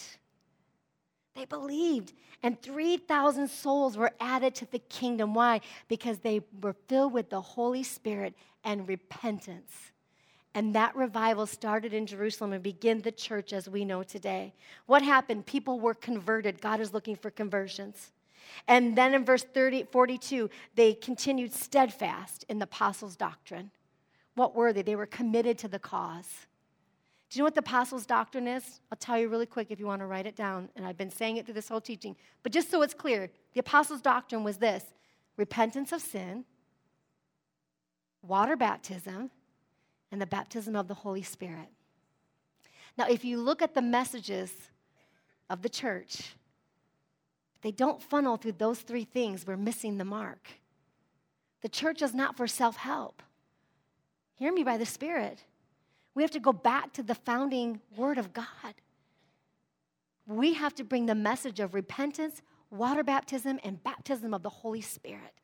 They 1.35 1.45
believed. 1.45 2.13
And 2.43 2.61
3,000 2.61 3.47
souls 3.47 3.95
were 3.95 4.11
added 4.19 4.53
to 4.55 4.65
the 4.69 4.79
kingdom. 4.79 5.33
Why? 5.33 5.61
Because 5.87 6.19
they 6.19 6.41
were 6.61 6.75
filled 6.87 7.13
with 7.13 7.29
the 7.29 7.41
Holy 7.41 7.83
Spirit 7.83 8.33
and 8.63 8.87
repentance. 8.87 9.71
And 10.53 10.73
that 10.75 10.95
revival 10.95 11.45
started 11.45 11.93
in 11.93 12.07
Jerusalem 12.07 12.51
and 12.51 12.63
began 12.63 13.01
the 13.01 13.11
church 13.11 13.53
as 13.53 13.69
we 13.69 13.85
know 13.85 14.01
today. 14.03 14.53
What 14.87 15.03
happened? 15.03 15.45
People 15.45 15.79
were 15.79 15.93
converted. 15.93 16.59
God 16.59 16.79
is 16.79 16.93
looking 16.93 17.15
for 17.15 17.29
conversions. 17.29 18.11
And 18.67 18.97
then 18.97 19.13
in 19.13 19.23
verse 19.23 19.43
30, 19.43 19.83
42, 19.91 20.49
they 20.75 20.93
continued 20.95 21.53
steadfast 21.53 22.43
in 22.49 22.59
the 22.59 22.63
apostles' 22.63 23.15
doctrine. 23.15 23.71
What 24.35 24.55
were 24.55 24.73
they? 24.73 24.81
They 24.81 24.95
were 24.95 25.05
committed 25.05 25.57
to 25.59 25.67
the 25.67 25.79
cause. 25.79 26.47
Do 27.29 27.37
you 27.37 27.41
know 27.41 27.45
what 27.45 27.55
the 27.55 27.59
apostles' 27.59 28.05
doctrine 28.05 28.47
is? 28.47 28.79
I'll 28.91 28.97
tell 28.97 29.19
you 29.19 29.27
really 29.27 29.45
quick 29.45 29.67
if 29.69 29.79
you 29.79 29.85
want 29.85 30.01
to 30.01 30.05
write 30.05 30.25
it 30.25 30.35
down. 30.35 30.69
And 30.75 30.85
I've 30.85 30.97
been 30.97 31.11
saying 31.11 31.37
it 31.37 31.45
through 31.45 31.55
this 31.55 31.67
whole 31.67 31.81
teaching. 31.81 32.15
But 32.41 32.53
just 32.53 32.71
so 32.71 32.81
it's 32.81 32.93
clear, 32.93 33.29
the 33.53 33.59
apostles' 33.59 34.01
doctrine 34.01 34.43
was 34.43 34.57
this 34.57 34.83
repentance 35.35 35.91
of 35.91 36.01
sin, 36.01 36.45
water 38.21 38.55
baptism, 38.55 39.29
and 40.11 40.21
the 40.21 40.25
baptism 40.25 40.75
of 40.75 40.87
the 40.87 40.93
Holy 40.93 41.21
Spirit. 41.21 41.67
Now, 42.97 43.07
if 43.07 43.25
you 43.25 43.37
look 43.37 43.61
at 43.61 43.73
the 43.73 43.81
messages 43.81 44.51
of 45.49 45.61
the 45.61 45.69
church, 45.69 46.35
they 47.61 47.71
don't 47.71 48.01
funnel 48.01 48.37
through 48.37 48.53
those 48.53 48.79
three 48.79 49.03
things. 49.03 49.45
We're 49.45 49.57
missing 49.57 49.97
the 49.97 50.05
mark. 50.05 50.47
The 51.61 51.69
church 51.69 52.01
is 52.01 52.13
not 52.13 52.37
for 52.37 52.47
self 52.47 52.77
help. 52.77 53.21
Hear 54.35 54.53
me 54.53 54.63
by 54.63 54.77
the 54.77 54.85
Spirit. 54.85 55.43
We 56.17 56.23
have 56.23 56.31
to 56.31 56.39
go 56.39 56.51
back 56.51 56.93
to 56.93 57.03
the 57.03 57.13
founding 57.13 57.79
word 57.95 58.17
of 58.17 58.33
God. 58.33 58.73
We 60.25 60.55
have 60.55 60.73
to 60.73 60.83
bring 60.83 61.05
the 61.05 61.13
message 61.13 61.59
of 61.59 61.75
repentance, 61.75 62.41
water 62.71 63.03
baptism, 63.03 63.59
and 63.63 63.83
baptism 63.83 64.33
of 64.33 64.41
the 64.41 64.49
Holy 64.49 64.81
Spirit 64.81 65.35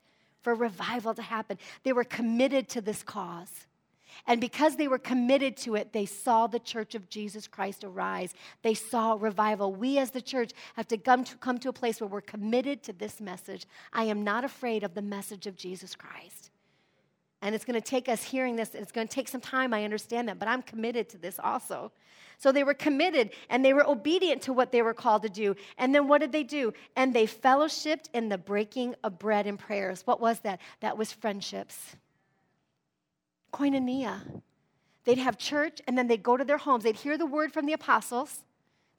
for 0.42 0.56
revival 0.56 1.14
to 1.14 1.22
happen. 1.22 1.60
They 1.84 1.94
were 1.94 2.04
committed 2.04 2.70
to 2.70 2.82
this 2.82 3.04
cause. 3.04 3.68
And 4.26 4.42
because 4.42 4.76
they 4.76 4.88
were 4.88 4.98
committed 4.98 5.58
to 5.58 5.76
it, 5.76 5.94
they 5.94 6.08
saw 6.08 6.48
the 6.48 6.58
church 6.58 6.96
of 6.96 7.08
Jesus 7.08 7.48
Christ 7.48 7.84
arise. 7.84 8.34
They 8.64 8.74
saw 8.74 9.16
revival. 9.20 9.76
We 9.76 10.00
as 10.00 10.10
the 10.10 10.22
church 10.22 10.54
have 10.76 10.88
to 10.88 10.98
come 10.98 11.24
to, 11.24 11.38
come 11.38 11.60
to 11.60 11.70
a 11.70 11.74
place 11.74 12.02
where 12.02 12.08
we're 12.08 12.22
committed 12.22 12.82
to 12.84 12.94
this 12.94 13.22
message. 13.22 13.68
I 13.94 14.06
am 14.06 14.24
not 14.24 14.44
afraid 14.44 14.84
of 14.84 14.96
the 14.96 15.04
message 15.04 15.46
of 15.46 15.56
Jesus 15.56 15.94
Christ. 15.94 16.50
And 17.44 17.54
it's 17.54 17.66
going 17.66 17.80
to 17.80 17.86
take 17.86 18.08
us 18.08 18.24
hearing 18.24 18.56
this, 18.56 18.74
it's 18.74 18.94
going 18.94 19.06
to 19.06 19.14
take 19.14 19.28
some 19.28 19.42
time, 19.42 19.74
I 19.74 19.84
understand 19.84 20.30
that, 20.30 20.40
but 20.40 20.48
I'm 20.48 20.62
committed 20.62 21.10
to 21.10 21.18
this 21.18 21.42
also. 21.44 21.92
So 22.38 22.54
they 22.54 22.64
were 22.64 22.74
committed 22.74 23.32
and 23.50 23.66
they 23.66 23.74
were 23.74 23.86
obedient 23.86 24.44
to 24.44 24.54
what 24.54 24.72
they 24.72 24.82
were 24.82 24.94
called 24.94 25.24
to 25.24 25.30
do. 25.30 25.54
And 25.78 25.94
then 25.94 26.08
what 26.08 26.22
did 26.22 26.32
they 26.32 26.44
do? 26.44 26.74
And 26.96 27.14
they 27.14 27.28
fellowshipped 27.28 28.06
in 28.14 28.30
the 28.30 28.38
breaking 28.38 28.96
of 29.04 29.20
bread 29.20 29.46
and 29.46 29.60
prayers. 29.60 30.04
What 30.06 30.22
was 30.22 30.40
that? 30.40 30.62
That 30.80 30.98
was 30.98 31.12
friendships. 31.12 31.98
Koinonia. 33.52 34.22
They'd 35.04 35.18
have 35.18 35.38
church 35.38 35.82
and 35.86 35.98
then 35.98 36.08
they'd 36.08 36.24
go 36.24 36.38
to 36.38 36.46
their 36.46 36.58
homes. 36.58 36.86
They'd 36.86 36.96
hear 36.96 37.18
the 37.18 37.26
word 37.26 37.52
from 37.52 37.66
the 37.66 37.74
apostles. 37.74 38.42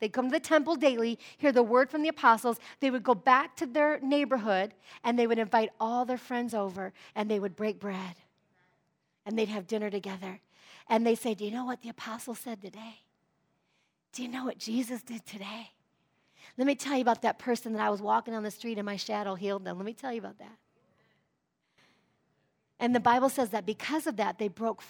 They'd 0.01 0.12
come 0.12 0.27
to 0.27 0.33
the 0.33 0.41
temple 0.41 0.77
daily, 0.77 1.18
hear 1.39 1.51
the 1.51 1.62
word 1.62 1.89
from 1.89 2.03
the 2.03 2.09
apostles. 2.09 2.59
They 2.81 2.91
would 2.91 3.05
go 3.05 3.14
back 3.14 3.57
to 3.57 3.66
their 3.66 4.01
neighborhood 4.01 4.75
and 5.03 5.18
they 5.18 5.27
would 5.27 5.39
invite 5.39 5.71
all 5.81 6.05
their 6.05 6.18
friends 6.18 6.53
over 6.53 6.93
and 7.14 7.31
they 7.31 7.41
would 7.41 7.57
break 7.57 7.81
bread 7.81 8.16
and 9.27 9.39
they'd 9.39 9.49
have 9.49 9.66
dinner 9.66 9.91
together. 9.91 10.41
And 10.89 11.07
they 11.07 11.14
say, 11.14 11.35
Do 11.35 11.45
you 11.45 11.51
know 11.51 11.64
what 11.64 11.83
the 11.83 11.89
apostle 11.89 12.35
said 12.35 12.61
today? 12.61 13.01
Do 14.12 14.22
you 14.22 14.29
know 14.29 14.45
what 14.45 14.59
Jesus 14.59 15.03
did 15.03 15.27
today? 15.27 15.70
Let 16.57 16.66
me 16.66 16.75
tell 16.75 16.95
you 16.95 17.03
about 17.03 17.22
that 17.22 17.39
person 17.39 17.72
that 17.72 17.83
I 17.83 17.91
was 17.91 18.01
walking 18.01 18.35
on 18.35 18.43
the 18.43 18.51
street 18.51 18.79
and 18.79 18.87
my 18.87 18.97
shadow 18.97 19.35
healed 19.35 19.64
them. 19.64 19.77
Let 19.77 19.87
me 19.87 19.93
tell 19.95 20.12
you 20.12 20.20
about 20.20 20.39
that. 20.39 20.57
And 22.79 22.95
the 22.95 23.01
Bible 23.01 23.29
says 23.29 23.51
that 23.51 23.66
because 23.66 24.07
of 24.07 24.16
that, 24.16 24.39
they 24.39 24.49
broke 24.49 24.83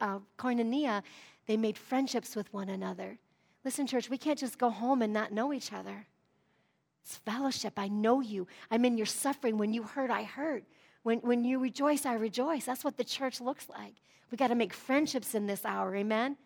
uh, 0.00 0.18
koinonia. 0.38 1.02
They 1.46 1.56
made 1.56 1.76
friendships 1.78 2.36
with 2.36 2.52
one 2.52 2.68
another. 2.68 3.18
Listen, 3.64 3.86
church, 3.86 4.08
we 4.08 4.18
can't 4.18 4.38
just 4.38 4.58
go 4.58 4.70
home 4.70 5.02
and 5.02 5.12
not 5.12 5.32
know 5.32 5.52
each 5.52 5.72
other. 5.72 6.06
It's 7.02 7.16
fellowship. 7.16 7.74
I 7.76 7.88
know 7.88 8.20
you. 8.20 8.46
I'm 8.70 8.84
in 8.84 8.96
your 8.96 9.06
suffering. 9.06 9.58
When 9.58 9.72
you 9.72 9.82
hurt, 9.82 10.10
I 10.10 10.22
hurt. 10.22 10.64
When, 11.02 11.18
when 11.20 11.44
you 11.44 11.58
rejoice, 11.58 12.04
I 12.04 12.14
rejoice. 12.14 12.64
That's 12.64 12.84
what 12.84 12.96
the 12.96 13.04
church 13.04 13.40
looks 13.40 13.68
like. 13.68 13.94
We 14.30 14.36
got 14.36 14.48
to 14.48 14.54
make 14.54 14.72
friendships 14.72 15.34
in 15.34 15.46
this 15.46 15.64
hour. 15.64 15.94
Amen. 15.96 16.36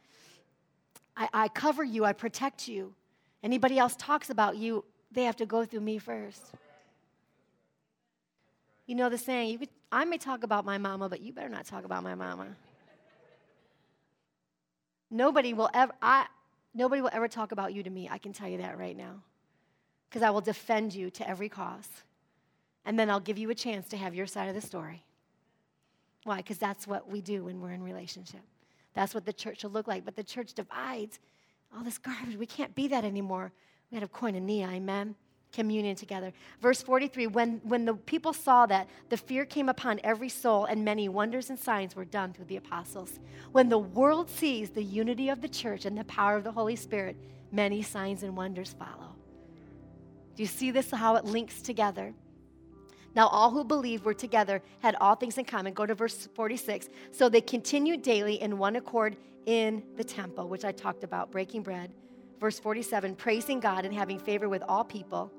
I, 1.17 1.29
I 1.33 1.49
cover 1.49 1.85
you, 1.85 2.05
I 2.05 2.13
protect 2.13 2.67
you. 2.69 2.95
Anybody 3.43 3.79
else 3.79 3.95
talks 3.97 4.31
about 4.31 4.57
you, 4.57 4.85
they 5.13 5.25
have 5.25 5.37
to 5.37 5.47
go 5.47 5.65
through 5.65 5.81
me 5.81 5.99
first. 5.99 6.43
You 8.87 8.95
know 8.95 9.09
the 9.09 9.19
saying, 9.19 9.51
you 9.51 9.59
could, 9.59 9.69
I 9.93 10.05
may 10.05 10.19
talk 10.19 10.43
about 10.43 10.65
my 10.65 10.79
mama, 10.79 11.09
but 11.09 11.21
you 11.21 11.33
better 11.33 11.49
not 11.49 11.67
talk 11.67 11.85
about 11.85 12.03
my 12.03 12.15
mama. 12.15 12.49
Nobody 15.11 15.53
will 15.53 15.71
ever, 15.73 15.93
I, 16.03 16.27
nobody 16.75 17.01
will 17.01 17.11
ever 17.13 17.29
talk 17.29 17.53
about 17.53 17.73
you 17.73 17.83
to 17.83 17.91
me. 17.91 18.09
I 18.11 18.19
can 18.19 18.33
tell 18.33 18.49
you 18.49 18.59
that 18.59 18.79
right 18.79 18.97
now. 18.97 19.23
Because 20.09 20.23
I 20.23 20.31
will 20.31 20.41
defend 20.41 20.95
you 20.95 21.11
to 21.11 21.29
every 21.29 21.49
cause. 21.49 21.89
And 22.87 22.99
then 22.99 23.11
I'll 23.11 23.21
give 23.21 23.39
you 23.39 23.51
a 23.51 23.55
chance 23.55 23.89
to 23.89 23.97
have 23.97 24.15
your 24.15 24.27
side 24.27 24.49
of 24.49 24.55
the 24.55 24.61
story. 24.61 25.05
Why? 26.25 26.39
Because 26.39 26.59
that's 26.59 26.87
what 26.87 27.11
we 27.11 27.21
do 27.21 27.45
when 27.45 27.61
we're 27.61 27.73
in 27.73 27.83
relationship. 27.83 28.41
That's 28.95 29.15
what 29.15 29.27
the 29.27 29.33
church 29.33 29.61
should 29.61 29.73
look 29.73 29.87
like. 29.87 30.05
But 30.05 30.17
the 30.17 30.25
church 30.25 30.55
divides. 30.55 31.19
All 31.77 31.83
this 31.83 31.99
garbage, 31.99 32.37
we 32.37 32.47
can't 32.47 32.75
be 32.75 32.89
that 32.89 33.05
anymore. 33.05 33.53
We 33.91 33.97
gotta 33.97 34.05
have 34.05 34.13
koinonia, 34.13 34.73
amen? 34.73 35.15
Communion 35.53 35.97
together. 35.97 36.33
Verse 36.61 36.83
43 36.83 37.29
when, 37.29 37.61
when 37.65 37.85
the 37.85 37.95
people 37.95 38.33
saw 38.33 38.67
that, 38.67 38.89
the 39.09 39.17
fear 39.17 39.45
came 39.45 39.69
upon 39.69 40.01
every 40.03 40.29
soul, 40.29 40.65
and 40.65 40.85
many 40.85 41.09
wonders 41.09 41.51
and 41.51 41.59
signs 41.59 41.95
were 41.95 42.05
done 42.05 42.33
through 42.33 42.47
the 42.47 42.57
apostles. 42.57 43.19
When 43.53 43.69
the 43.69 43.79
world 43.79 44.31
sees 44.31 44.71
the 44.71 44.83
unity 44.83 45.29
of 45.29 45.41
the 45.41 45.49
church 45.49 45.85
and 45.85 45.97
the 45.97 46.05
power 46.05 46.37
of 46.37 46.45
the 46.45 46.53
Holy 46.53 46.77
Spirit, 46.77 47.17
many 47.53 47.83
signs 47.83 48.23
and 48.23 48.37
wonders 48.37 48.75
follow. 48.79 49.15
Do 50.35 50.43
you 50.43 50.49
see 50.49 50.71
this, 50.71 50.91
how 50.91 51.17
it 51.17 51.25
links 51.25 51.63
together? 51.63 52.15
Now, 53.15 53.29
all 53.29 53.51
who 53.51 53.63
believed 53.65 54.05
were 54.05 54.15
together, 54.15 54.61
had 54.81 54.97
all 54.97 55.15
things 55.15 55.39
in 55.39 55.45
common. 55.45 55.73
Go 55.73 55.87
to 55.87 55.95
verse 55.95 56.29
46. 56.35 56.89
So 57.13 57.29
they 57.29 57.41
continued 57.41 58.03
daily 58.03 58.41
in 58.43 58.59
one 58.59 58.77
accord 58.77 59.17
in 59.47 59.83
the 59.97 60.05
temple, 60.05 60.49
which 60.49 60.65
I 60.65 60.73
talked 60.73 61.05
about, 61.05 61.31
breaking 61.31 61.63
bread. 61.63 61.93
Verse 62.41 62.59
47 62.59 63.15
praising 63.15 63.61
God 63.61 63.85
and 63.85 63.95
having 63.95 64.19
favor 64.19 64.49
with 64.49 64.63
all 64.69 64.85
people. 64.85 65.33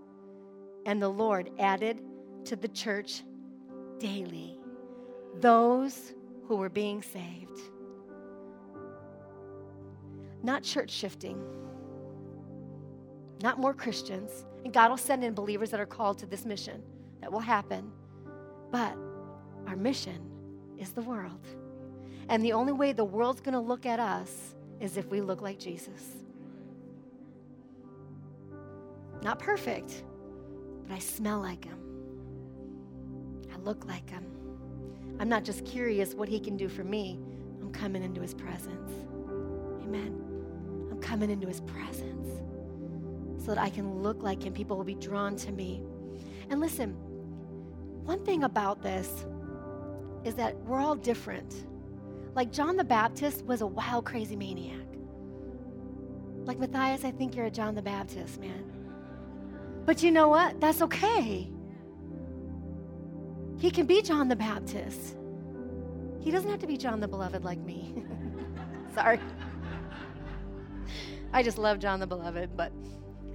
And 0.86 1.02
the 1.02 1.10
Lord 1.10 1.50
added 1.60 2.02
to 2.46 2.56
the 2.56 2.68
church 2.70 3.24
daily 4.00 4.58
those 5.42 6.14
who 6.48 6.56
were 6.56 6.70
being 6.70 7.02
saved. 7.02 7.60
Not 10.44 10.64
church 10.64 10.92
shifting, 10.92 11.44
not 13.42 13.60
more 13.60 13.74
Christians. 13.74 14.46
And 14.64 14.74
God 14.74 14.90
will 14.90 14.98
send 14.98 15.24
in 15.24 15.34
believers 15.34 15.72
that 15.72 15.80
are 15.80 15.86
called 15.86 16.18
to 16.20 16.26
this 16.26 16.46
mission 16.46 16.82
that 17.26 17.32
will 17.32 17.40
happen. 17.40 17.92
But 18.72 18.96
our 19.66 19.76
mission 19.76 20.30
is 20.78 20.92
the 20.92 21.02
world. 21.02 21.48
And 22.30 22.46
the 22.46 22.54
only 22.54 22.72
way 22.72 22.94
the 22.94 23.04
world's 23.04 23.42
going 23.42 23.56
to 23.56 23.60
look 23.60 23.88
at 23.88 24.00
us 24.00 24.54
is 24.80 24.96
if 24.96 25.08
we 25.08 25.22
look 25.22 25.42
like 25.42 25.58
Jesus. 25.58 26.18
Not 29.24 29.40
perfect, 29.40 30.04
but 30.86 30.94
I 30.94 31.00
smell 31.00 31.40
like 31.40 31.66
him. 31.66 31.80
I 33.52 33.58
look 33.58 33.86
like 33.88 34.08
him. 34.08 34.28
I'm 35.20 35.28
not 35.28 35.44
just 35.44 35.66
curious 35.66 36.14
what 36.14 36.30
he 36.30 36.40
can 36.40 36.56
do 36.56 36.70
for 36.70 36.84
me, 36.84 37.20
I'm 37.60 37.72
coming 37.72 38.04
into 38.04 38.22
his 38.22 38.36
presence. 38.36 38.94
Amen. 39.82 40.16
I'm 40.92 41.00
coming 41.00 41.32
into 41.32 41.48
his 41.48 41.62
presence 41.62 42.30
so 43.44 43.48
that 43.48 43.58
I 43.58 43.72
can 43.72 44.04
look 44.04 44.22
like 44.22 44.44
him. 44.44 44.54
People 44.54 44.78
will 44.78 44.84
be 44.84 44.94
drawn 44.94 45.36
to 45.38 45.52
me. 45.52 45.82
And 46.52 46.60
listen, 46.60 46.96
one 48.06 48.24
thing 48.24 48.43
about 48.43 48.82
this 48.82 49.26
is 50.24 50.36
that 50.36 50.56
we're 50.62 50.80
all 50.80 50.95
different. 50.95 51.68
Like 52.36 52.51
John 52.51 52.78
the 52.78 52.84
Baptist 52.84 53.45
was 53.45 53.62
a 53.62 53.68
wild, 53.68 54.06
crazy 54.06 54.36
maniac. 54.36 54.86
Like 56.45 56.60
Matthias, 56.60 57.03
I 57.03 57.12
think 57.12 57.36
you're 57.36 57.47
a 57.47 57.51
John 57.51 57.74
the 57.76 57.82
Baptist, 57.82 58.39
man. 58.39 58.72
But 59.86 60.03
you 60.03 60.12
know 60.12 60.30
what? 60.30 60.60
That's 60.62 60.82
okay. 60.82 61.49
He 63.58 63.72
can 63.72 63.86
be 63.86 64.01
John 64.01 64.28
the 64.28 64.36
Baptist. 64.36 65.16
He 66.20 66.32
doesn't 66.32 66.49
have 66.49 66.60
to 66.60 66.68
be 66.68 66.78
John 66.78 66.99
the 66.99 67.08
Beloved 67.08 67.43
like 67.43 67.60
me. 67.60 67.95
Sorry. 68.95 69.20
I 71.34 71.43
just 71.43 71.58
love 71.58 71.80
John 71.80 71.99
the 71.99 72.08
Beloved, 72.08 72.56
but 72.56 72.72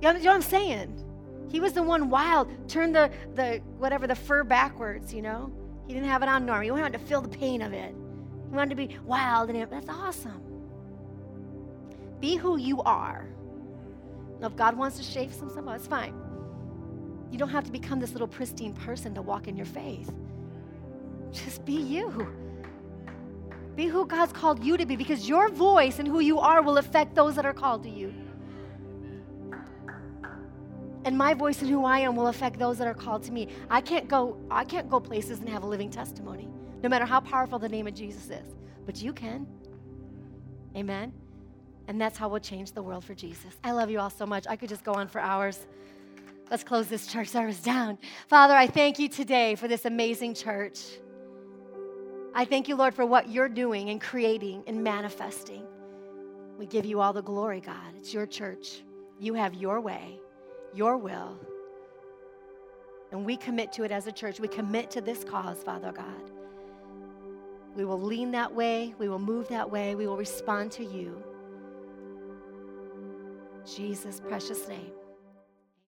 you 0.00 0.12
know, 0.12 0.18
what 0.18 0.28
I'm 0.28 0.42
saying? 0.42 1.09
He 1.51 1.61
was 1.61 1.72
the 1.72 1.82
one 1.82 2.11
wild, 2.11 2.48
turned 2.68 2.94
the, 2.94 3.11
the 3.34 3.61
whatever, 3.78 4.07
the 4.07 4.14
fur 4.14 4.44
backwards, 4.44 5.12
you 5.12 5.20
know? 5.20 5.53
He 5.86 5.94
didn't 5.94 6.09
have 6.09 6.22
it 6.22 6.28
on 6.28 6.46
normal. 6.46 6.64
He 6.64 6.70
wanted 6.70 6.92
to 6.92 7.05
feel 7.05 7.20
the 7.20 7.28
pain 7.28 7.61
of 7.61 7.72
it. 7.72 7.92
He 8.48 8.55
wanted 8.55 8.70
to 8.70 8.76
be 8.76 8.96
wild 9.05 9.51
and 9.51 9.70
that's 9.70 9.88
awesome. 9.88 10.40
Be 12.20 12.36
who 12.36 12.57
you 12.57 12.82
are. 12.82 13.26
Now, 14.40 14.46
if 14.46 14.57
God 14.57 14.76
wants 14.76 14.96
to 14.98 15.03
shave 15.03 15.34
some 15.34 15.51
stuff, 15.51 15.64
it's 15.74 15.86
fine. 15.86 16.14
You 17.30 17.38
don't 17.38 17.48
have 17.48 17.64
to 17.64 17.72
become 17.72 17.98
this 17.98 18.12
little 18.12 18.28
pristine 18.28 18.72
person 18.72 19.14
to 19.14 19.22
walk 19.22 19.48
in 19.48 19.57
your 19.57 19.66
faith. 19.66 20.12
Just 21.32 21.64
be 21.64 21.74
you. 21.74 22.28
Be 23.76 23.86
who 23.86 24.07
God's 24.07 24.32
called 24.32 24.62
you 24.62 24.76
to 24.76 24.86
be 24.86 24.96
because 24.96 25.28
your 25.28 25.48
voice 25.48 25.98
and 25.98 26.07
who 26.09 26.20
you 26.20 26.38
are 26.38 26.62
will 26.62 26.78
affect 26.78 27.14
those 27.14 27.36
that 27.36 27.46
are 27.46 27.53
called 27.53 27.82
to 27.84 27.90
you. 27.90 28.09
And 31.11 31.18
my 31.18 31.34
voice 31.34 31.61
and 31.61 31.68
who 31.68 31.84
I 31.84 31.98
am 31.98 32.14
will 32.14 32.28
affect 32.28 32.56
those 32.56 32.78
that 32.78 32.86
are 32.86 32.94
called 32.94 33.24
to 33.24 33.32
me. 33.32 33.48
I 33.68 33.80
can't 33.80 34.06
go 34.06 34.36
I 34.48 34.62
can't 34.62 34.88
go 34.88 35.00
places 35.00 35.40
and 35.40 35.48
have 35.48 35.64
a 35.64 35.66
living 35.66 35.90
testimony, 35.90 36.48
no 36.84 36.88
matter 36.88 37.04
how 37.04 37.18
powerful 37.18 37.58
the 37.58 37.68
name 37.68 37.88
of 37.88 37.94
Jesus 37.94 38.30
is. 38.30 38.54
But 38.86 39.02
you 39.02 39.12
can. 39.12 39.44
Amen. 40.76 41.12
And 41.88 42.00
that's 42.00 42.16
how 42.16 42.28
we'll 42.28 42.38
change 42.38 42.70
the 42.70 42.82
world 42.84 43.02
for 43.02 43.16
Jesus. 43.16 43.56
I 43.64 43.72
love 43.72 43.90
you 43.90 43.98
all 43.98 44.08
so 44.08 44.24
much. 44.24 44.46
I 44.48 44.54
could 44.54 44.68
just 44.68 44.84
go 44.84 44.92
on 44.92 45.08
for 45.08 45.20
hours. 45.20 45.66
Let's 46.48 46.62
close 46.62 46.86
this 46.86 47.08
church 47.08 47.26
service 47.26 47.58
down. 47.58 47.98
Father, 48.28 48.54
I 48.54 48.68
thank 48.68 49.00
you 49.00 49.08
today 49.08 49.56
for 49.56 49.66
this 49.66 49.86
amazing 49.86 50.34
church. 50.34 50.78
I 52.36 52.44
thank 52.44 52.68
you, 52.68 52.76
Lord, 52.76 52.94
for 52.94 53.04
what 53.04 53.28
you're 53.28 53.48
doing 53.48 53.90
and 53.90 54.00
creating 54.00 54.62
and 54.68 54.84
manifesting. 54.84 55.66
We 56.56 56.66
give 56.66 56.86
you 56.86 57.00
all 57.00 57.12
the 57.12 57.20
glory, 57.20 57.61
God. 57.61 57.96
It's 57.96 58.14
your 58.14 58.26
church. 58.26 58.82
You 59.18 59.34
have 59.34 59.54
your 59.54 59.80
way 59.80 60.20
your 60.74 60.96
will. 60.96 61.38
And 63.12 63.24
we 63.24 63.36
commit 63.36 63.72
to 63.72 63.82
it 63.82 63.90
as 63.90 64.06
a 64.06 64.12
church. 64.12 64.38
We 64.38 64.48
commit 64.48 64.90
to 64.92 65.00
this 65.00 65.24
cause, 65.24 65.62
Father 65.62 65.92
God. 65.92 66.30
We 67.74 67.84
will 67.84 68.00
lean 68.00 68.32
that 68.32 68.54
way. 68.54 68.94
We 68.98 69.08
will 69.08 69.18
move 69.18 69.48
that 69.48 69.70
way. 69.70 69.94
We 69.94 70.06
will 70.06 70.16
respond 70.16 70.72
to 70.72 70.84
you. 70.84 71.22
Jesus' 73.64 74.20
precious 74.20 74.66
name. 74.68 74.92